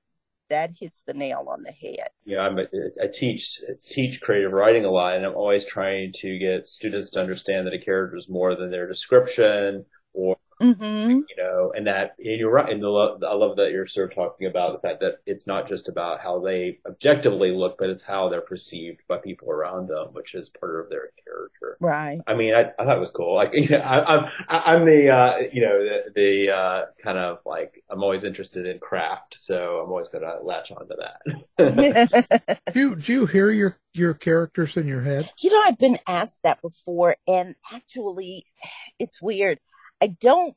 that 0.48 0.70
hits 0.78 1.02
the 1.02 1.14
nail 1.14 1.46
on 1.48 1.62
the 1.62 1.72
head." 1.72 2.08
Yeah, 2.24 2.40
I'm 2.40 2.58
a, 2.58 2.66
I 3.02 3.06
teach 3.12 3.60
teach 3.84 4.20
creative 4.20 4.52
writing 4.52 4.84
a 4.84 4.90
lot, 4.90 5.16
and 5.16 5.24
I'm 5.24 5.34
always 5.34 5.64
trying 5.64 6.12
to 6.16 6.38
get 6.38 6.66
students 6.66 7.10
to 7.10 7.20
understand 7.20 7.66
that 7.66 7.74
a 7.74 7.78
character 7.78 8.16
is 8.16 8.28
more 8.28 8.54
than 8.54 8.70
their 8.70 8.88
description 8.88 9.84
or 10.12 10.36
Mm-hmm. 10.60 11.10
you 11.28 11.36
know, 11.36 11.72
and 11.76 11.86
that 11.86 12.14
and 12.18 12.38
you're 12.40 12.50
right. 12.50 12.70
And 12.72 12.82
the, 12.82 12.88
lo- 12.88 13.18
I 13.26 13.34
love 13.34 13.56
that 13.56 13.70
you're 13.70 13.86
sort 13.86 14.10
of 14.10 14.14
talking 14.16 14.46
about 14.46 14.72
the 14.72 14.86
fact 14.86 15.00
that 15.00 15.20
it's 15.26 15.46
not 15.46 15.68
just 15.68 15.88
about 15.88 16.20
how 16.20 16.40
they 16.40 16.78
objectively 16.86 17.52
look, 17.52 17.76
but 17.78 17.90
it's 17.90 18.02
how 18.02 18.28
they're 18.28 18.40
perceived 18.40 19.00
by 19.08 19.18
people 19.18 19.50
around 19.50 19.88
them, 19.88 20.08
which 20.12 20.34
is 20.34 20.48
part 20.48 20.80
of 20.80 20.90
their 20.90 21.10
character. 21.24 21.76
Right. 21.80 22.20
I 22.26 22.34
mean, 22.34 22.54
I, 22.54 22.72
I 22.78 22.84
thought 22.84 22.96
it 22.96 23.00
was 23.00 23.10
cool. 23.12 23.34
Like, 23.34 23.50
you 23.54 23.68
know, 23.68 23.78
I, 23.78 24.16
I'm, 24.16 24.24
I- 24.48 24.74
I'm 24.74 24.84
the, 24.84 25.10
uh, 25.10 25.38
you 25.52 25.62
know, 25.62 25.78
the, 25.78 26.12
the, 26.14 26.52
uh, 26.52 26.84
kind 27.02 27.18
of 27.18 27.38
like, 27.46 27.84
I'm 27.88 28.02
always 28.02 28.24
interested 28.24 28.66
in 28.66 28.78
craft. 28.80 29.36
So 29.38 29.80
I'm 29.84 29.90
always 29.90 30.08
going 30.08 30.24
to 30.24 30.38
latch 30.42 30.72
onto 30.72 30.94
that. 30.96 32.48
Do 32.72 32.80
you, 32.80 32.94
do 32.96 33.12
you 33.12 33.26
hear 33.26 33.50
your, 33.50 33.76
your 33.94 34.14
characters 34.14 34.76
in 34.76 34.86
your 34.86 35.02
head? 35.02 35.30
You 35.40 35.50
know, 35.50 35.62
I've 35.66 35.78
been 35.78 35.98
asked 36.06 36.42
that 36.42 36.60
before, 36.62 37.16
and 37.26 37.54
actually, 37.72 38.46
it's 38.98 39.20
weird. 39.22 39.58
I 40.00 40.08
don't 40.08 40.54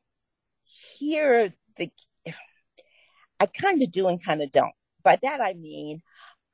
hear 0.99 1.54
the. 1.77 1.91
I 3.39 3.45
kind 3.47 3.82
of 3.82 3.91
do 3.91 4.08
and 4.08 4.23
kind 4.23 4.41
of 4.41 4.51
don't. 4.51 4.73
By 5.04 5.17
that 5.23 5.41
I 5.41 5.54
mean, 5.54 6.01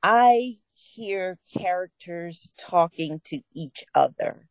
I 0.02 0.58
hear 0.74 1.38
characters 1.52 2.48
talking 2.58 3.20
to 3.26 3.40
each 3.54 3.84
other, 3.94 4.48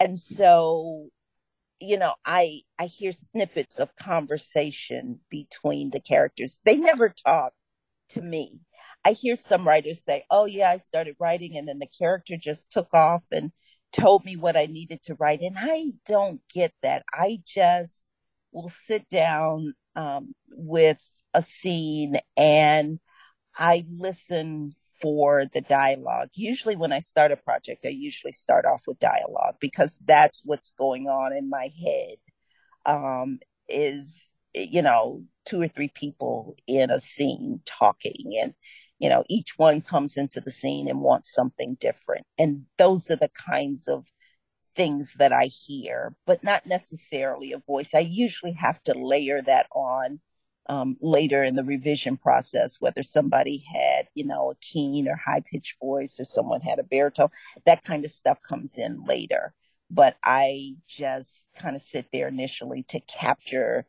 and 0.00 0.18
so, 0.18 1.10
you 1.80 1.98
know, 1.98 2.14
I 2.26 2.62
I 2.78 2.86
hear 2.86 3.12
snippets 3.12 3.78
of 3.78 3.96
conversation 3.96 5.20
between 5.30 5.90
the 5.90 6.00
characters. 6.00 6.60
They 6.64 6.76
never 6.78 7.10
talk 7.10 7.52
to 8.10 8.22
me. 8.22 8.60
I 9.04 9.12
hear 9.12 9.36
some 9.36 9.66
writers 9.68 10.04
say, 10.04 10.24
"Oh 10.30 10.46
yeah, 10.46 10.70
I 10.70 10.78
started 10.78 11.16
writing, 11.20 11.56
and 11.58 11.68
then 11.68 11.78
the 11.80 11.88
character 11.88 12.36
just 12.36 12.72
took 12.72 12.94
off 12.94 13.24
and." 13.32 13.52
Told 13.92 14.24
me 14.24 14.36
what 14.36 14.56
I 14.56 14.66
needed 14.66 15.02
to 15.04 15.14
write. 15.14 15.40
And 15.40 15.56
I 15.58 15.92
don't 16.06 16.40
get 16.52 16.72
that. 16.82 17.04
I 17.12 17.40
just 17.46 18.04
will 18.52 18.68
sit 18.68 19.08
down 19.08 19.74
um, 19.94 20.34
with 20.50 21.00
a 21.34 21.42
scene 21.42 22.18
and 22.36 22.98
I 23.56 23.86
listen 23.90 24.72
for 25.00 25.44
the 25.46 25.60
dialogue. 25.60 26.28
Usually, 26.34 26.76
when 26.76 26.92
I 26.92 27.00
start 27.00 27.32
a 27.32 27.36
project, 27.36 27.84
I 27.84 27.90
usually 27.90 28.32
start 28.32 28.64
off 28.64 28.82
with 28.86 28.98
dialogue 28.98 29.56
because 29.60 29.98
that's 30.06 30.42
what's 30.44 30.72
going 30.72 31.06
on 31.06 31.32
in 31.32 31.48
my 31.48 31.70
head. 31.84 32.16
Um, 32.84 33.40
is 33.68 34.30
you 34.54 34.82
know 34.82 35.24
two 35.44 35.60
or 35.60 35.68
three 35.68 35.88
people 35.88 36.56
in 36.66 36.90
a 36.90 37.00
scene 37.00 37.60
talking 37.66 38.38
and 38.40 38.54
you 38.98 39.08
know 39.08 39.24
each 39.28 39.58
one 39.58 39.80
comes 39.80 40.16
into 40.16 40.40
the 40.40 40.50
scene 40.50 40.88
and 40.88 41.00
wants 41.00 41.32
something 41.32 41.76
different. 41.80 42.26
And 42.38 42.66
those 42.78 43.10
are 43.10 43.16
the 43.16 43.30
kinds 43.30 43.88
of 43.88 44.06
things 44.76 45.14
that 45.18 45.32
i 45.32 45.46
hear 45.46 46.14
but 46.26 46.44
not 46.44 46.66
necessarily 46.66 47.52
a 47.52 47.58
voice. 47.58 47.94
I 47.94 48.00
usually 48.00 48.52
have 48.52 48.82
to 48.84 48.92
layer 48.92 49.40
that 49.42 49.66
on 49.72 50.20
um, 50.68 50.96
later 51.00 51.42
in 51.42 51.54
the 51.56 51.64
revision 51.64 52.16
process 52.16 52.76
whether 52.80 53.02
somebody 53.02 53.64
had 53.72 54.08
you 54.14 54.26
know 54.26 54.50
a 54.50 54.56
keen 54.56 55.08
or 55.08 55.16
high 55.16 55.40
pitched 55.50 55.78
voice 55.80 56.18
or 56.20 56.24
someone 56.24 56.60
had 56.60 56.78
a 56.78 56.82
baritone 56.84 57.28
that 57.64 57.84
kind 57.84 58.04
of 58.04 58.10
stuff 58.10 58.38
comes 58.46 58.76
in 58.76 59.04
later. 59.04 59.54
But 59.90 60.16
i 60.22 60.74
just 60.88 61.46
kind 61.56 61.76
of 61.76 61.82
sit 61.82 62.06
there 62.12 62.28
initially 62.28 62.82
to 62.88 63.00
capture 63.00 63.86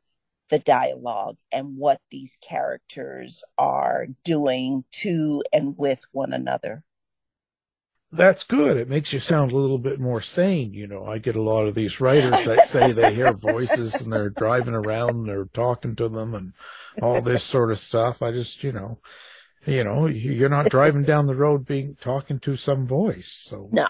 the 0.50 0.60
dialogue 0.60 1.38
and 1.52 1.78
what 1.78 2.02
these 2.10 2.38
characters 2.42 3.44
are 3.58 4.08
doing 4.24 4.84
to 4.92 5.44
and 5.52 5.78
with 5.78 6.06
one 6.12 6.34
another. 6.34 6.84
That's 8.10 8.46
good. 8.46 8.78
It 8.78 8.88
makes 8.88 9.12
you 9.12 9.20
sound 9.20 9.52
a 9.52 9.58
little 9.58 9.78
bit 9.78 10.00
more 10.00 10.22
sane. 10.22 10.74
You 10.74 10.88
know, 10.88 11.06
I 11.06 11.18
get 11.18 11.36
a 11.36 11.42
lot 11.42 11.68
of 11.68 11.76
these 11.76 12.00
writers 12.00 12.46
that 12.46 12.66
say 12.66 12.94
they 12.94 13.14
hear 13.14 13.34
voices 13.54 13.96
and 13.96 14.14
they're 14.14 14.30
driving 14.30 14.76
around 14.76 15.10
and 15.10 15.28
they're 15.28 15.50
talking 15.54 15.96
to 15.98 16.08
them 16.08 16.34
and 16.34 16.54
all 17.02 17.22
this 17.22 17.44
sort 17.44 17.70
of 17.70 17.80
stuff. 17.80 18.22
I 18.22 18.32
just, 18.32 18.64
you 18.64 18.72
know, 18.72 19.00
you 19.66 19.84
know, 19.84 20.08
you're 20.08 20.48
not 20.48 20.70
driving 20.70 21.04
down 21.04 21.28
the 21.28 21.36
road 21.36 21.66
being 21.66 21.98
talking 22.00 22.40
to 22.40 22.56
some 22.56 22.88
voice. 22.88 23.44
So 23.46 23.68
No. 23.74 23.88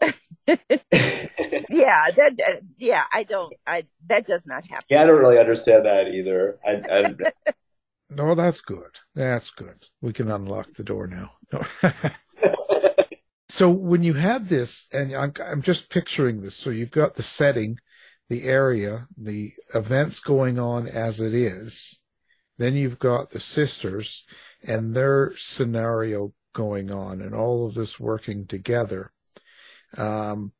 yeah, 0.48 2.06
that, 2.16 2.36
that 2.38 2.60
yeah, 2.78 3.04
I 3.12 3.22
don't 3.22 3.52
I 3.66 3.84
that 4.06 4.26
does 4.26 4.46
not 4.46 4.64
happen. 4.66 4.86
yeah, 4.88 5.02
I 5.02 5.06
don't 5.06 5.18
really 5.18 5.38
understand 5.38 5.84
that 5.84 6.08
either. 6.08 6.58
I, 6.66 6.82
I, 6.90 7.52
no, 8.10 8.34
that's 8.34 8.60
good. 8.60 8.98
That's 9.14 9.50
good. 9.50 9.84
We 10.00 10.12
can 10.12 10.30
unlock 10.30 10.72
the 10.74 10.84
door 10.84 11.06
now. 11.06 11.32
so 13.48 13.70
when 13.70 14.02
you 14.02 14.14
have 14.14 14.48
this, 14.48 14.86
and 14.92 15.14
I'm, 15.14 15.32
I'm 15.44 15.62
just 15.62 15.90
picturing 15.90 16.40
this. 16.40 16.56
So 16.56 16.70
you've 16.70 16.90
got 16.90 17.14
the 17.14 17.22
setting, 17.22 17.78
the 18.28 18.44
area, 18.44 19.06
the 19.16 19.52
events 19.74 20.20
going 20.20 20.58
on 20.58 20.86
as 20.86 21.20
it 21.20 21.34
is. 21.34 21.98
Then 22.56 22.74
you've 22.74 22.98
got 22.98 23.30
the 23.30 23.40
sisters 23.40 24.26
and 24.62 24.94
their 24.94 25.32
scenario 25.36 26.32
going 26.54 26.90
on 26.90 27.20
and 27.20 27.34
all 27.34 27.66
of 27.66 27.74
this 27.74 28.00
working 28.00 28.46
together. 28.46 29.12
Um, 29.96 30.52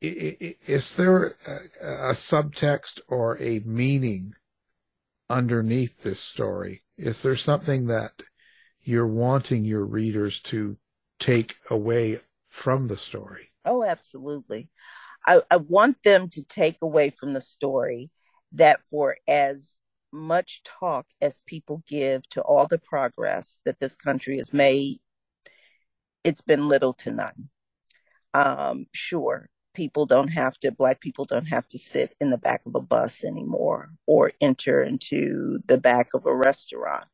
is 0.00 0.96
there 0.96 1.36
a, 1.46 2.12
subtext 2.12 3.00
or 3.08 3.40
a 3.40 3.60
meaning 3.60 4.34
underneath 5.30 6.02
this 6.02 6.20
story? 6.20 6.82
Is 6.96 7.22
there 7.22 7.36
something 7.36 7.86
that 7.86 8.12
you're 8.82 9.06
wanting 9.06 9.64
your 9.64 9.84
readers 9.84 10.40
to 10.42 10.76
take 11.18 11.56
away 11.70 12.18
from 12.48 12.88
the 12.88 12.96
story? 12.96 13.48
Oh, 13.64 13.82
absolutely. 13.82 14.68
I, 15.26 15.40
I 15.50 15.56
want 15.56 16.02
them 16.02 16.28
to 16.30 16.42
take 16.42 16.78
away 16.82 17.10
from 17.10 17.32
the 17.32 17.40
story 17.40 18.10
that 18.52 18.84
for 18.86 19.16
as 19.26 19.78
much 20.12 20.62
talk 20.64 21.06
as 21.20 21.42
people 21.46 21.82
give 21.88 22.28
to 22.30 22.42
all 22.42 22.66
the 22.66 22.78
progress 22.78 23.60
that 23.64 23.80
this 23.80 23.96
country 23.96 24.36
has 24.36 24.52
made, 24.52 25.00
it's 26.24 26.42
been 26.42 26.68
little 26.68 26.92
to 26.92 27.10
none. 27.10 27.48
Um, 28.34 28.86
sure, 28.92 29.48
people 29.74 30.06
don't 30.06 30.28
have 30.28 30.58
to, 30.60 30.72
Black 30.72 31.00
people 31.00 31.24
don't 31.24 31.46
have 31.46 31.66
to 31.68 31.78
sit 31.78 32.14
in 32.20 32.30
the 32.30 32.38
back 32.38 32.62
of 32.66 32.74
a 32.74 32.80
bus 32.80 33.24
anymore 33.24 33.90
or 34.06 34.32
enter 34.40 34.82
into 34.82 35.58
the 35.66 35.78
back 35.78 36.14
of 36.14 36.26
a 36.26 36.34
restaurant. 36.34 37.08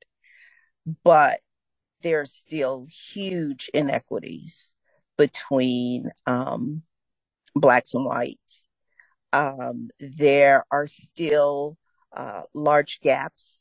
But 1.05 1.41
there 2.03 2.21
are 2.21 2.27
still 2.27 2.87
huge 3.13 3.71
inequities 3.75 4.71
between 5.17 6.11
um, 6.27 6.83
Blacks 7.55 7.95
and 7.95 8.05
whites. 8.05 8.67
Um, 9.33 9.91
there 9.99 10.65
are 10.71 10.87
still 10.87 11.77
uh, 12.17 12.43
large 12.55 13.01
gaps 13.01 13.59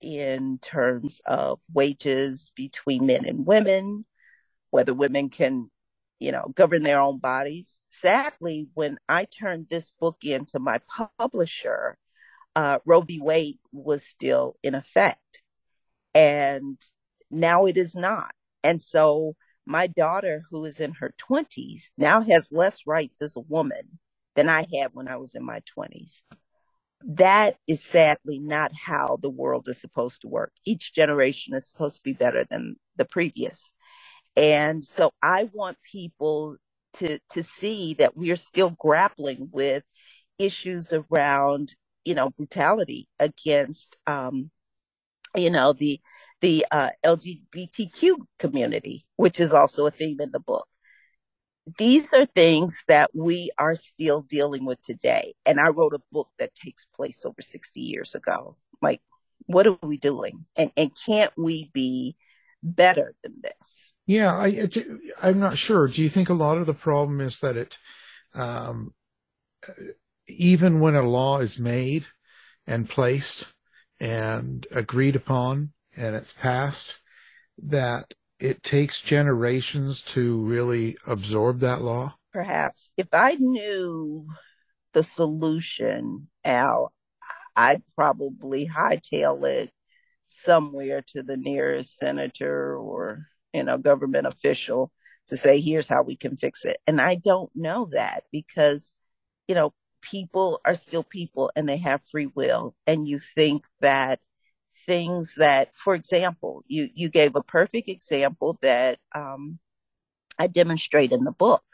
in 0.00 0.58
terms 0.58 1.20
of 1.26 1.60
wages 1.72 2.50
between 2.56 3.06
men 3.06 3.24
and 3.24 3.46
women, 3.46 4.04
whether 4.70 4.94
women 4.94 5.28
can, 5.28 5.70
you 6.18 6.32
know, 6.32 6.52
govern 6.54 6.82
their 6.82 7.00
own 7.00 7.18
bodies. 7.18 7.78
Sadly, 7.88 8.68
when 8.74 8.98
I 9.08 9.24
turned 9.24 9.68
this 9.68 9.90
book 9.90 10.18
into 10.22 10.58
my 10.58 10.80
publisher, 11.18 11.98
uh, 12.54 12.78
Roe 12.84 13.02
v. 13.02 13.20
Wade 13.20 13.58
was 13.72 14.04
still 14.04 14.56
in 14.62 14.74
effect. 14.74 15.42
And 16.14 16.80
now 17.30 17.66
it 17.66 17.76
is 17.76 17.94
not. 17.94 18.32
And 18.62 18.80
so 18.80 19.36
my 19.66 19.86
daughter, 19.86 20.44
who 20.50 20.64
is 20.64 20.80
in 20.80 20.92
her 20.94 21.12
20s, 21.18 21.90
now 21.98 22.22
has 22.22 22.50
less 22.50 22.86
rights 22.86 23.20
as 23.20 23.36
a 23.36 23.40
woman 23.40 23.98
than 24.34 24.48
I 24.48 24.66
had 24.74 24.90
when 24.92 25.08
I 25.08 25.16
was 25.16 25.34
in 25.34 25.44
my 25.44 25.60
20s. 25.76 26.22
That 27.04 27.56
is 27.66 27.84
sadly 27.84 28.38
not 28.38 28.72
how 28.74 29.18
the 29.20 29.30
world 29.30 29.68
is 29.68 29.80
supposed 29.80 30.22
to 30.22 30.28
work. 30.28 30.52
Each 30.64 30.94
generation 30.94 31.54
is 31.54 31.68
supposed 31.68 31.96
to 31.96 32.02
be 32.02 32.12
better 32.14 32.44
than 32.44 32.76
the 32.96 33.04
previous. 33.04 33.72
And 34.36 34.84
so 34.84 35.12
I 35.22 35.48
want 35.52 35.78
people 35.82 36.56
to 36.94 37.18
to 37.30 37.42
see 37.42 37.94
that 37.94 38.16
we 38.16 38.30
are 38.30 38.36
still 38.36 38.70
grappling 38.70 39.48
with 39.52 39.84
issues 40.38 40.92
around, 40.92 41.74
you 42.04 42.14
know, 42.14 42.30
brutality 42.30 43.08
against 43.18 43.96
um, 44.06 44.50
you 45.34 45.50
know, 45.50 45.72
the 45.72 46.00
the 46.40 46.66
uh, 46.70 46.90
LGBTQ 47.04 48.16
community, 48.38 49.06
which 49.16 49.40
is 49.40 49.52
also 49.52 49.86
a 49.86 49.90
theme 49.90 50.20
in 50.20 50.32
the 50.32 50.40
book. 50.40 50.66
These 51.78 52.14
are 52.14 52.26
things 52.26 52.82
that 52.88 53.10
we 53.14 53.50
are 53.58 53.74
still 53.74 54.22
dealing 54.22 54.64
with 54.64 54.80
today. 54.82 55.34
And 55.44 55.58
I 55.58 55.68
wrote 55.68 55.94
a 55.94 56.02
book 56.12 56.28
that 56.38 56.54
takes 56.54 56.84
place 56.84 57.24
over 57.24 57.42
60 57.42 57.80
years 57.80 58.14
ago. 58.14 58.56
Like, 58.80 59.00
what 59.46 59.66
are 59.66 59.78
we 59.82 59.96
doing? 59.98 60.46
And, 60.54 60.70
and 60.76 60.92
can't 61.06 61.32
we 61.36 61.70
be 61.72 62.16
better 62.62 63.14
than 63.24 63.42
this. 63.42 63.94
Yeah, 64.06 64.34
I, 64.34 64.68
I'm 65.20 65.40
not 65.40 65.58
sure. 65.58 65.88
Do 65.88 66.00
you 66.00 66.08
think 66.08 66.28
a 66.28 66.34
lot 66.34 66.58
of 66.58 66.66
the 66.66 66.74
problem 66.74 67.20
is 67.20 67.40
that 67.40 67.56
it, 67.56 67.76
um, 68.34 68.94
even 70.28 70.80
when 70.80 70.94
a 70.94 71.02
law 71.02 71.38
is 71.40 71.58
made 71.58 72.06
and 72.66 72.88
placed 72.88 73.52
and 73.98 74.66
agreed 74.70 75.16
upon 75.16 75.72
and 75.96 76.14
it's 76.14 76.32
passed, 76.32 77.00
that 77.64 78.14
it 78.38 78.62
takes 78.62 79.00
generations 79.00 80.02
to 80.02 80.44
really 80.44 80.96
absorb 81.06 81.60
that 81.60 81.82
law? 81.82 82.14
Perhaps. 82.32 82.92
If 82.96 83.08
I 83.12 83.34
knew 83.34 84.26
the 84.92 85.02
solution, 85.02 86.28
Al, 86.44 86.92
I'd 87.56 87.82
probably 87.96 88.68
hightail 88.68 89.44
it 89.48 89.70
somewhere 90.28 91.02
to 91.08 91.22
the 91.22 91.36
nearest 91.36 91.96
senator 91.96 92.76
or, 92.76 93.26
you 93.56 93.64
know, 93.64 93.78
government 93.78 94.26
official 94.26 94.92
to 95.28 95.36
say, 95.36 95.60
here's 95.60 95.88
how 95.88 96.02
we 96.02 96.14
can 96.14 96.36
fix 96.36 96.64
it. 96.64 96.76
And 96.86 97.00
I 97.00 97.14
don't 97.16 97.50
know 97.54 97.88
that 97.92 98.24
because, 98.30 98.92
you 99.48 99.54
know, 99.54 99.72
people 100.02 100.60
are 100.64 100.74
still 100.74 101.02
people 101.02 101.50
and 101.56 101.68
they 101.68 101.78
have 101.78 102.00
free 102.10 102.26
will. 102.26 102.76
And 102.86 103.08
you 103.08 103.18
think 103.18 103.64
that 103.80 104.20
things 104.86 105.34
that, 105.38 105.70
for 105.74 105.94
example, 105.94 106.62
you, 106.68 106.90
you 106.94 107.08
gave 107.08 107.34
a 107.34 107.42
perfect 107.42 107.88
example 107.88 108.58
that 108.60 108.98
um, 109.14 109.58
I 110.38 110.46
demonstrate 110.46 111.12
in 111.12 111.24
the 111.24 111.32
book. 111.32 111.64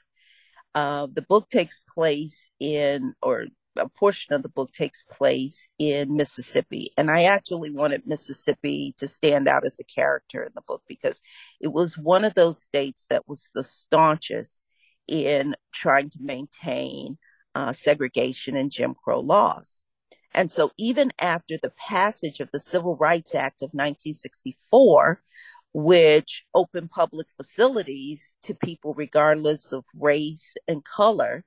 Uh, 0.75 1.09
the 1.13 1.23
book 1.23 1.51
takes 1.51 1.83
place 1.95 2.49
in, 2.61 3.13
or 3.21 3.47
a 3.77 3.89
portion 3.89 4.35
of 4.35 4.43
the 4.43 4.49
book 4.49 4.73
takes 4.73 5.03
place 5.03 5.71
in 5.79 6.17
Mississippi. 6.17 6.93
And 6.97 7.11
I 7.11 7.25
actually 7.25 7.71
wanted 7.71 8.07
Mississippi 8.07 8.95
to 8.99 9.09
stand 9.09 9.49
out 9.49 9.65
as 9.65 9.79
a 9.81 9.85
character 9.85 10.43
in 10.43 10.53
the 10.55 10.63
book 10.63 10.83
because 10.89 11.23
it 11.61 11.73
was 11.73 11.97
one 11.97 12.25
of 12.25 12.35
those 12.35 12.63
states 12.63 13.07
that 13.11 13.29
was 13.29 13.49
the 13.55 13.63
staunchest 13.63 14.67
in 15.09 15.57
trying 15.73 16.11
to 16.11 16.19
maintain 16.21 17.19
uh, 17.55 17.73
segregation 17.73 18.57
and 18.57 18.71
Jim 18.71 18.95
Crow 18.95 19.21
laws. 19.21 19.83
And 20.35 20.51
so 20.51 20.71
even 20.79 21.13
after 21.19 21.59
the 21.63 21.73
passage 21.89 22.41
of 22.41 22.51
the 22.53 22.61
Civil 22.61 22.97
Rights 22.97 23.35
Act 23.35 23.63
of 23.63 23.71
1964, 23.73 25.23
which 25.75 26.45
opened 26.55 26.91
public 26.91 27.27
facilities 27.37 28.35
to 28.43 28.55
people 28.55 28.95
regardless 28.95 29.73
of 29.73 29.85
race 29.95 30.55
and 30.69 30.85
color, 30.85 31.45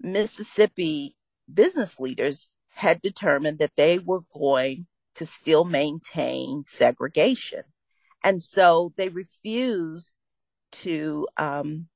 Mississippi 0.00 1.16
business 1.54 1.98
leaders 2.00 2.50
had 2.70 3.02
determined 3.02 3.58
that 3.58 3.76
they 3.76 3.98
were 3.98 4.22
going 4.32 4.86
to 5.14 5.26
still 5.26 5.64
maintain 5.64 6.62
segregation. 6.64 7.62
And 8.22 8.42
so 8.42 8.92
they 8.96 9.08
refused 9.08 10.14
to 10.72 11.26
um, 11.36 11.88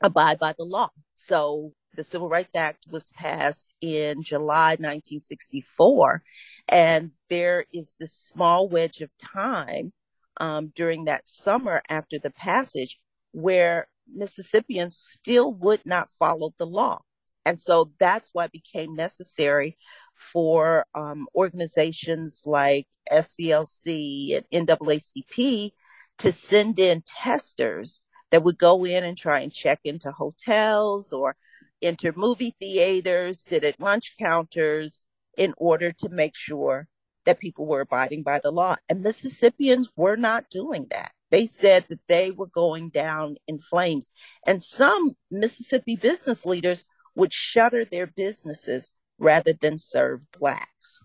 abide 0.00 0.38
by 0.38 0.54
the 0.56 0.64
law. 0.64 0.90
So 1.12 1.72
the 1.94 2.04
Civil 2.04 2.28
Rights 2.28 2.54
Act 2.54 2.86
was 2.90 3.10
passed 3.10 3.74
in 3.80 4.22
July 4.22 4.72
1964. 4.72 6.22
And 6.68 7.12
there 7.28 7.66
is 7.72 7.94
this 7.98 8.14
small 8.14 8.68
wedge 8.68 9.00
of 9.00 9.10
time 9.18 9.92
um, 10.38 10.72
during 10.74 11.04
that 11.04 11.28
summer 11.28 11.82
after 11.88 12.18
the 12.18 12.30
passage 12.30 12.98
where 13.32 13.88
Mississippians 14.12 14.96
still 14.96 15.52
would 15.52 15.84
not 15.84 16.10
follow 16.18 16.52
the 16.58 16.66
law. 16.66 17.00
And 17.44 17.60
so 17.60 17.92
that's 17.98 18.30
why 18.32 18.46
it 18.46 18.52
became 18.52 18.94
necessary 18.94 19.76
for 20.14 20.86
um, 20.94 21.26
organizations 21.34 22.42
like 22.46 22.86
SCLC 23.10 24.42
and 24.52 24.66
NAACP 24.66 25.72
to 26.18 26.32
send 26.32 26.78
in 26.78 27.02
testers 27.06 28.02
that 28.30 28.42
would 28.42 28.58
go 28.58 28.84
in 28.84 29.04
and 29.04 29.16
try 29.16 29.40
and 29.40 29.52
check 29.52 29.80
into 29.84 30.10
hotels 30.10 31.12
or 31.12 31.36
enter 31.82 32.12
movie 32.16 32.54
theaters, 32.58 33.42
sit 33.42 33.64
at 33.64 33.80
lunch 33.80 34.16
counters 34.18 35.00
in 35.36 35.54
order 35.56 35.92
to 35.92 36.08
make 36.08 36.36
sure 36.36 36.88
that 37.26 37.40
people 37.40 37.66
were 37.66 37.80
abiding 37.80 38.22
by 38.22 38.38
the 38.38 38.50
law. 38.50 38.76
And 38.88 39.02
Mississippians 39.02 39.90
were 39.96 40.16
not 40.16 40.50
doing 40.50 40.86
that. 40.90 41.12
They 41.30 41.46
said 41.46 41.86
that 41.88 42.00
they 42.06 42.30
were 42.30 42.46
going 42.46 42.90
down 42.90 43.36
in 43.48 43.58
flames. 43.58 44.12
And 44.46 44.62
some 44.62 45.16
Mississippi 45.30 45.96
business 45.96 46.46
leaders 46.46 46.84
would 47.14 47.32
shutter 47.32 47.84
their 47.84 48.06
businesses 48.06 48.92
rather 49.18 49.52
than 49.52 49.78
serve 49.78 50.20
blacks. 50.38 51.00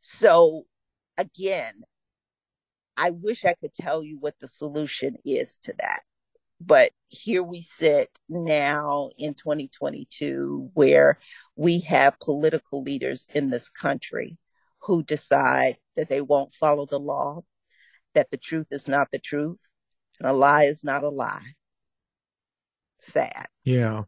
So 0.00 0.64
again, 1.16 1.82
I 2.96 3.10
wish 3.10 3.44
I 3.44 3.54
could 3.54 3.72
tell 3.72 4.02
you 4.02 4.18
what 4.18 4.38
the 4.40 4.48
solution 4.48 5.16
is 5.24 5.58
to 5.58 5.74
that. 5.78 6.02
But 6.60 6.92
here 7.08 7.42
we 7.42 7.60
sit 7.60 8.10
now 8.28 9.10
in 9.18 9.34
2022 9.34 10.70
where 10.74 11.18
we 11.56 11.80
have 11.80 12.20
political 12.20 12.82
leaders 12.82 13.26
in 13.34 13.50
this 13.50 13.68
country 13.68 14.38
who 14.82 15.02
decide 15.02 15.78
that 15.96 16.08
they 16.08 16.20
won't 16.20 16.54
follow 16.54 16.86
the 16.86 17.00
law, 17.00 17.42
that 18.14 18.30
the 18.30 18.36
truth 18.36 18.68
is 18.70 18.86
not 18.86 19.08
the 19.10 19.18
truth, 19.18 19.58
and 20.20 20.28
a 20.28 20.32
lie 20.32 20.64
is 20.64 20.84
not 20.84 21.02
a 21.02 21.08
lie. 21.08 21.54
Sad. 22.98 23.48
Yeah. 23.64 24.02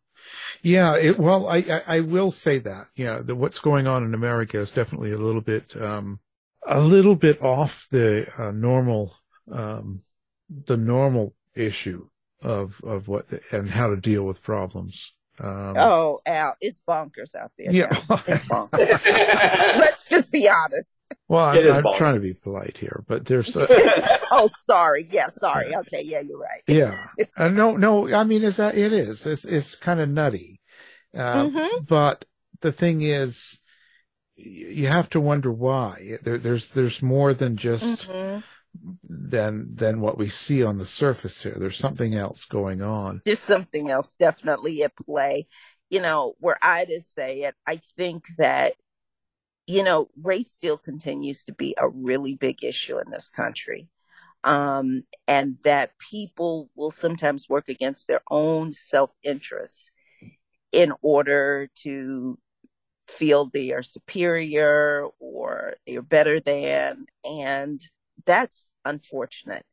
Yeah, 0.62 0.96
it, 0.96 1.18
well, 1.18 1.48
I, 1.48 1.58
I, 1.58 1.82
I 1.86 2.00
will 2.00 2.30
say 2.30 2.58
that. 2.60 2.88
Yeah, 2.96 3.18
the, 3.18 3.34
what's 3.34 3.58
going 3.58 3.86
on 3.86 4.04
in 4.04 4.14
America 4.14 4.58
is 4.58 4.70
definitely 4.70 5.12
a 5.12 5.18
little 5.18 5.40
bit, 5.40 5.80
um, 5.80 6.20
a 6.66 6.80
little 6.80 7.16
bit 7.16 7.40
off 7.42 7.86
the 7.90 8.26
uh, 8.38 8.50
normal, 8.50 9.16
um, 9.50 10.02
the 10.48 10.76
normal 10.76 11.34
issue 11.54 12.08
of 12.42 12.80
of 12.84 13.08
what 13.08 13.28
the, 13.28 13.40
and 13.52 13.70
how 13.70 13.88
to 13.88 13.96
deal 13.96 14.24
with 14.24 14.42
problems. 14.42 15.14
Um, 15.40 15.74
oh, 15.76 16.20
Al, 16.26 16.54
it's 16.60 16.80
bonkers 16.86 17.34
out 17.34 17.50
there. 17.58 17.72
Yeah, 17.72 17.88
it's 18.26 18.48
bonkers. 18.48 19.04
Let's 19.04 20.08
just 20.08 20.30
be 20.30 20.48
honest. 20.48 21.00
Well, 21.28 21.44
I'm, 21.44 21.86
I'm 21.86 21.96
trying 21.96 22.14
to 22.14 22.20
be 22.20 22.34
polite 22.34 22.78
here, 22.78 23.02
but 23.08 23.24
there's. 23.26 23.56
A, 23.56 23.66
oh, 24.30 24.48
sorry. 24.58 25.08
Yeah, 25.10 25.28
sorry. 25.30 25.74
Okay, 25.74 26.02
yeah, 26.02 26.20
you're 26.20 26.38
right. 26.38 26.62
yeah, 26.68 27.08
uh, 27.36 27.48
no, 27.48 27.76
no. 27.76 28.12
I 28.14 28.24
mean, 28.24 28.44
is 28.44 28.58
that 28.58 28.76
it 28.76 28.92
is? 28.92 29.26
It's 29.26 29.44
it's 29.44 29.74
kind 29.74 30.00
of 30.00 30.08
nutty, 30.08 30.60
uh, 31.16 31.44
mm-hmm. 31.44 31.84
but 31.84 32.24
the 32.60 32.70
thing 32.70 33.02
is, 33.02 33.60
you 34.36 34.86
have 34.86 35.10
to 35.10 35.20
wonder 35.20 35.50
why. 35.50 36.18
There, 36.22 36.38
there's 36.38 36.68
there's 36.68 37.02
more 37.02 37.34
than 37.34 37.56
just. 37.56 38.08
Mm-hmm 38.08 38.40
than 39.02 39.74
than 39.74 40.00
what 40.00 40.18
we 40.18 40.28
see 40.28 40.62
on 40.62 40.78
the 40.78 40.86
surface 40.86 41.42
here. 41.42 41.56
There's 41.58 41.78
something 41.78 42.14
else 42.14 42.44
going 42.44 42.82
on. 42.82 43.22
There's 43.24 43.38
something 43.38 43.90
else 43.90 44.14
definitely 44.18 44.82
at 44.82 44.96
play. 44.96 45.46
You 45.90 46.02
know, 46.02 46.34
where 46.40 46.58
I 46.62 46.86
just 46.86 47.14
say 47.14 47.42
it, 47.42 47.54
I 47.66 47.80
think 47.96 48.24
that 48.38 48.74
you 49.66 49.82
know, 49.82 50.08
race 50.22 50.50
still 50.50 50.76
continues 50.76 51.44
to 51.44 51.52
be 51.52 51.74
a 51.78 51.88
really 51.88 52.34
big 52.34 52.62
issue 52.62 52.98
in 52.98 53.10
this 53.10 53.28
country. 53.28 53.88
Um, 54.42 55.04
and 55.26 55.56
that 55.64 55.92
people 55.98 56.68
will 56.76 56.90
sometimes 56.90 57.48
work 57.48 57.70
against 57.70 58.06
their 58.06 58.20
own 58.30 58.74
self 58.74 59.10
interest 59.22 59.90
in 60.70 60.92
order 61.00 61.70
to 61.82 62.38
feel 63.08 63.46
they 63.46 63.72
are 63.72 63.82
superior 63.82 65.06
or 65.18 65.74
they're 65.86 66.02
better 66.02 66.40
than. 66.40 67.06
And 67.24 67.80
that's 68.26 68.70
unfortunate. 68.84 69.64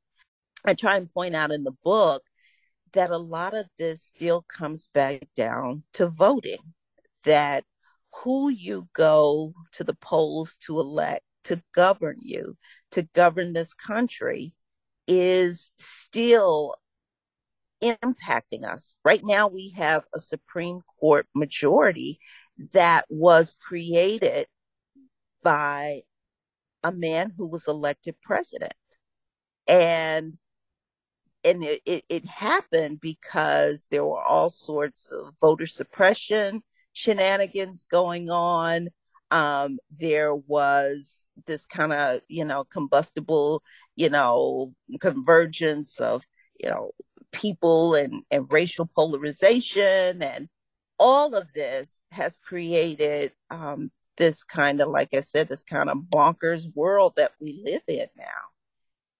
I 0.65 0.73
try 0.73 0.97
and 0.97 1.11
point 1.11 1.35
out 1.35 1.51
in 1.51 1.63
the 1.63 1.75
book 1.83 2.23
that 2.93 3.11
a 3.11 3.17
lot 3.17 3.53
of 3.53 3.65
this 3.77 4.03
still 4.03 4.43
comes 4.47 4.87
back 4.93 5.21
down 5.35 5.83
to 5.93 6.07
voting, 6.07 6.59
that 7.23 7.63
who 8.13 8.49
you 8.49 8.89
go 8.93 9.53
to 9.73 9.83
the 9.83 9.93
polls 9.93 10.57
to 10.61 10.79
elect 10.79 11.23
to 11.45 11.61
govern 11.73 12.17
you, 12.21 12.57
to 12.91 13.03
govern 13.13 13.53
this 13.53 13.73
country, 13.73 14.53
is 15.07 15.71
still 15.77 16.75
impacting 17.81 18.63
us. 18.63 18.95
Right 19.03 19.21
now, 19.23 19.47
we 19.47 19.73
have 19.75 20.03
a 20.13 20.19
Supreme 20.19 20.81
Court 20.99 21.27
majority 21.33 22.19
that 22.73 23.05
was 23.09 23.57
created 23.67 24.47
by 25.41 26.01
a 26.83 26.91
man 26.91 27.33
who 27.37 27.47
was 27.47 27.67
elected 27.67 28.15
president. 28.21 28.73
And 29.67 30.37
and 31.43 31.63
it, 31.63 31.81
it, 31.85 32.03
it, 32.07 32.25
happened 32.27 33.01
because 33.01 33.87
there 33.89 34.05
were 34.05 34.21
all 34.21 34.51
sorts 34.51 35.11
of 35.11 35.33
voter 35.41 35.65
suppression 35.65 36.61
shenanigans 36.93 37.87
going 37.89 38.29
on. 38.29 38.89
Um, 39.31 39.79
there 39.97 40.35
was 40.35 41.25
this 41.47 41.65
kind 41.65 41.93
of, 41.93 42.21
you 42.27 42.45
know, 42.45 42.63
combustible, 42.65 43.63
you 43.95 44.09
know, 44.09 44.73
convergence 44.99 45.99
of, 45.99 46.23
you 46.59 46.69
know, 46.69 46.91
people 47.31 47.95
and, 47.95 48.23
and 48.29 48.51
racial 48.51 48.85
polarization 48.85 50.21
and 50.21 50.49
all 50.99 51.33
of 51.33 51.47
this 51.53 52.01
has 52.11 52.37
created 52.37 53.31
um, 53.49 53.89
this 54.21 54.43
kind 54.43 54.81
of, 54.81 54.89
like 54.89 55.15
I 55.15 55.21
said, 55.21 55.49
this 55.49 55.63
kind 55.63 55.89
of 55.89 55.97
bonkers 55.97 56.67
world 56.75 57.13
that 57.17 57.31
we 57.41 57.59
live 57.65 57.81
in 57.87 58.05
now. 58.15 58.25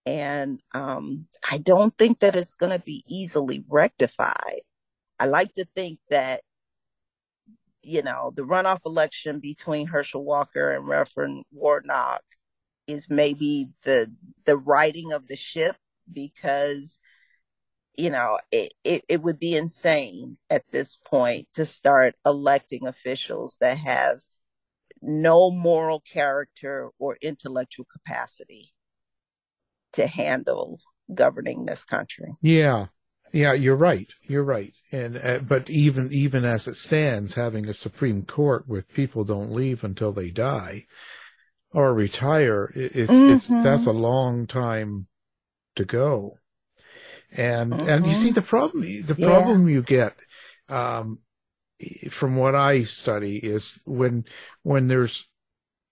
And 0.06 0.60
um, 0.76 1.26
I 1.49 1.58
don't 1.58 1.97
think 1.97 2.20
that 2.20 2.36
it's 2.36 2.54
going 2.54 2.72
to 2.72 2.78
be 2.78 3.04
easily 3.08 3.66
rectified. 3.68 4.62
I 5.20 5.26
like 5.26 5.54
to 5.56 5.66
think 5.76 5.97
that, 6.12 6.41
you 7.82 8.04
know, 8.04 8.32
the 8.36 8.43
runoff 8.43 8.82
election 8.86 9.39
between 9.39 9.88
Herschel 9.88 10.24
Walker 10.24 10.72
and 10.72 10.88
Reverend 10.88 11.45
Warnock 11.52 12.22
is 12.86 13.10
maybe 13.10 13.70
the 13.84 14.12
the 14.45 14.58
righting 14.58 15.14
of 15.14 15.28
the 15.28 15.36
ship 15.36 15.78
because 16.12 16.99
you 17.97 18.10
know 18.10 18.39
it, 18.52 18.74
it, 18.84 19.04
it 19.08 19.22
would 19.24 19.39
be 19.39 19.56
insane 19.56 20.38
at 20.49 20.64
this 20.72 20.95
point 20.95 21.47
to 21.54 21.66
start 21.66 22.16
electing 22.26 22.86
officials 22.86 23.58
that 23.62 23.78
have 23.78 24.22
no 25.02 25.52
moral 25.52 25.99
character 26.02 26.89
or 26.99 27.18
intellectual 27.22 27.86
capacity 27.86 28.74
to 29.93 30.08
handle 30.08 30.80
governing 31.14 31.66
this 31.66 31.84
country. 31.86 32.36
Yeah. 32.41 32.88
Yeah, 33.34 33.54
you're 33.54 33.78
right. 33.78 34.10
You're 34.24 34.43
right. 34.43 34.74
And 34.91 35.18
uh, 35.18 35.39
but 35.39 35.70
even 35.70 36.12
even 36.12 36.43
as 36.43 36.68
it 36.68 36.76
stands, 36.76 37.34
having 37.34 37.68
a 37.70 37.74
Supreme 37.74 38.24
Court 38.26 38.68
with 38.68 38.93
people 38.93 39.24
don't 39.24 39.54
leave 39.54 39.84
until 39.86 40.12
they 40.12 40.32
die 40.32 40.86
or 41.74 41.93
retire, 41.93 42.72
it's, 42.76 43.22
Mm-hmm. 43.22 43.28
it's 43.28 43.56
that's 43.62 43.86
a 43.88 43.93
long 43.93 44.47
time 44.47 45.08
to 45.78 45.86
go. 45.86 46.39
And 47.36 47.82
and 47.82 48.06
you 48.06 48.14
see 48.14 48.32
the 48.32 48.41
problem 48.41 48.84
the 49.06 49.16
Yeah. 49.16 49.26
problem 49.26 49.68
you 49.70 49.82
get 49.84 50.16
um, 50.70 51.20
from 52.10 52.36
what 52.36 52.56
I 52.56 52.84
study 52.84 53.38
is 53.38 53.82
when 53.86 54.26
when 54.64 54.88
there's 54.88 55.28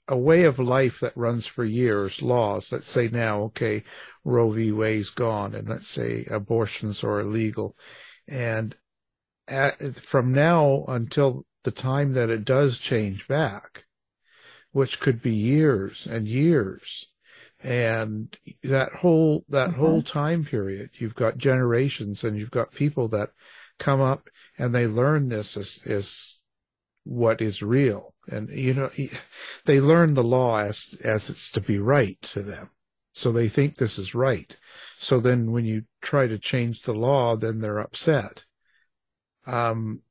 a 0.10 0.18
way 0.18 0.44
of 0.44 0.58
life 0.60 1.00
that 1.02 1.16
runs 1.16 1.46
for 1.46 1.64
years, 1.64 2.22
laws, 2.22 2.72
let's 2.72 2.88
say 2.88 3.08
now, 3.10 3.44
okay, 3.44 3.84
Roe 4.24 4.52
v. 4.52 4.72
Wade's 4.72 5.12
gone, 5.12 5.54
and 5.54 5.70
let's 5.70 5.88
say 5.88 6.26
abortions 6.30 7.04
are 7.04 7.20
illegal. 7.20 7.78
And 8.28 8.76
at, 9.48 9.96
from 9.96 10.34
now 10.34 10.84
until 10.88 11.46
the 11.64 11.72
time 11.72 12.14
that 12.14 12.30
it 12.30 12.44
does 12.44 12.80
change 12.80 13.28
back, 13.28 13.86
which 14.72 15.00
could 15.00 15.22
be 15.22 15.34
years 15.34 16.08
and 16.08 16.28
years, 16.28 17.08
and 17.64 18.36
that 18.64 18.94
whole, 18.94 19.46
that 19.50 19.70
mm-hmm. 19.70 19.80
whole 19.80 20.02
time 20.02 20.44
period, 20.44 20.90
you've 20.94 21.16
got 21.16 21.38
generations 21.38 22.24
and 22.24 22.38
you've 22.38 22.52
got 22.52 22.72
people 22.72 23.10
that 23.10 23.30
come 23.78 24.02
up 24.02 24.30
and 24.60 24.76
they 24.76 24.86
learn 24.86 25.30
this 25.30 25.56
as, 25.58 25.80
as 25.86 26.42
what 27.06 27.42
is 27.42 27.64
real. 27.64 28.14
And, 28.28 28.50
you 28.50 28.74
know, 28.74 28.92
they 29.66 29.80
learn 29.80 30.14
the 30.14 30.24
law 30.24 30.60
as, 30.60 30.96
as 31.04 31.30
it's 31.30 31.50
to 31.52 31.62
be 31.62 31.80
right 31.80 32.22
to 32.34 32.44
them. 32.44 32.70
So 33.14 33.32
they 33.32 33.50
think 33.50 33.76
this 33.76 33.98
is 33.98 34.14
right. 34.14 34.56
So 34.98 35.20
then 35.20 35.52
when 35.52 35.66
you 35.66 35.84
try 36.02 36.28
to 36.28 36.38
change 36.38 36.84
the 36.84 36.94
law, 36.94 37.36
then 37.36 37.60
they're 37.60 37.80
upset. 37.80 38.44
Um, 39.48 40.02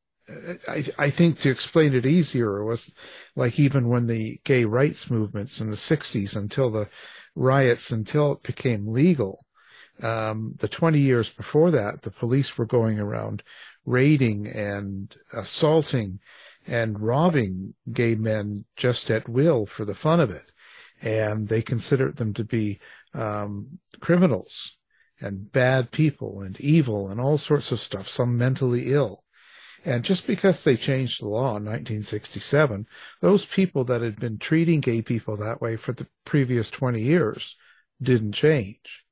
I, 0.66 0.84
I 0.98 1.10
think 1.10 1.40
to 1.40 1.50
explain 1.50 1.94
it 1.94 2.04
easier 2.04 2.64
was 2.64 2.92
like 3.36 3.58
even 3.58 3.88
when 3.88 4.06
the 4.06 4.40
gay 4.44 4.64
rights 4.64 5.10
movements 5.10 5.60
in 5.60 5.70
the 5.70 5.76
60s 5.76 6.36
until 6.36 6.70
the 6.70 6.88
riots, 7.34 7.90
until 7.90 8.32
it 8.32 8.42
became 8.42 8.88
legal, 8.88 9.44
um, 10.02 10.54
the 10.58 10.68
20 10.68 10.98
years 10.98 11.28
before 11.28 11.70
that, 11.70 12.02
the 12.02 12.10
police 12.10 12.56
were 12.56 12.66
going 12.66 13.00
around 13.00 13.42
raiding 13.88 14.46
and 14.46 15.14
assaulting 15.32 16.20
and 16.66 17.00
robbing 17.00 17.74
gay 17.90 18.14
men 18.14 18.64
just 18.76 19.10
at 19.10 19.28
will 19.28 19.64
for 19.64 19.84
the 19.84 19.94
fun 19.94 20.20
of 20.20 20.30
it. 20.30 20.52
And 21.00 21.48
they 21.48 21.62
considered 21.62 22.16
them 22.16 22.34
to 22.34 22.44
be 22.44 22.80
um, 23.14 23.78
criminals 24.00 24.76
and 25.20 25.50
bad 25.50 25.90
people 25.90 26.42
and 26.42 26.60
evil 26.60 27.08
and 27.08 27.20
all 27.20 27.38
sorts 27.38 27.72
of 27.72 27.80
stuff, 27.80 28.08
some 28.08 28.36
mentally 28.36 28.92
ill. 28.92 29.24
And 29.84 30.04
just 30.04 30.26
because 30.26 30.62
they 30.62 30.76
changed 30.76 31.22
the 31.22 31.28
law 31.28 31.56
in 31.56 31.64
1967, 31.64 32.86
those 33.20 33.46
people 33.46 33.84
that 33.84 34.02
had 34.02 34.20
been 34.20 34.38
treating 34.38 34.80
gay 34.80 35.02
people 35.02 35.36
that 35.36 35.62
way 35.62 35.76
for 35.76 35.92
the 35.92 36.08
previous 36.24 36.70
20 36.70 37.00
years 37.00 37.56
didn't 38.02 38.32
change. 38.32 39.04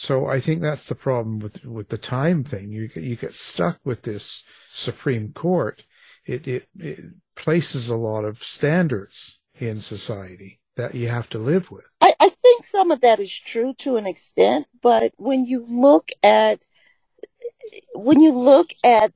So 0.00 0.26
I 0.26 0.38
think 0.38 0.62
that's 0.62 0.86
the 0.86 0.94
problem 0.94 1.40
with 1.40 1.64
with 1.64 1.88
the 1.88 1.98
time 1.98 2.44
thing. 2.44 2.70
You 2.70 2.88
you 2.94 3.16
get 3.16 3.32
stuck 3.32 3.80
with 3.82 4.02
this 4.02 4.44
Supreme 4.68 5.32
Court. 5.32 5.84
It, 6.24 6.46
it 6.46 6.68
it 6.78 7.00
places 7.34 7.88
a 7.88 7.96
lot 7.96 8.24
of 8.24 8.38
standards 8.38 9.40
in 9.58 9.80
society 9.80 10.60
that 10.76 10.94
you 10.94 11.08
have 11.08 11.28
to 11.30 11.40
live 11.40 11.72
with. 11.72 11.88
I, 12.00 12.14
I 12.20 12.28
think 12.28 12.62
some 12.62 12.92
of 12.92 13.00
that 13.00 13.18
is 13.18 13.34
true 13.34 13.74
to 13.78 13.96
an 13.96 14.06
extent, 14.06 14.68
but 14.80 15.14
when 15.16 15.46
you 15.46 15.66
look 15.66 16.10
at 16.22 16.64
when 17.92 18.20
you 18.20 18.30
look 18.38 18.70
at 18.84 19.12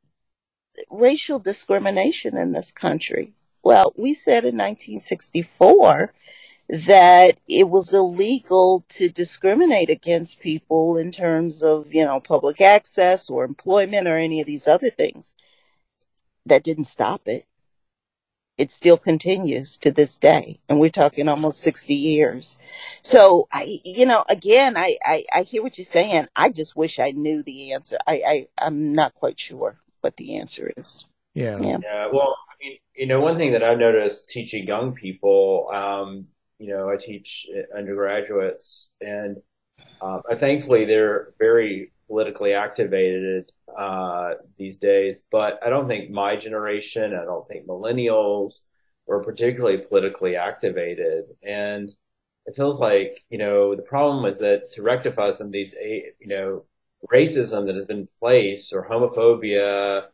racial 0.90 1.38
discrimination 1.38 2.36
in 2.36 2.50
this 2.50 2.72
country, 2.72 3.34
well, 3.62 3.92
we 3.96 4.14
said 4.14 4.44
in 4.44 4.56
1964 4.56 6.12
that 6.72 7.38
it 7.46 7.68
was 7.68 7.92
illegal 7.92 8.82
to 8.88 9.10
discriminate 9.10 9.90
against 9.90 10.40
people 10.40 10.96
in 10.96 11.12
terms 11.12 11.62
of, 11.62 11.92
you 11.92 12.02
know, 12.02 12.18
public 12.18 12.62
access 12.62 13.28
or 13.28 13.44
employment 13.44 14.08
or 14.08 14.16
any 14.16 14.40
of 14.40 14.46
these 14.46 14.66
other 14.66 14.88
things. 14.88 15.34
That 16.46 16.64
didn't 16.64 16.84
stop 16.84 17.28
it. 17.28 17.44
It 18.56 18.72
still 18.72 18.96
continues 18.96 19.76
to 19.78 19.92
this 19.92 20.16
day. 20.16 20.60
And 20.66 20.80
we're 20.80 20.88
talking 20.88 21.28
almost 21.28 21.60
60 21.60 21.94
years. 21.94 22.56
So 23.02 23.48
I, 23.52 23.80
you 23.84 24.06
know, 24.06 24.24
again, 24.30 24.74
I, 24.78 24.96
I, 25.04 25.24
I 25.34 25.42
hear 25.42 25.62
what 25.62 25.76
you're 25.76 25.84
saying. 25.84 26.28
I 26.34 26.48
just 26.48 26.74
wish 26.74 26.98
I 26.98 27.10
knew 27.10 27.42
the 27.42 27.74
answer. 27.74 27.98
I, 28.06 28.22
I, 28.26 28.46
I'm 28.58 28.94
not 28.94 29.14
quite 29.14 29.38
sure 29.38 29.76
what 30.00 30.16
the 30.16 30.36
answer 30.36 30.72
is. 30.78 31.04
Yeah. 31.34 31.58
Yeah. 31.60 31.78
Yeah, 31.82 32.08
well, 32.10 32.34
I 32.48 32.54
mean, 32.64 32.78
you 32.96 33.06
know, 33.06 33.20
one 33.20 33.36
thing 33.36 33.52
that 33.52 33.62
I've 33.62 33.78
noticed 33.78 34.30
teaching 34.30 34.66
young 34.66 34.94
people, 34.94 35.68
um, 35.72 36.28
you 36.62 36.68
know, 36.68 36.88
I 36.88 36.96
teach 36.96 37.46
undergraduates, 37.76 38.90
and 39.00 39.38
uh, 40.00 40.20
thankfully 40.36 40.84
they're 40.84 41.34
very 41.38 41.92
politically 42.06 42.54
activated 42.54 43.50
uh, 43.76 44.34
these 44.58 44.78
days. 44.78 45.24
But 45.30 45.58
I 45.66 45.70
don't 45.70 45.88
think 45.88 46.10
my 46.10 46.36
generation, 46.36 47.14
I 47.14 47.24
don't 47.24 47.46
think 47.48 47.66
millennials 47.66 48.66
were 49.06 49.24
particularly 49.24 49.78
politically 49.78 50.36
activated, 50.36 51.24
and 51.42 51.90
it 52.46 52.54
feels 52.54 52.80
like 52.80 53.24
you 53.28 53.38
know 53.38 53.74
the 53.74 53.82
problem 53.82 54.24
is 54.26 54.38
that 54.38 54.70
to 54.72 54.82
rectify 54.82 55.32
some 55.32 55.48
of 55.48 55.52
these, 55.52 55.74
eh, 55.74 56.10
you 56.20 56.28
know, 56.28 56.64
racism 57.12 57.66
that 57.66 57.74
has 57.74 57.86
been 57.86 58.00
in 58.00 58.08
place 58.20 58.72
or 58.72 58.88
homophobia 58.88 60.04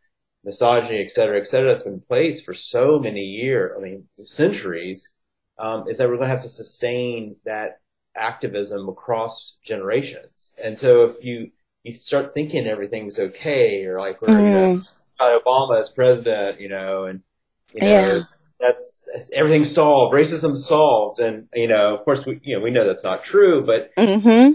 misogyny, 0.44 1.00
et 1.00 1.10
cetera, 1.10 1.38
et 1.38 1.46
cetera, 1.46 1.68
that's 1.68 1.82
been 1.82 1.94
in 1.94 2.00
place 2.00 2.40
for 2.40 2.54
so 2.54 2.98
many 2.98 3.20
years, 3.20 3.72
I 3.76 3.82
mean, 3.82 4.08
centuries, 4.22 5.12
um, 5.58 5.88
is 5.88 5.98
that 5.98 6.08
we're 6.08 6.16
going 6.16 6.28
to 6.28 6.34
have 6.34 6.42
to 6.42 6.48
sustain 6.48 7.36
that 7.44 7.80
activism 8.16 8.88
across 8.88 9.58
generations. 9.62 10.54
And 10.62 10.76
so 10.76 11.02
if 11.02 11.22
you, 11.22 11.50
you 11.84 11.92
start 11.92 12.34
thinking 12.34 12.66
everything's 12.66 13.18
okay, 13.18 13.84
or 13.84 14.00
like 14.00 14.20
we're, 14.20 14.46
you 14.46 14.52
know, 14.52 14.82
got 15.18 15.44
Obama 15.44 15.78
as 15.78 15.90
president, 15.90 16.60
you 16.60 16.68
know, 16.68 17.04
and, 17.04 17.22
you 17.74 17.82
know, 17.82 17.88
Yeah. 17.88 18.20
that's, 18.60 19.08
everything's 19.32 19.72
solved, 19.72 20.14
racism's 20.14 20.66
solved. 20.66 21.20
And, 21.20 21.48
you 21.54 21.68
know, 21.68 21.94
of 21.96 22.04
course, 22.04 22.26
we, 22.26 22.40
you 22.42 22.56
know, 22.56 22.62
we 22.62 22.70
know 22.70 22.86
that's 22.86 23.04
not 23.04 23.24
true, 23.24 23.64
but 23.64 23.92
Mm-hmm. 23.96 24.54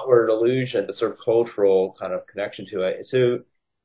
outward 0.00 0.28
illusion, 0.30 0.86
the 0.86 0.92
sort 0.92 1.12
of 1.12 1.18
cultural 1.24 1.96
kind 1.98 2.12
of 2.12 2.26
connection 2.26 2.66
to 2.66 2.82
it. 2.82 3.04
So, 3.06 3.40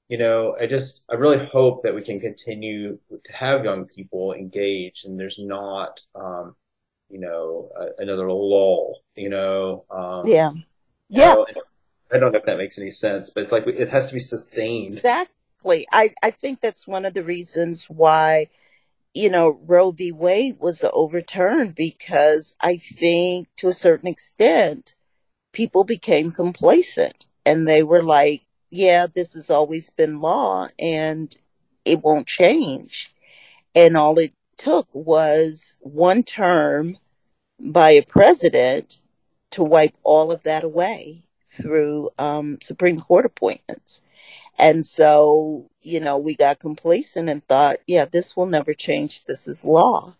you 0.10 0.18
know, 0.18 0.56
I 0.60 0.68
just, 0.68 1.04
I 1.10 1.16
really 1.16 1.46
hope 1.46 1.82
that 1.84 1.94
we 1.94 2.02
can 2.02 2.20
continue 2.20 2.98
to 3.10 3.34
have 3.34 3.66
young 3.66 3.86
people 3.86 4.34
engaged 4.34 5.06
and 5.06 5.20
there's 5.20 5.40
not, 5.40 6.02
um, 6.16 6.56
you 7.10 7.20
know, 7.20 7.70
a, 7.78 8.02
another 8.02 8.32
lull, 8.32 9.02
you 9.16 9.30
know, 9.30 9.86
um, 9.90 10.22
Yeah. 10.26 10.52
you 10.52 10.64
Yeah. 11.10 11.34
know, 11.34 11.46
and 11.46 11.58
I 12.12 12.20
don't 12.20 12.32
know 12.32 12.40
if 12.40 12.46
that 12.46 12.58
makes 12.58 12.80
any 12.80 12.92
sense, 12.92 13.30
but 13.30 13.44
it's 13.44 13.52
like 13.52 13.68
it 13.68 13.90
has 13.90 14.08
to 14.08 14.14
be 14.14 14.20
sustained. 14.20 14.94
Exactly. 14.94 15.86
I, 15.92 16.14
I 16.24 16.32
think 16.32 16.62
that's 16.62 16.88
one 16.88 17.06
of 17.06 17.14
the 17.14 17.24
reasons 17.24 17.90
why, 17.90 18.48
you 19.14 19.30
know, 19.30 19.60
Roe 19.66 19.92
v. 19.92 20.14
Wade 20.14 20.58
was 20.60 20.86
overturned 20.94 21.76
because 21.76 22.56
I 22.62 22.78
think 22.78 23.50
to 23.58 23.68
a 23.68 23.74
certain 23.74 24.08
extent, 24.08 24.96
people 25.52 25.84
became 25.84 26.32
complacent 26.32 27.28
and 27.46 27.68
they 27.68 27.84
were 27.84 28.04
like, 28.04 28.47
yeah, 28.70 29.08
this 29.08 29.34
has 29.34 29.50
always 29.50 29.90
been 29.90 30.22
law 30.22 30.68
and 30.80 31.36
it 31.86 32.04
won't 32.04 32.28
change. 32.28 33.14
And 33.76 33.96
all 33.96 34.18
it 34.20 34.34
took 34.58 34.88
was 34.94 35.76
one 35.80 36.24
term 36.24 36.98
by 37.60 37.92
a 37.92 38.04
president 38.04 39.02
to 39.52 39.64
wipe 39.64 39.96
all 40.04 40.32
of 40.32 40.44
that 40.44 40.64
away 40.64 41.24
through 41.50 42.10
um, 42.18 42.58
Supreme 42.62 43.00
Court 43.00 43.26
appointments. 43.26 44.02
And 44.60 44.86
so, 44.86 45.70
you 45.82 46.00
know, 46.00 46.18
we 46.18 46.36
got 46.36 46.60
complacent 46.60 47.30
and 47.30 47.44
thought, 47.44 47.78
yeah, 47.88 48.06
this 48.06 48.36
will 48.36 48.46
never 48.46 48.74
change. 48.74 49.26
This 49.26 49.48
is 49.48 49.64
law. 49.64 50.16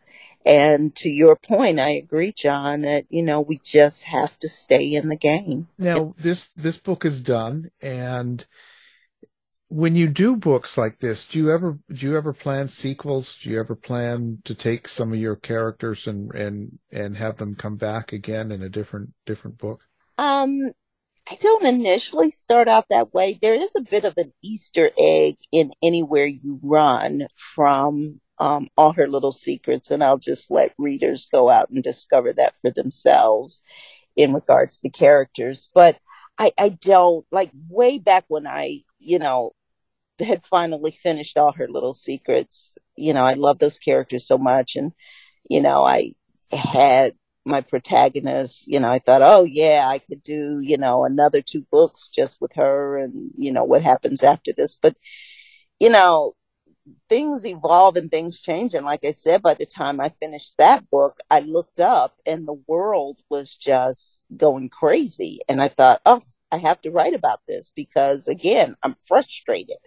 And 0.48 0.96
to 0.96 1.10
your 1.10 1.36
point, 1.36 1.78
I 1.78 1.90
agree, 1.90 2.32
John, 2.32 2.82
that, 2.82 3.06
you 3.10 3.22
know, 3.22 3.42
we 3.42 3.60
just 3.66 4.04
have 4.04 4.40
to 4.40 4.48
stay 4.48 4.94
in 4.94 5.10
the 5.10 5.18
game. 5.18 5.68
Now, 5.78 6.16
this, 6.18 6.48
this 6.56 6.78
book 6.78 7.04
is 7.04 7.20
done. 7.20 7.70
And 7.82 8.46
when 9.68 9.98
you 9.98 10.08
do 10.08 10.38
books 10.38 10.78
like 10.78 11.00
this, 11.00 11.28
do 11.28 11.38
you 11.38 11.52
ever, 11.52 11.78
do 11.92 12.06
you 12.06 12.16
ever 12.16 12.32
plan 12.32 12.68
sequels? 12.68 13.36
Do 13.36 13.50
you 13.50 13.60
ever 13.60 13.76
plan 13.76 14.38
to 14.46 14.56
take 14.56 14.88
some 14.88 15.12
of 15.12 15.20
your 15.20 15.36
characters 15.36 16.08
and, 16.08 16.32
and, 16.34 16.80
and 16.94 17.18
have 17.18 17.36
them 17.36 17.54
come 17.54 17.76
back 17.76 18.14
again 18.14 18.50
in 18.54 18.64
a 18.64 18.70
different, 18.70 19.10
different 19.26 19.58
book? 19.58 19.82
Um, 20.18 20.72
I 21.30 21.36
don't 21.42 21.66
initially 21.66 22.30
start 22.30 22.70
out 22.70 22.86
that 22.90 23.14
way. 23.14 23.38
There 23.42 23.54
is 23.54 23.76
a 23.76 23.82
bit 23.82 24.06
of 24.06 24.14
an 24.16 24.32
Easter 24.42 24.92
egg 24.98 25.36
in 25.52 25.72
anywhere 25.84 26.26
you 26.26 26.58
run 26.64 27.28
from 27.36 28.22
um, 28.40 28.68
all 28.78 28.94
her 28.94 29.08
little 29.08 29.32
secrets, 29.32 29.92
and 29.92 30.04
I'll 30.04 30.18
just 30.18 30.52
let 30.52 30.74
readers 30.78 31.28
go 31.32 31.50
out 31.50 31.70
and 31.70 31.84
discover 31.84 32.34
that 32.34 32.54
for 32.62 32.72
themselves 32.72 33.62
in 34.16 34.34
regards 34.34 34.78
to 34.80 34.90
characters. 34.90 35.70
But 35.74 35.98
I, 36.38 36.52
I 36.58 36.70
don't 36.70 37.26
like 37.32 37.52
way 37.70 37.98
back 37.98 38.26
when 38.28 38.48
I, 38.48 38.82
you 39.00 39.20
know, 39.20 39.52
had 40.20 40.44
finally 40.44 40.92
finished 40.92 41.38
all 41.38 41.54
her 41.54 41.68
little 41.68 41.94
secrets. 41.94 42.78
You 42.96 43.14
know, 43.14 43.24
I 43.24 43.34
love 43.34 43.60
those 43.60 43.80
characters 43.80 44.28
so 44.28 44.38
much, 44.38 44.76
and 44.76 44.92
you 45.50 45.62
know, 45.62 45.84
I 45.84 46.14
had 46.52 47.14
my 47.48 47.62
protagonist, 47.62 48.68
you 48.68 48.80
know, 48.80 48.90
I 48.90 49.00
thought, 49.00 49.22
oh 49.24 49.46
yeah, 49.46 49.86
I 49.88 50.00
could 50.00 50.22
do, 50.22 50.60
you 50.62 50.78
know, 50.78 51.06
another 51.06 51.42
two 51.42 51.66
books 51.72 52.10
just 52.10 52.40
with 52.42 52.52
her 52.56 52.98
and, 52.98 53.32
you 53.38 53.52
know, 53.52 53.64
what 53.64 53.82
happens 53.82 54.24
after 54.24 54.52
this. 54.56 54.76
But, 54.76 54.96
you 55.80 55.90
know, 55.90 56.36
things 57.10 57.46
evolve 57.46 57.98
and 57.98 58.12
things 58.12 58.42
change. 58.42 58.74
And 58.74 58.86
like 58.86 59.06
I 59.06 59.12
said, 59.12 59.42
by 59.42 59.54
the 59.54 59.66
time 59.66 60.00
I 60.00 60.10
finished 60.10 60.56
that 60.58 60.90
book, 60.90 61.20
I 61.30 61.42
looked 61.42 61.80
up 61.80 62.16
and 62.26 62.48
the 62.48 62.62
world 62.68 63.20
was 63.30 63.56
just 63.56 64.22
going 64.36 64.70
crazy. 64.70 65.42
And 65.48 65.62
I 65.62 65.68
thought, 65.68 66.02
oh, 66.06 66.22
I 66.52 66.58
have 66.58 66.82
to 66.82 66.92
write 66.92 67.14
about 67.14 67.42
this 67.48 67.72
because 67.76 68.28
again, 68.28 68.76
I'm 68.84 68.96
frustrated 69.06 69.78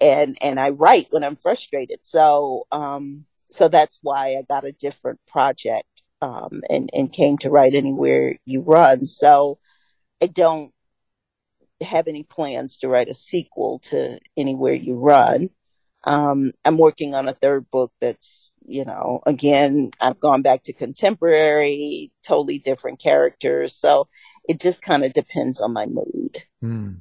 and, 0.00 0.36
and 0.42 0.58
I 0.58 0.70
write 0.70 1.08
when 1.10 1.24
I'm 1.24 1.36
frustrated. 1.36 2.00
So, 2.02 2.66
um, 2.72 3.24
so 3.50 3.68
that's 3.68 3.98
why 4.02 4.36
I 4.36 4.42
got 4.48 4.64
a 4.64 4.72
different 4.72 5.20
project, 5.28 5.84
um, 6.22 6.62
and, 6.70 6.88
and 6.94 7.12
came 7.12 7.36
to 7.38 7.50
write 7.50 7.74
anywhere 7.74 8.38
you 8.46 8.62
run. 8.62 9.04
So 9.04 9.58
I 10.22 10.26
don't 10.26 10.72
have 11.82 12.08
any 12.08 12.22
plans 12.22 12.78
to 12.78 12.88
write 12.88 13.08
a 13.08 13.14
sequel 13.14 13.80
to 13.80 14.18
anywhere 14.36 14.72
you 14.72 14.94
run. 14.94 15.50
Um, 16.04 16.52
I'm 16.64 16.78
working 16.78 17.14
on 17.14 17.28
a 17.28 17.32
third 17.32 17.70
book 17.70 17.92
that's, 18.00 18.50
you 18.66 18.84
know, 18.84 19.20
again, 19.26 19.90
I've 20.00 20.20
gone 20.20 20.42
back 20.42 20.64
to 20.64 20.72
contemporary, 20.72 22.10
totally 22.22 22.58
different 22.58 23.00
characters. 23.00 23.74
So 23.74 24.08
it 24.48 24.60
just 24.60 24.82
kind 24.82 25.04
of 25.04 25.12
depends 25.12 25.60
on 25.60 25.72
my 25.72 25.86
mood. 25.86 26.42
Hmm. 26.60 26.94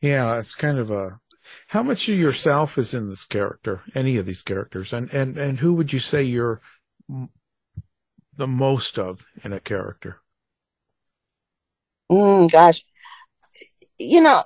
Yeah, 0.00 0.38
it's 0.38 0.54
kind 0.54 0.78
of 0.78 0.90
a. 0.90 1.18
How 1.68 1.82
much 1.82 2.08
of 2.08 2.18
yourself 2.18 2.78
is 2.78 2.94
in 2.94 3.08
this 3.08 3.24
character? 3.24 3.82
Any 3.94 4.16
of 4.16 4.26
these 4.26 4.42
characters, 4.42 4.92
and 4.92 5.12
and 5.12 5.36
and 5.36 5.58
who 5.58 5.74
would 5.74 5.92
you 5.92 5.98
say 5.98 6.22
you're 6.22 6.60
the 8.36 8.46
most 8.46 8.98
of 8.98 9.26
in 9.42 9.52
a 9.52 9.60
character? 9.60 10.20
Mm, 12.10 12.50
gosh, 12.50 12.84
you 13.98 14.20
know, 14.20 14.42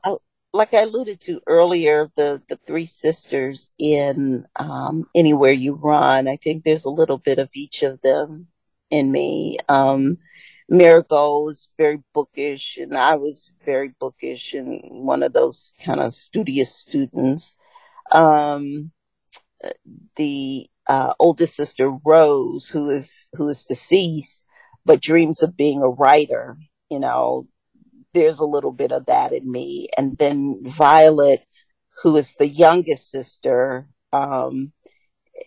like 0.52 0.74
I 0.74 0.82
alluded 0.82 1.20
to 1.20 1.40
earlier, 1.46 2.10
the 2.16 2.42
the 2.48 2.56
three 2.66 2.86
sisters 2.86 3.74
in 3.78 4.46
um, 4.56 5.08
Anywhere 5.14 5.52
You 5.52 5.74
Run, 5.74 6.28
I 6.28 6.36
think 6.36 6.64
there's 6.64 6.84
a 6.84 6.90
little 6.90 7.18
bit 7.18 7.38
of 7.38 7.50
each 7.54 7.82
of 7.82 8.00
them 8.02 8.48
in 8.90 9.12
me. 9.12 9.58
Um, 9.68 10.18
Marigold 10.70 11.46
was 11.46 11.68
very 11.78 12.02
bookish, 12.14 12.78
and 12.78 12.96
I 12.96 13.16
was 13.16 13.50
very 13.64 13.94
bookish 14.00 14.54
and 14.54 14.80
one 14.84 15.22
of 15.22 15.32
those 15.32 15.74
kind 15.84 16.00
of 16.00 16.12
studious 16.12 16.74
students. 16.74 17.56
Um, 18.12 18.92
the 20.16 20.68
uh, 20.86 21.14
oldest 21.18 21.56
sister 21.56 21.90
Rose, 22.04 22.68
who 22.68 22.90
is 22.90 23.28
who 23.34 23.48
is 23.48 23.64
deceased, 23.64 24.42
but 24.84 25.00
dreams 25.00 25.42
of 25.42 25.56
being 25.56 25.82
a 25.82 25.88
writer. 25.88 26.56
You 26.90 27.00
know, 27.00 27.46
there's 28.18 28.40
a 28.40 28.46
little 28.46 28.72
bit 28.72 28.90
of 28.90 29.06
that 29.06 29.32
in 29.32 29.50
me. 29.50 29.88
And 29.96 30.18
then 30.18 30.60
Violet, 30.62 31.44
who 32.02 32.16
is 32.16 32.34
the 32.34 32.48
youngest 32.48 33.10
sister, 33.10 33.88
um, 34.12 34.72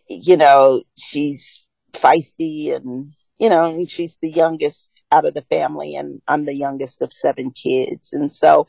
you 0.08 0.38
know, 0.38 0.84
she's 0.98 1.68
feisty 1.92 2.74
and, 2.74 3.10
you 3.40 3.50
know, 3.50 3.66
and 3.66 3.90
she's 3.90 4.20
the 4.22 4.32
youngest 4.32 5.04
out 5.12 5.26
of 5.26 5.34
the 5.34 5.42
family 5.44 5.96
and 5.96 6.22
I'm 6.30 6.46
the 6.46 6.56
youngest 6.56 7.02
of 7.02 7.12
seven 7.12 7.52
kids. 7.52 8.14
And 8.14 8.32
so 8.32 8.68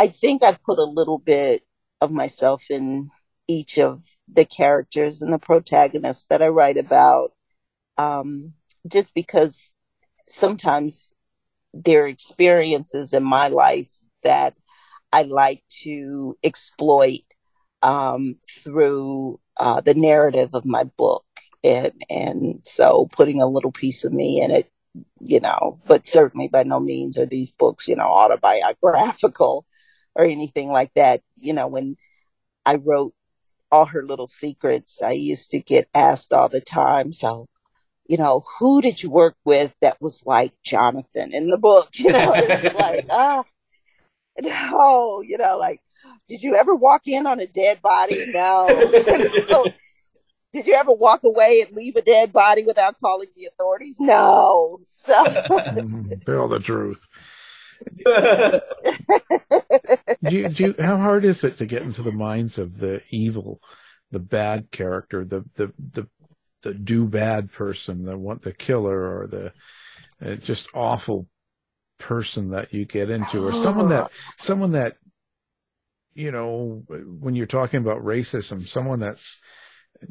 I 0.00 0.08
think 0.08 0.42
I 0.42 0.58
put 0.66 0.78
a 0.78 0.84
little 0.84 1.18
bit 1.18 1.62
of 2.00 2.10
myself 2.10 2.60
in 2.68 3.10
each 3.46 3.78
of 3.78 4.02
the 4.26 4.44
characters 4.44 5.22
and 5.22 5.32
the 5.32 5.38
protagonists 5.38 6.26
that 6.28 6.42
I 6.42 6.48
write 6.48 6.76
about. 6.76 7.32
Um, 7.98 8.54
just 8.88 9.14
because 9.14 9.72
sometimes 10.26 11.13
there 11.74 12.04
are 12.04 12.08
experiences 12.08 13.12
in 13.12 13.24
my 13.24 13.48
life 13.48 13.90
that 14.22 14.54
I 15.12 15.22
like 15.22 15.62
to 15.82 16.36
exploit 16.42 17.20
um, 17.82 18.36
through 18.64 19.40
uh, 19.56 19.80
the 19.80 19.94
narrative 19.94 20.50
of 20.54 20.64
my 20.64 20.84
book, 20.84 21.24
and 21.62 21.92
and 22.08 22.60
so 22.64 23.08
putting 23.12 23.40
a 23.40 23.46
little 23.46 23.72
piece 23.72 24.04
of 24.04 24.12
me 24.12 24.40
in 24.42 24.50
it, 24.50 24.70
you 25.20 25.40
know. 25.40 25.80
But 25.86 26.06
certainly, 26.06 26.48
by 26.48 26.62
no 26.62 26.80
means 26.80 27.18
are 27.18 27.26
these 27.26 27.50
books, 27.50 27.88
you 27.88 27.96
know, 27.96 28.08
autobiographical 28.08 29.66
or 30.14 30.24
anything 30.24 30.70
like 30.70 30.92
that. 30.94 31.22
You 31.38 31.52
know, 31.52 31.66
when 31.66 31.96
I 32.64 32.76
wrote 32.76 33.14
all 33.70 33.86
her 33.86 34.02
little 34.02 34.28
secrets, 34.28 35.02
I 35.02 35.12
used 35.12 35.50
to 35.52 35.60
get 35.60 35.88
asked 35.94 36.32
all 36.32 36.48
the 36.48 36.60
time, 36.60 37.12
so 37.12 37.48
you 38.06 38.16
know, 38.16 38.44
who 38.58 38.80
did 38.80 39.02
you 39.02 39.10
work 39.10 39.36
with 39.44 39.74
that 39.80 39.96
was 40.00 40.22
like 40.26 40.52
Jonathan 40.62 41.32
in 41.32 41.48
the 41.48 41.58
book? 41.58 41.88
You 41.94 42.12
know, 42.12 42.32
it's 42.34 42.74
like, 42.74 43.06
ah, 43.10 43.44
no, 44.40 45.22
you 45.22 45.38
know, 45.38 45.56
like, 45.58 45.80
did 46.28 46.42
you 46.42 46.54
ever 46.54 46.74
walk 46.74 47.02
in 47.06 47.26
on 47.26 47.40
a 47.40 47.46
dead 47.46 47.80
body? 47.82 48.24
No. 48.32 49.64
did 50.52 50.66
you 50.66 50.74
ever 50.74 50.92
walk 50.92 51.24
away 51.24 51.62
and 51.62 51.74
leave 51.76 51.96
a 51.96 52.02
dead 52.02 52.32
body 52.32 52.62
without 52.64 52.98
calling 53.00 53.28
the 53.36 53.46
authorities? 53.46 53.96
No. 53.98 54.78
So 54.88 55.14
tell 56.26 56.48
the 56.48 56.60
truth. 56.62 57.06
do 60.24 60.36
you, 60.36 60.48
do 60.48 60.64
you, 60.64 60.74
how 60.78 60.96
hard 60.96 61.24
is 61.24 61.42
it 61.44 61.58
to 61.58 61.66
get 61.66 61.82
into 61.82 62.02
the 62.02 62.12
minds 62.12 62.58
of 62.58 62.78
the 62.78 63.02
evil, 63.10 63.60
the 64.10 64.20
bad 64.20 64.70
character, 64.70 65.24
the 65.24 65.44
the 65.56 65.72
the 65.78 66.08
the 66.64 66.74
do 66.74 67.06
bad 67.06 67.52
person, 67.52 68.04
the 68.04 68.18
one, 68.18 68.40
the 68.42 68.52
killer 68.52 69.20
or 69.20 69.26
the 69.26 69.52
uh, 70.24 70.34
just 70.36 70.66
awful 70.74 71.28
person 71.98 72.50
that 72.50 72.72
you 72.72 72.84
get 72.84 73.10
into, 73.10 73.46
or 73.46 73.52
someone 73.52 73.90
that, 73.90 74.10
someone 74.36 74.72
that, 74.72 74.96
you 76.14 76.32
know, 76.32 76.82
when 76.88 77.34
you're 77.34 77.46
talking 77.46 77.80
about 77.80 78.04
racism, 78.04 78.66
someone 78.66 78.98
that's, 78.98 79.40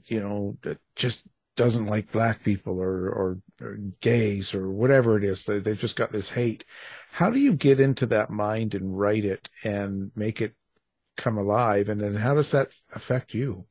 you 0.06 0.22
know, 0.22 0.58
that 0.64 0.80
just 0.96 1.24
doesn't 1.56 1.86
like 1.86 2.12
black 2.12 2.44
people 2.44 2.80
or, 2.80 3.10
or, 3.10 3.40
or 3.62 3.78
gays 4.02 4.54
or 4.54 4.70
whatever 4.72 5.18
it 5.18 5.24
is. 5.24 5.46
They, 5.46 5.60
they've 5.60 5.80
just 5.80 5.96
got 5.96 6.12
this 6.12 6.30
hate. 6.30 6.66
How 7.12 7.30
do 7.30 7.40
you 7.40 7.54
get 7.54 7.80
into 7.80 8.06
that 8.08 8.30
mind 8.30 8.74
and 8.74 8.98
write 8.98 9.26
it 9.26 9.50
and 9.64 10.12
make 10.16 10.42
it 10.42 10.56
come 11.16 11.38
alive? 11.38 11.90
And 11.90 12.02
then 12.02 12.16
how 12.16 12.34
does 12.34 12.52
that 12.52 12.70
affect 12.94 13.34
you? 13.34 13.66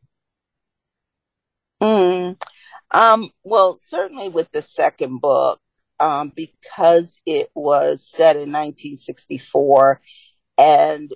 Mm. 1.82 2.40
Um, 2.92 3.30
well, 3.42 3.76
certainly 3.78 4.28
with 4.28 4.50
the 4.52 4.62
second 4.62 5.20
book, 5.20 5.60
um, 5.98 6.32
because 6.34 7.20
it 7.26 7.48
was 7.54 8.06
set 8.06 8.36
in 8.36 8.52
1964 8.52 10.00
and 10.58 11.12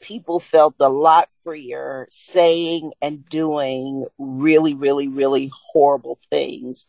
people 0.00 0.40
felt 0.40 0.74
a 0.80 0.88
lot 0.88 1.28
freer 1.44 2.08
saying 2.10 2.92
and 3.00 3.24
doing 3.28 4.04
really, 4.18 4.74
really, 4.74 5.08
really 5.08 5.50
horrible 5.72 6.18
things. 6.30 6.86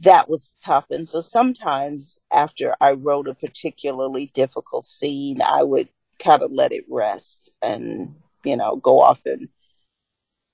That 0.00 0.28
was 0.28 0.54
tough. 0.62 0.86
And 0.90 1.08
so 1.08 1.20
sometimes 1.22 2.18
after 2.32 2.74
I 2.80 2.92
wrote 2.92 3.28
a 3.28 3.34
particularly 3.34 4.30
difficult 4.34 4.84
scene, 4.84 5.40
I 5.40 5.62
would 5.62 5.88
kind 6.18 6.42
of 6.42 6.52
let 6.52 6.72
it 6.72 6.84
rest 6.90 7.52
and, 7.62 8.16
you 8.44 8.56
know, 8.56 8.76
go 8.76 9.00
off 9.00 9.24
and 9.24 9.48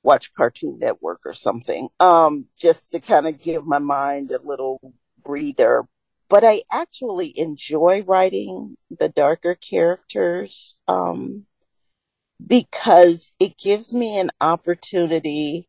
watch 0.03 0.33
Cartoon 0.35 0.79
Network 0.79 1.21
or 1.25 1.33
something, 1.33 1.89
um, 2.01 2.47
just 2.59 2.91
to 2.93 3.01
kind 3.01 3.27
of 3.27 3.41
give 3.41 3.67
my 3.67 3.79
mind 3.79 4.31
a 4.31 4.41
little 4.43 4.93
breather. 5.25 5.85
But 6.29 6.45
I 6.45 6.63
actually 6.71 7.39
enjoy 7.39 8.03
writing 8.03 8.77
the 8.91 9.09
darker 9.09 9.55
characters 9.55 10.77
um, 10.89 11.45
because 12.45 13.33
it 13.39 13.59
gives 13.59 13.93
me 13.93 14.19
an 14.19 14.31
opportunity 14.41 15.69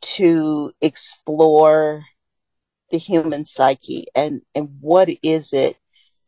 to 0.00 0.72
explore 0.80 2.04
the 2.90 2.98
human 2.98 3.44
psyche 3.44 4.06
and, 4.14 4.42
and 4.54 4.76
what 4.80 5.08
is 5.22 5.52
it 5.52 5.76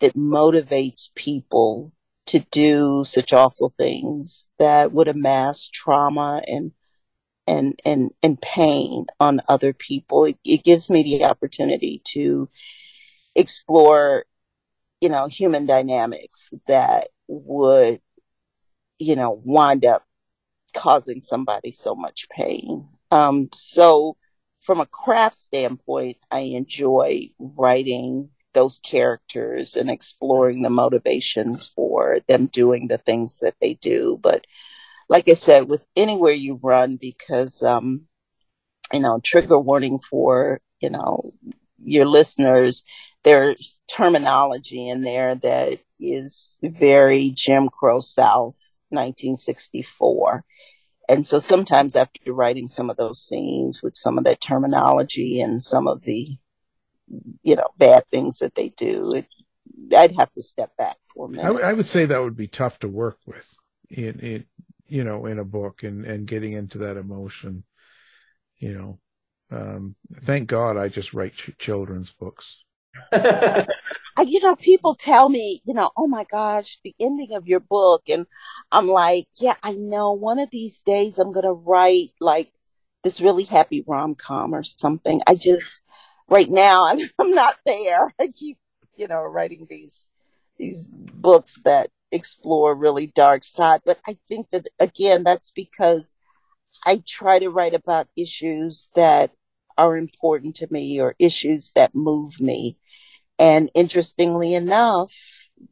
that 0.01 0.15
motivates 0.15 1.13
people 1.15 1.93
to 2.27 2.41
do 2.51 3.03
such 3.05 3.33
awful 3.33 3.75
things 3.77 4.49
that 4.59 4.93
would 4.93 5.09
amass 5.09 5.69
trauma 5.69 6.43
and 6.47 6.73
and 7.47 7.79
and 7.85 8.13
and 8.23 8.41
pain 8.41 9.07
on 9.21 9.41
other 9.49 9.73
people. 9.73 10.25
It, 10.27 10.39
it 10.45 10.65
gives 10.65 10.91
me 10.91 11.03
the 11.03 11.25
opportunity 11.25 12.03
to 12.13 12.49
explore, 13.35 14.25
you 15.01 15.09
know, 15.09 15.27
human 15.27 15.67
dynamics 15.67 16.53
that 16.67 17.09
would, 17.29 18.01
you 18.99 19.17
know, 19.17 19.41
wind 19.45 19.85
up 19.85 20.05
causing 20.75 21.21
somebody 21.21 21.71
so 21.71 21.95
much 21.95 22.29
pain. 22.31 22.89
Um, 23.11 23.49
so 23.53 24.17
from 24.63 24.81
a 24.81 24.87
craft 24.87 25.35
standpoint, 25.35 26.19
I 26.31 26.41
enjoy 26.41 27.31
writing 27.39 28.31
those 28.55 28.79
characters 28.79 29.77
and 29.77 29.91
exploring 29.91 30.63
the 30.63 30.71
motivations 30.71 31.67
for 31.67 32.21
them 32.29 32.47
doing 32.47 32.89
the 32.89 32.99
things 32.99 33.39
that 33.39 33.55
they 33.61 33.75
do. 33.75 34.19
But 34.23 34.47
like 35.13 35.29
I 35.29 35.35
said, 35.35 35.69
with 35.69 35.85
anywhere 35.95 36.33
you 36.33 36.59
run, 36.63 36.97
because, 36.97 37.63
um, 37.63 38.07
you 38.95 39.01
know, 39.01 39.21
trigger 39.23 39.59
warning 39.59 39.99
for, 39.99 40.63
you 40.81 40.89
know, 40.89 41.35
your 41.85 42.07
listeners, 42.07 42.83
there's 43.23 43.79
terminology 43.89 44.89
in 44.89 45.03
there 45.03 45.35
that 45.35 45.81
is 46.01 46.57
very 46.63 47.31
Jim 47.31 47.69
Crow 47.69 48.01
South 48.01 48.57
1964. 48.89 50.45
And 51.11 51.27
so 51.27 51.39
sometimes 51.39 51.95
after 51.95 52.33
writing 52.33 52.67
some 52.67 52.89
of 52.89 52.97
those 52.97 53.23
scenes 53.23 53.83
with 53.83 53.95
some 53.95 54.17
of 54.17 54.25
that 54.25 54.41
terminology 54.41 55.43
and 55.43 55.61
some 55.61 55.87
of 55.87 56.05
the 56.05 56.39
you 57.43 57.55
know, 57.55 57.69
bad 57.77 58.05
things 58.11 58.39
that 58.39 58.55
they 58.55 58.71
do. 58.71 59.13
It, 59.13 59.27
I'd 59.95 60.15
have 60.19 60.33
to 60.33 60.43
step 60.43 60.75
back 60.79 60.97
for 61.15 61.27
a 61.27 61.29
minute. 61.29 61.63
I 61.63 61.75
would 61.75 61.87
say 61.87 62.07
that 62.07 62.23
would 62.23 62.37
be 62.37 62.49
tough 62.49 62.79
to 62.79 62.89
work 62.89 63.19
with 63.27 63.55
in, 63.91 64.19
in, 64.21 64.45
you 64.93 65.05
know, 65.05 65.25
in 65.25 65.39
a 65.39 65.45
book 65.45 65.85
and, 65.85 66.05
and 66.05 66.27
getting 66.27 66.53
into 66.53 66.77
that 66.77 66.99
emotion, 66.99 67.65
you 68.59 68.75
know, 68.75 69.01
um, 69.51 69.97
thank 70.13 70.49
God 70.49 70.77
I 70.77 70.89
just 70.89 71.15
write 71.15 71.33
ch- 71.33 71.57
children's 71.59 72.11
books. 72.11 72.63
you 73.15 74.43
know, 74.43 74.55
people 74.55 74.95
tell 74.95 75.31
me, 75.31 75.63
you 75.65 75.73
know, 75.73 75.91
oh 75.97 76.07
my 76.07 76.27
gosh, 76.31 76.79
the 76.85 76.95
ending 77.01 77.33
of 77.33 77.49
your 77.49 77.61
book. 77.61 78.03
And 78.07 78.27
I'm 78.71 78.87
like, 78.87 79.29
yeah, 79.41 79.55
I 79.63 79.73
know 79.73 80.13
one 80.13 80.39
of 80.39 80.51
these 80.51 80.81
days 80.81 81.19
I'm 81.19 81.33
going 81.33 81.47
to 81.47 81.55
write 81.55 82.11
like 82.21 82.53
this 83.03 83.19
really 83.19 83.45
happy 83.45 83.83
rom 83.87 84.15
com 84.15 84.55
or 84.55 84.63
something. 84.63 85.23
I 85.27 85.37
just, 85.37 85.81
right 86.29 86.51
now 86.51 86.85
I'm, 86.87 87.01
I'm 87.19 87.31
not 87.31 87.57
there. 87.65 88.13
I 88.21 88.29
keep, 88.29 88.59
you 88.97 89.09
know, 89.09 89.23
writing 89.23 89.67
these, 89.71 90.09
these 90.59 90.87
books 90.87 91.59
that 91.65 91.89
explore 92.13 92.75
really 92.75 93.07
dark 93.07 93.45
side. 93.45 93.81
But 93.85 93.99
I 94.07 94.19
think 94.29 94.51
that 94.51 94.69
again, 94.79 95.25
that's 95.25 95.51
because 95.51 96.15
I 96.85 97.03
try 97.07 97.39
to 97.39 97.51
write 97.51 97.75
about 97.75 98.09
issues 98.17 98.89
that 98.95 99.31
are 99.79 99.97
important 99.97 100.57
to 100.57 100.69
me 100.71 101.01
or 101.01 101.15
issues 101.19 101.73
that 101.75 101.95
move 101.95 102.41
me. 102.41 102.79
And 103.39 103.71
interestingly 103.75 104.55
enough, 104.55 105.13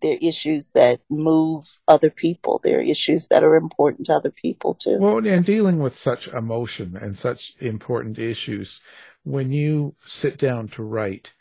they're 0.03 0.19
issues 0.21 0.71
that 0.73 1.01
move 1.11 1.79
other 1.89 2.11
people. 2.11 2.61
They're 2.63 2.81
issues 2.81 3.29
that 3.29 3.43
are 3.43 3.57
important 3.57 4.07
to 4.07 4.15
other 4.15 4.31
people 4.31 4.75
too. 4.75 4.99
Well, 4.99 5.27
and 5.27 5.45
dealing 5.45 5.81
with 5.81 5.95
such 5.95 6.29
emotion 6.29 6.97
and 6.97 7.19
such 7.19 7.55
important 7.61 8.19
issues, 8.19 8.81
when 9.25 9.53
you 9.53 9.95
sit 10.01 10.39
down 10.39 10.69
to 10.69 10.83
write, 10.83 11.35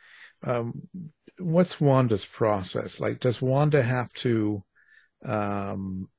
um, 0.43 0.87
what's 1.37 1.79
Wanda's 1.79 2.25
process? 2.25 2.99
Like, 2.99 3.19
does 3.19 3.41
Wanda 3.41 3.81
have 3.81 4.13
to 4.15 4.63
um, 5.23 6.09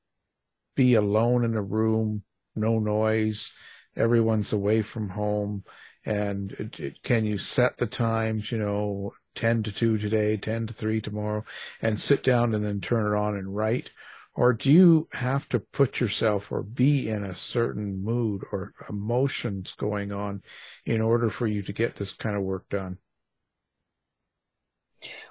be 0.75 0.95
alone 0.95 1.43
in 1.43 1.55
a 1.55 1.61
room, 1.61 2.23
no 2.55 2.79
noise, 2.79 3.53
everyone's 3.95 4.53
away 4.53 4.81
from 4.81 5.09
home? 5.09 5.63
And 6.05 6.51
it, 6.53 6.79
it, 6.79 7.03
can 7.03 7.25
you 7.25 7.37
set 7.37 7.77
the 7.77 7.87
times, 7.87 8.51
you 8.51 8.57
know, 8.57 9.13
10 9.35 9.63
to 9.63 9.71
2 9.71 9.97
today, 9.97 10.37
10 10.37 10.67
to 10.67 10.73
3 10.73 11.01
tomorrow, 11.01 11.43
and 11.81 11.99
sit 11.99 12.23
down 12.23 12.53
and 12.53 12.65
then 12.65 12.81
turn 12.81 13.11
it 13.11 13.17
on 13.17 13.35
and 13.35 13.55
write? 13.55 13.91
Or 14.33 14.53
do 14.53 14.71
you 14.71 15.09
have 15.11 15.49
to 15.49 15.59
put 15.59 15.99
yourself 15.99 16.51
or 16.51 16.63
be 16.63 17.09
in 17.09 17.23
a 17.23 17.35
certain 17.35 18.01
mood 18.01 18.43
or 18.51 18.73
emotions 18.89 19.73
going 19.77 20.11
on 20.11 20.41
in 20.85 21.01
order 21.01 21.29
for 21.29 21.47
you 21.47 21.61
to 21.63 21.73
get 21.73 21.95
this 21.95 22.11
kind 22.13 22.35
of 22.35 22.43
work 22.43 22.69
done? 22.69 22.97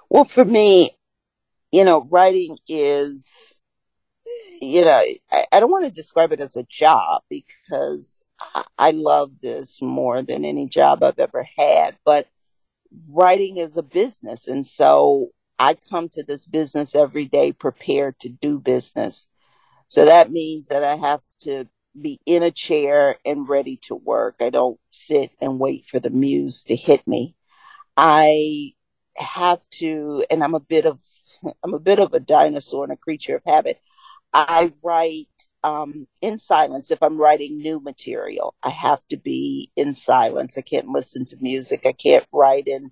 Well, 0.09 0.25
for 0.25 0.45
me, 0.45 0.97
you 1.71 1.83
know, 1.83 2.07
writing 2.11 2.57
is, 2.67 3.60
you 4.61 4.85
know, 4.85 5.03
I, 5.31 5.45
I 5.51 5.59
don't 5.59 5.71
want 5.71 5.85
to 5.85 5.91
describe 5.91 6.31
it 6.31 6.39
as 6.39 6.55
a 6.55 6.65
job 6.69 7.23
because 7.29 8.25
I, 8.55 8.63
I 8.77 8.91
love 8.91 9.31
this 9.41 9.81
more 9.81 10.21
than 10.21 10.45
any 10.45 10.67
job 10.67 11.03
I've 11.03 11.19
ever 11.19 11.47
had, 11.57 11.97
but 12.05 12.27
writing 13.09 13.57
is 13.57 13.75
a 13.75 13.83
business. 13.83 14.47
And 14.47 14.65
so 14.65 15.29
I 15.57 15.75
come 15.89 16.09
to 16.09 16.23
this 16.23 16.45
business 16.45 16.95
every 16.95 17.25
day 17.25 17.51
prepared 17.51 18.19
to 18.19 18.29
do 18.29 18.59
business. 18.59 19.27
So 19.87 20.05
that 20.05 20.31
means 20.31 20.67
that 20.67 20.83
I 20.83 20.95
have 20.95 21.21
to 21.41 21.67
be 21.99 22.19
in 22.25 22.43
a 22.43 22.51
chair 22.51 23.17
and 23.25 23.49
ready 23.49 23.77
to 23.83 23.95
work. 23.95 24.35
I 24.39 24.49
don't 24.49 24.79
sit 24.91 25.31
and 25.41 25.59
wait 25.59 25.85
for 25.85 25.99
the 25.99 26.09
muse 26.09 26.63
to 26.65 26.75
hit 26.75 27.05
me. 27.05 27.35
I 27.97 28.73
have 29.17 29.61
to, 29.71 30.23
and 30.29 30.43
I'm 30.43 30.55
a 30.55 30.59
bit 30.59 30.85
of, 30.85 30.99
I'm 31.63 31.73
a 31.73 31.79
bit 31.79 31.99
of 31.99 32.13
a 32.13 32.19
dinosaur 32.19 32.83
and 32.83 32.93
a 32.93 32.97
creature 32.97 33.35
of 33.35 33.43
habit. 33.45 33.81
I 34.33 34.73
write 34.81 35.27
um, 35.63 36.07
in 36.21 36.37
silence. 36.37 36.91
If 36.91 37.03
I'm 37.03 37.17
writing 37.17 37.57
new 37.57 37.79
material, 37.79 38.55
I 38.63 38.69
have 38.69 39.05
to 39.09 39.17
be 39.17 39.71
in 39.75 39.93
silence. 39.93 40.57
I 40.57 40.61
can't 40.61 40.87
listen 40.87 41.25
to 41.25 41.37
music. 41.41 41.81
I 41.85 41.91
can't 41.91 42.25
write 42.31 42.67
in, 42.67 42.91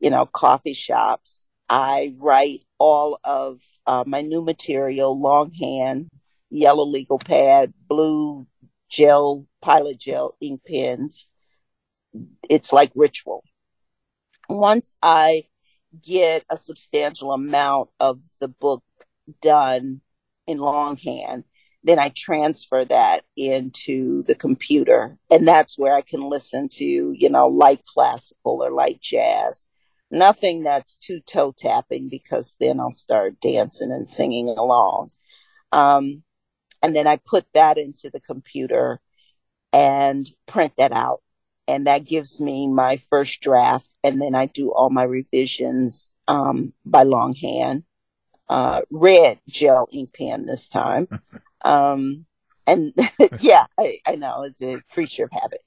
you 0.00 0.10
know, 0.10 0.26
coffee 0.26 0.74
shops. 0.74 1.48
I 1.68 2.14
write 2.18 2.60
all 2.78 3.18
of 3.24 3.60
uh, 3.86 4.04
my 4.06 4.20
new 4.20 4.42
material 4.42 5.18
longhand, 5.18 6.10
yellow 6.50 6.84
legal 6.84 7.18
pad, 7.18 7.72
blue 7.88 8.46
gel, 8.90 9.46
pilot 9.62 9.98
gel 9.98 10.36
ink 10.40 10.60
pens. 10.66 11.28
It's 12.48 12.72
like 12.72 12.92
ritual. 12.94 13.42
Once 14.48 14.96
I 15.02 15.44
get 16.02 16.44
a 16.50 16.58
substantial 16.58 17.32
amount 17.32 17.88
of 17.98 18.20
the 18.40 18.48
book 18.48 18.82
done 19.40 20.02
in 20.46 20.58
longhand, 20.58 21.44
then 21.82 21.98
I 21.98 22.10
transfer 22.14 22.84
that 22.86 23.20
into 23.36 24.22
the 24.24 24.34
computer. 24.34 25.18
And 25.30 25.46
that's 25.46 25.78
where 25.78 25.94
I 25.94 26.00
can 26.00 26.28
listen 26.28 26.68
to, 26.72 26.84
you 26.84 27.30
know, 27.30 27.48
light 27.48 27.82
classical 27.86 28.62
or 28.62 28.70
light 28.70 29.00
jazz 29.00 29.66
nothing 30.14 30.62
that's 30.62 30.96
too 30.96 31.20
toe 31.20 31.52
tapping 31.56 32.08
because 32.08 32.56
then 32.60 32.80
I'll 32.80 32.90
start 32.90 33.40
dancing 33.40 33.90
and 33.90 34.08
singing 34.08 34.48
along. 34.48 35.10
Um, 35.72 36.22
and 36.82 36.94
then 36.94 37.06
I 37.06 37.16
put 37.16 37.46
that 37.54 37.78
into 37.78 38.10
the 38.10 38.20
computer 38.20 39.00
and 39.72 40.28
print 40.46 40.74
that 40.78 40.92
out. 40.92 41.20
And 41.66 41.86
that 41.86 42.04
gives 42.04 42.40
me 42.40 42.68
my 42.68 42.96
first 42.96 43.40
draft. 43.40 43.88
And 44.04 44.20
then 44.20 44.34
I 44.34 44.46
do 44.46 44.72
all 44.72 44.90
my 44.90 45.04
revisions 45.04 46.14
um, 46.28 46.72
by 46.84 47.02
longhand, 47.02 47.84
uh, 48.48 48.82
red 48.90 49.40
gel 49.48 49.88
ink 49.92 50.12
pen 50.12 50.46
this 50.46 50.68
time. 50.68 51.08
Um, 51.66 52.26
and 52.66 52.92
yeah, 53.40 53.66
I, 53.78 53.98
I, 54.06 54.16
know 54.16 54.42
it's 54.44 54.62
a 54.62 54.82
creature 54.92 55.24
of 55.24 55.30
habit. 55.32 55.60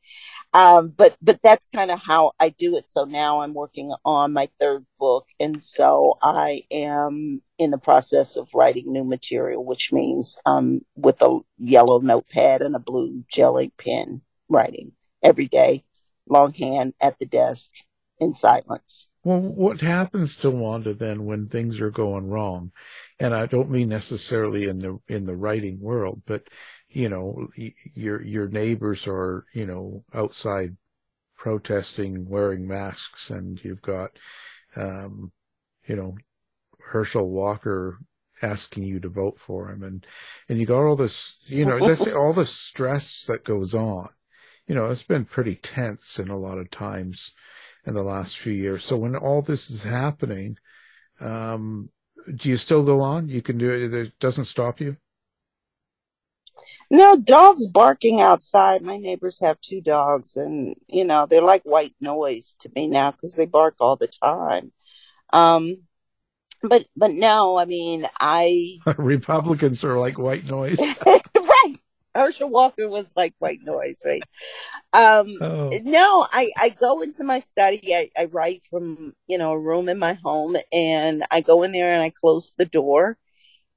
Um, 0.54 0.90
but, 0.90 1.18
but 1.22 1.40
that's 1.44 1.68
kind 1.74 1.92
of 1.92 2.00
how 2.00 2.34
I 2.40 2.50
do 2.50 2.76
it. 2.78 2.90
So 2.90 3.06
now 3.06 3.42
I'm 3.42 3.54
working 3.54 3.94
on 4.06 4.34
my 4.34 4.50
third 4.60 4.86
book. 5.00 5.28
And 5.40 5.62
so 5.62 6.18
I 6.22 6.64
am 6.72 7.42
in 7.58 7.72
the 7.72 7.78
process 7.78 8.36
of 8.36 8.48
writing 8.54 8.92
new 8.92 9.04
material, 9.04 9.66
which 9.66 9.92
means, 9.92 10.38
um, 10.46 10.82
with 10.96 11.22
a 11.22 11.40
yellow 11.58 12.00
notepad 12.00 12.62
and 12.62 12.76
a 12.76 12.80
blue 12.80 13.24
gel 13.32 13.58
ink 13.58 13.74
pen 13.78 14.22
writing 14.50 14.92
every 15.24 15.48
day, 15.48 15.84
longhand 16.28 16.94
at 17.02 17.18
the 17.20 17.26
desk 17.26 17.72
in 18.20 18.34
silence. 18.34 19.09
Well, 19.24 19.39
what 19.39 19.82
happens 19.82 20.36
to 20.38 20.49
Wanda 20.49 20.93
then 20.93 21.26
when 21.26 21.47
things 21.47 21.82
are 21.82 21.91
going 21.91 22.28
wrong? 22.28 22.72
And 23.20 23.34
I 23.34 23.45
don't 23.45 23.70
mean 23.70 23.89
necessarily 23.89 24.68
in 24.68 24.80
the, 24.80 24.99
in 25.07 25.26
the 25.26 25.36
writing 25.36 25.80
world, 25.82 26.22
but 26.26 26.47
you 26.89 27.09
know, 27.09 27.49
your, 27.93 28.22
your 28.24 28.47
neighbors 28.47 29.05
are, 29.07 29.45
you 29.53 29.65
know, 29.65 30.03
outside 30.13 30.78
protesting, 31.36 32.28
wearing 32.28 32.68
masks 32.68 33.30
and 33.30 33.63
you've 33.63 33.82
got, 33.82 34.11
um, 34.76 35.32
you 35.86 35.95
know, 35.95 36.15
Herschel 36.80 37.30
Walker 37.30 37.99
asking 38.41 38.84
you 38.84 38.99
to 39.01 39.09
vote 39.09 39.39
for 39.39 39.70
him 39.70 39.84
and, 39.84 40.05
and 40.47 40.59
you 40.59 40.65
got 40.65 40.86
all 40.86 40.95
this, 40.95 41.38
you 41.45 41.65
know, 41.65 41.78
all 42.15 42.34
the 42.34 42.45
stress 42.45 43.26
that 43.28 43.43
goes 43.43 43.74
on. 43.74 44.09
You 44.68 44.76
know, 44.76 44.86
it's 44.86 45.03
been 45.03 45.26
pretty 45.26 45.55
tense 45.55 46.20
in 46.20 46.30
a 46.30 46.38
lot 46.38 46.57
of 46.57 46.72
times 46.72 47.34
in 47.88 47.94
the 47.94 48.04
last 48.04 48.38
few 48.38 48.54
years. 48.54 48.84
So 48.84 48.98
when 48.98 49.16
all 49.16 49.42
this 49.42 49.70
is 49.70 49.84
happening, 49.84 50.58
um, 51.22 51.90
do 52.36 52.50
you 52.50 52.58
still 52.58 52.84
go 52.84 53.00
on? 53.00 53.30
You 53.30 53.42
can 53.42 53.58
do 53.58 53.72
it. 53.72 53.94
It 53.94 54.20
doesn't 54.20 54.46
stop 54.46 54.82
you. 54.82 54.98
No, 56.92 57.18
dogs 57.18 57.66
barking 57.68 58.20
outside. 58.20 58.82
My 58.82 58.98
neighbors 58.98 59.40
have 59.40 59.62
two 59.62 59.80
dogs, 59.80 60.36
and 60.36 60.76
you 60.88 61.06
know 61.06 61.26
they're 61.26 61.42
like 61.42 61.64
white 61.64 61.96
noise 62.02 62.56
to 62.62 62.72
me 62.76 62.88
now 62.88 63.12
because 63.12 63.36
they 63.36 63.46
bark 63.46 63.76
all 63.80 63.96
the 63.96 64.08
time. 64.08 64.74
Um, 65.32 65.84
but 66.62 66.86
but 66.96 67.12
no, 67.12 67.58
I 67.58 67.66
mean 67.66 68.08
I 68.20 68.80
Republicans 68.98 69.84
are 69.84 69.98
like 69.98 70.18
white 70.18 70.46
noise. 70.46 70.80
Herschel 72.18 72.49
Walker 72.49 72.89
was 72.89 73.13
like 73.15 73.34
white 73.39 73.61
noise, 73.63 74.01
right? 74.05 74.24
Um, 74.93 75.38
Oh. 75.41 75.70
no, 75.84 76.26
I, 76.32 76.49
I 76.57 76.70
go 76.70 77.01
into 77.01 77.24
my 77.24 77.39
study. 77.39 77.95
I, 77.95 78.09
I 78.18 78.26
write 78.26 78.63
from, 78.70 79.13
you 79.28 79.38
know, 79.38 79.51
a 79.51 79.59
room 79.59 79.89
in 79.89 79.99
my 79.99 80.13
home 80.24 80.55
and 80.72 81.24
I 81.30 81.41
go 81.41 81.63
in 81.63 81.72
there 81.72 81.89
and 81.89 82.01
I 82.01 82.09
close 82.09 82.53
the 82.57 82.65
door 82.65 83.18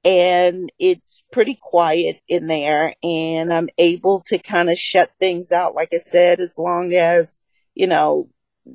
and 0.03 0.71
it's 0.79 1.23
pretty 1.31 1.57
quiet 1.61 2.19
in 2.27 2.47
there 2.47 2.93
and 3.03 3.53
I'm 3.53 3.69
able 3.77 4.21
to 4.27 4.39
kind 4.39 4.69
of 4.69 4.77
shut 4.77 5.11
things 5.19 5.51
out. 5.51 5.75
Like 5.75 5.89
I 5.93 5.99
said, 5.99 6.39
as 6.39 6.57
long 6.57 6.93
as, 6.93 7.39
you 7.75 7.87
know, 7.87 8.29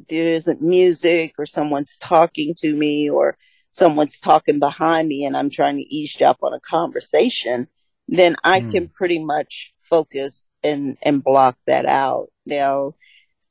there 0.08 0.34
isn't 0.34 0.62
music 0.62 1.34
or 1.38 1.46
someone's 1.46 1.96
talking 1.96 2.54
to 2.58 2.76
me 2.76 3.10
or 3.10 3.36
someone's 3.70 4.20
talking 4.20 4.58
behind 4.58 5.08
me 5.08 5.24
and 5.24 5.36
I'm 5.36 5.50
trying 5.50 5.76
to 5.76 5.82
eavesdrop 5.82 6.38
on 6.42 6.52
a 6.52 6.60
conversation, 6.60 7.68
then 8.08 8.36
I 8.44 8.60
Hmm. 8.60 8.70
can 8.70 8.88
pretty 8.88 9.24
much 9.24 9.74
focus 9.80 10.54
and, 10.62 10.96
and 11.02 11.22
block 11.24 11.56
that 11.66 11.86
out. 11.86 12.28
Now, 12.44 12.94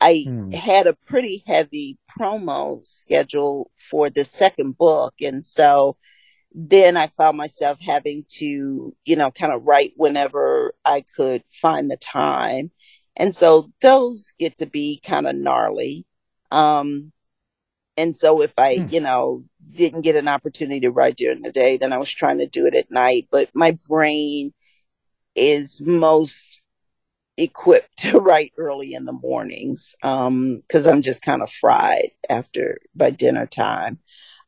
I 0.01 0.26
Hmm. 0.26 0.51
had 0.53 0.88
a 0.88 0.97
pretty 1.08 1.43
heavy 1.47 1.97
promo 2.20 2.86
schedule 2.86 3.72
for 3.89 4.10
the 4.10 4.24
second 4.26 4.78
book. 4.78 5.16
And 5.22 5.43
so 5.43 5.97
then 6.53 6.97
I 6.97 7.08
found 7.08 7.38
myself 7.38 7.80
having 7.82 8.26
to, 8.38 8.95
you 9.06 9.16
know, 9.16 9.32
kind 9.32 9.53
of 9.53 9.64
write 9.64 9.93
whenever 9.97 10.74
I 10.86 11.03
could 11.16 11.43
find 11.51 11.91
the 11.91 11.97
time. 11.97 12.72
And 13.18 13.34
so 13.36 13.72
those 13.82 14.34
get 14.39 14.58
to 14.58 14.66
be 14.66 15.01
kind 15.06 15.28
of 15.28 15.36
gnarly. 15.36 16.06
Um, 16.51 17.12
and 17.98 18.16
so 18.16 18.41
if 18.41 18.54
I, 18.58 18.72
Hmm. 18.76 18.88
you 18.88 19.00
know, 19.02 19.43
didn't 19.74 20.02
get 20.02 20.16
an 20.16 20.28
opportunity 20.28 20.82
to 20.82 20.91
write 20.91 21.18
during 21.18 21.41
the 21.41 21.52
day, 21.52 21.78
then 21.78 21.93
I 21.93 21.98
was 21.98 22.12
trying 22.12 22.39
to 22.39 22.48
do 22.48 22.66
it 22.68 22.76
at 22.76 22.91
night. 22.91 23.28
But 23.32 23.50
my 23.54 23.78
brain 23.88 24.54
is 25.36 25.82
most 25.82 26.62
equipped 27.38 27.98
to 28.00 28.20
write 28.20 28.54
early 28.58 28.93
in 28.93 29.06
the 29.06 29.12
mornings 29.14 29.96
um 30.04 30.58
because 30.58 30.86
i'm 30.86 31.02
just 31.02 31.22
kind 31.22 31.41
of 31.41 31.50
fried 31.50 32.12
after 32.30 32.78
by 32.96 33.10
dinner 33.10 33.46
time 33.46 34.00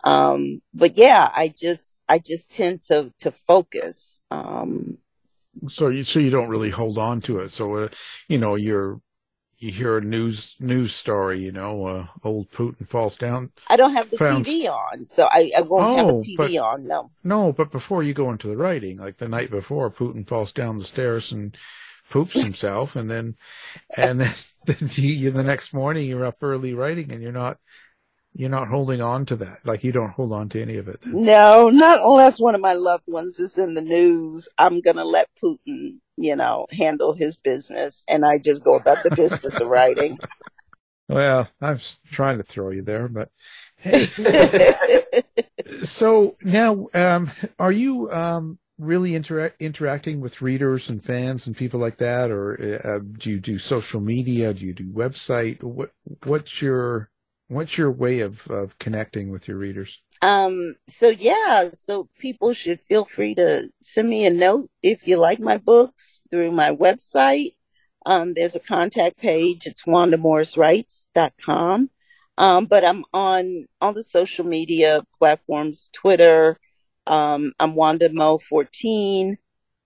um 0.03 0.61
but 0.73 0.97
yeah 0.97 1.29
i 1.35 1.53
just 1.57 1.99
i 2.07 2.17
just 2.19 2.53
tend 2.53 2.81
to 2.81 3.11
to 3.19 3.31
focus 3.31 4.21
um 4.31 4.97
So 5.69 5.87
you 5.89 6.03
so 6.03 6.19
you 6.19 6.29
don't 6.29 6.49
really 6.49 6.69
hold 6.69 6.97
on 6.97 7.21
to 7.21 7.39
it. 7.39 7.49
So 7.51 7.75
uh, 7.75 7.87
you 8.29 8.37
know 8.37 8.55
you're 8.55 9.01
you 9.59 9.71
hear 9.71 9.97
a 9.97 10.01
news 10.01 10.55
news 10.59 10.93
story. 10.93 11.39
You 11.39 11.51
know, 11.51 11.85
uh, 11.85 12.05
old 12.23 12.51
Putin 12.51 12.87
falls 12.87 13.17
down. 13.17 13.51
i 13.69 13.75
don't 13.75 13.93
have 13.93 14.09
the 14.11 14.17
Found- 14.17 14.45
tv 14.45 14.69
on 14.69 15.05
so 15.05 15.27
i, 15.31 15.51
I 15.57 15.61
won't 15.61 15.97
have 15.97 16.07
a 16.09 16.13
Oh, 16.13 16.17
tv 16.19 16.37
but- 16.37 16.55
on 16.57 16.87
no 16.87 17.09
No, 17.23 17.51
but 17.51 17.71
before 17.71 18.03
you 18.03 18.13
go 18.13 18.31
into 18.31 18.47
the 18.47 18.57
writing, 18.57 18.97
like 18.97 19.17
the 19.17 19.27
night 19.29 19.49
before, 19.49 19.89
Putin 19.91 20.27
falls 20.27 20.51
down 20.51 20.77
the 20.77 20.85
stairs 20.85 21.31
and 21.31 21.55
poops 22.09 22.33
himself, 22.33 22.95
and 22.95 23.09
then 23.09 23.35
and 23.97 24.21
then, 24.21 24.33
then 24.65 24.89
you, 24.93 25.31
the 25.31 25.43
next 25.43 25.73
morning 25.73 26.07
you're 26.07 26.25
up 26.25 26.37
early 26.41 26.73
writing, 26.73 27.11
and 27.11 27.21
you're 27.21 27.31
not 27.31 27.57
you're 28.33 28.49
not 28.51 28.67
holding 28.67 29.01
on 29.01 29.25
to 29.25 29.35
that. 29.37 29.57
Like 29.65 29.83
you 29.83 29.91
don't 29.91 30.11
hold 30.11 30.31
on 30.31 30.47
to 30.49 30.61
any 30.61 30.77
of 30.77 30.87
it. 30.87 31.01
then. 31.01 31.23
no 31.23 31.69
not 31.69 31.99
unless 32.03 32.39
one 32.39 32.53
of 32.55 32.61
my 32.61 32.73
loved 32.73 33.03
ones 33.07 33.39
is 33.39 33.57
in 33.57 33.73
the 33.73 33.81
news 33.81 34.47
i'm 34.59 34.79
gonna 34.81 35.03
let 35.03 35.27
putin 35.43 35.97
you 36.17 36.35
know 36.35 36.65
handle 36.71 37.13
his 37.13 37.37
business 37.37 38.03
and 38.07 38.25
i 38.25 38.37
just 38.37 38.63
go 38.63 38.75
about 38.75 39.01
the 39.03 39.15
business 39.15 39.59
of 39.59 39.67
writing 39.67 40.17
Well, 41.09 41.47
I 41.61 41.71
was 41.71 41.99
trying 42.11 42.37
to 42.37 42.43
throw 42.43 42.71
you 42.71 42.81
there, 42.81 43.07
but 43.07 43.29
hey, 43.77 44.07
so 45.83 46.35
now, 46.43 46.87
um, 46.93 47.31
are 47.57 47.71
you 47.71 48.11
um, 48.11 48.59
really 48.77 49.15
interact 49.15 49.61
interacting 49.61 50.19
with 50.19 50.41
readers 50.41 50.89
and 50.89 51.03
fans 51.03 51.47
and 51.47 51.55
people 51.55 51.79
like 51.79 51.97
that, 51.99 52.29
or 52.29 52.81
uh, 52.83 52.99
do 53.17 53.29
you 53.29 53.39
do 53.39 53.57
social 53.57 54.01
media? 54.01 54.53
Do 54.53 54.65
you 54.65 54.73
do 54.73 54.91
website? 54.91 55.63
What 55.63 55.91
what's 56.25 56.61
your 56.61 57.09
what's 57.47 57.77
your 57.77 57.91
way 57.91 58.19
of 58.19 58.45
of 58.49 58.77
connecting 58.77 59.31
with 59.31 59.47
your 59.47 59.57
readers? 59.57 60.01
Um, 60.21 60.75
so 60.87 61.09
yeah, 61.09 61.69
so 61.77 62.09
people 62.19 62.53
should 62.53 62.81
feel 62.81 63.05
free 63.05 63.35
to 63.35 63.69
send 63.81 64.09
me 64.09 64.25
a 64.25 64.31
note 64.31 64.69
if 64.81 65.07
you 65.07 65.17
like 65.17 65.39
my 65.39 65.57
books 65.57 66.21
through 66.31 66.51
my 66.51 66.71
website. 66.71 67.53
Um, 68.05 68.33
there's 68.33 68.55
a 68.55 68.59
contact 68.59 69.17
page. 69.17 69.65
It's 69.65 69.83
wandamorriswrites.com. 69.83 71.89
Um, 72.39 72.65
but 72.65 72.85
I'm 72.85 73.03
on 73.13 73.65
all 73.81 73.93
the 73.93 74.03
social 74.03 74.45
media 74.45 75.03
platforms, 75.17 75.89
Twitter. 75.93 76.59
Um, 77.05 77.53
I'm 77.59 77.75
Wanda 77.75 78.09
Mo 78.11 78.37
14. 78.37 79.37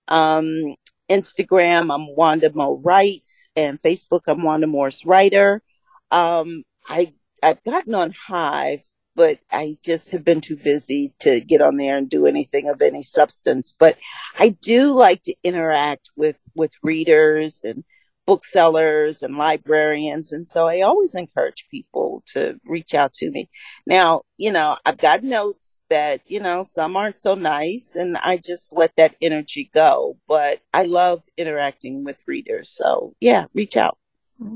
Um, 0.08 0.76
Instagram, 1.10 1.94
I'm 1.94 2.16
Wanda 2.16 2.52
Writes 2.56 3.50
and 3.56 3.82
Facebook, 3.82 4.22
I'm 4.28 4.44
Wanda 4.44 4.68
Morris 4.68 5.06
Writer. 5.06 5.62
Um, 6.10 6.64
I, 6.88 7.14
I've 7.44 7.64
gotten 7.64 7.96
on 7.96 8.12
Hive 8.12 8.82
but 9.16 9.40
I 9.52 9.78
just 9.84 10.12
have 10.12 10.24
been 10.24 10.42
too 10.42 10.58
busy 10.58 11.14
to 11.20 11.42
get 11.42 11.62
on 11.62 11.78
there 11.78 11.98
and 11.98 12.10
do 12.10 12.26
anything 12.26 12.70
of 12.70 12.82
any 12.82 13.04
substance. 13.04 13.76
But 13.78 13.98
I 14.40 14.50
do 14.50 14.92
like 14.92 15.24
to 15.24 15.36
interact 15.44 16.10
with, 16.16 16.38
with 16.56 16.72
readers 16.84 17.64
and 17.64 17.84
booksellers 18.26 19.24
and 19.24 19.36
librarians. 19.36 20.32
And 20.32 20.48
so 20.48 20.68
I 20.68 20.82
always 20.82 21.16
encourage 21.16 21.68
people 21.70 22.24
to 22.28 22.60
reach 22.66 22.94
out 22.94 23.14
to 23.16 23.30
me. 23.30 23.50
Now, 23.86 24.22
you 24.38 24.52
know, 24.52 24.78
I've 24.86 24.98
got 24.98 25.24
notes 25.24 25.82
that, 25.90 26.22
you 26.26 26.40
know, 26.40 26.64
some 26.64 26.96
aren't 26.96 27.18
so 27.18 27.36
nice 27.36 27.96
and 27.96 28.18
I 28.18 28.38
just 28.38 28.74
let 28.74 28.96
that 28.96 29.16
energy 29.22 29.70
go, 29.74 30.18
but 30.28 30.62
I 30.74 30.84
love 30.84 31.24
interacting 31.38 32.04
with 32.04 32.18
readers. 32.28 32.70
So 32.70 33.16
yeah, 33.20 33.46
reach 33.54 33.76
out. 33.76 33.98
Hmm. 34.38 34.56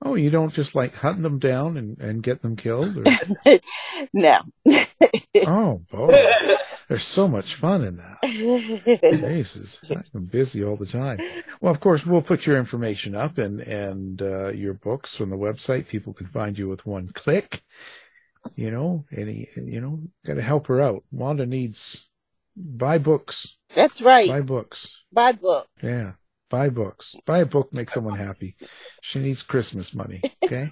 Oh, 0.00 0.14
you 0.14 0.30
don't 0.30 0.52
just 0.52 0.74
like 0.74 0.94
hunt 0.94 1.22
them 1.22 1.38
down 1.38 1.76
and, 1.76 1.98
and 1.98 2.22
get 2.22 2.42
them 2.42 2.56
killed? 2.56 2.98
Or... 2.98 3.58
No. 4.12 4.40
oh, 5.46 5.82
boy, 5.90 6.30
there's 6.88 7.06
so 7.06 7.28
much 7.28 7.54
fun 7.54 7.84
in 7.84 7.96
that. 7.96 8.18
Jesus, 8.22 9.80
I'm 10.14 10.24
busy 10.24 10.64
all 10.64 10.76
the 10.76 10.86
time. 10.86 11.18
Well, 11.60 11.72
of 11.72 11.80
course, 11.80 12.04
we'll 12.04 12.22
put 12.22 12.46
your 12.46 12.58
information 12.58 13.14
up 13.14 13.38
and 13.38 13.60
and 13.60 14.20
uh, 14.20 14.48
your 14.48 14.74
books 14.74 15.20
on 15.20 15.30
the 15.30 15.36
website. 15.36 15.88
People 15.88 16.12
can 16.12 16.26
find 16.26 16.58
you 16.58 16.68
with 16.68 16.84
one 16.84 17.08
click. 17.08 17.62
You 18.56 18.70
know, 18.70 19.04
any 19.16 19.48
you 19.56 19.80
know, 19.80 20.00
got 20.26 20.34
to 20.34 20.42
help 20.42 20.66
her 20.66 20.80
out. 20.80 21.04
Wanda 21.10 21.46
needs 21.46 22.08
buy 22.56 22.98
books, 22.98 23.56
That's 23.74 24.02
right. 24.02 24.28
buy 24.28 24.40
books. 24.40 25.04
Buy 25.12 25.32
books. 25.32 25.82
Yeah, 25.82 26.12
buy 26.52 26.68
books. 26.68 27.16
Buy 27.24 27.38
a 27.38 27.46
book, 27.46 27.72
make 27.72 27.88
someone 27.88 28.18
happy. 28.18 28.54
She 29.00 29.18
needs 29.18 29.42
Christmas 29.42 29.92
money. 29.94 30.20
Okay. 30.44 30.70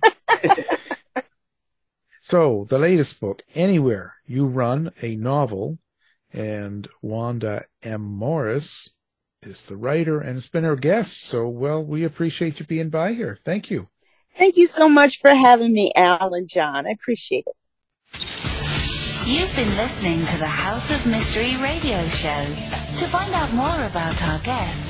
so 2.20 2.66
the 2.68 2.78
latest 2.78 3.18
book, 3.18 3.42
anywhere 3.54 4.14
you 4.26 4.46
run 4.46 4.92
a 5.02 5.16
novel, 5.16 5.78
and 6.32 6.86
Wanda 7.02 7.64
M. 7.82 8.02
Morris 8.02 8.90
is 9.42 9.64
the 9.64 9.76
writer 9.76 10.20
and 10.20 10.34
has 10.34 10.46
been 10.46 10.66
our 10.66 10.76
guest. 10.76 11.22
So, 11.22 11.48
well, 11.48 11.82
we 11.82 12.04
appreciate 12.04 12.60
you 12.60 12.66
being 12.66 12.90
by 12.90 13.14
here. 13.14 13.38
Thank 13.44 13.70
you. 13.70 13.88
Thank 14.36 14.56
you 14.56 14.66
so 14.66 14.88
much 14.88 15.18
for 15.18 15.34
having 15.34 15.72
me, 15.72 15.92
Al 15.96 16.34
and 16.34 16.48
John. 16.48 16.86
I 16.86 16.90
appreciate 16.90 17.46
it. 17.46 17.56
You've 19.26 19.54
been 19.56 19.76
listening 19.76 20.20
to 20.20 20.38
the 20.38 20.46
House 20.46 20.90
of 20.90 21.06
Mystery 21.06 21.56
radio 21.56 22.04
show. 22.06 22.44
To 22.98 23.06
find 23.06 23.32
out 23.32 23.52
more 23.54 23.84
about 23.86 24.22
our 24.28 24.38
guests, 24.40 24.89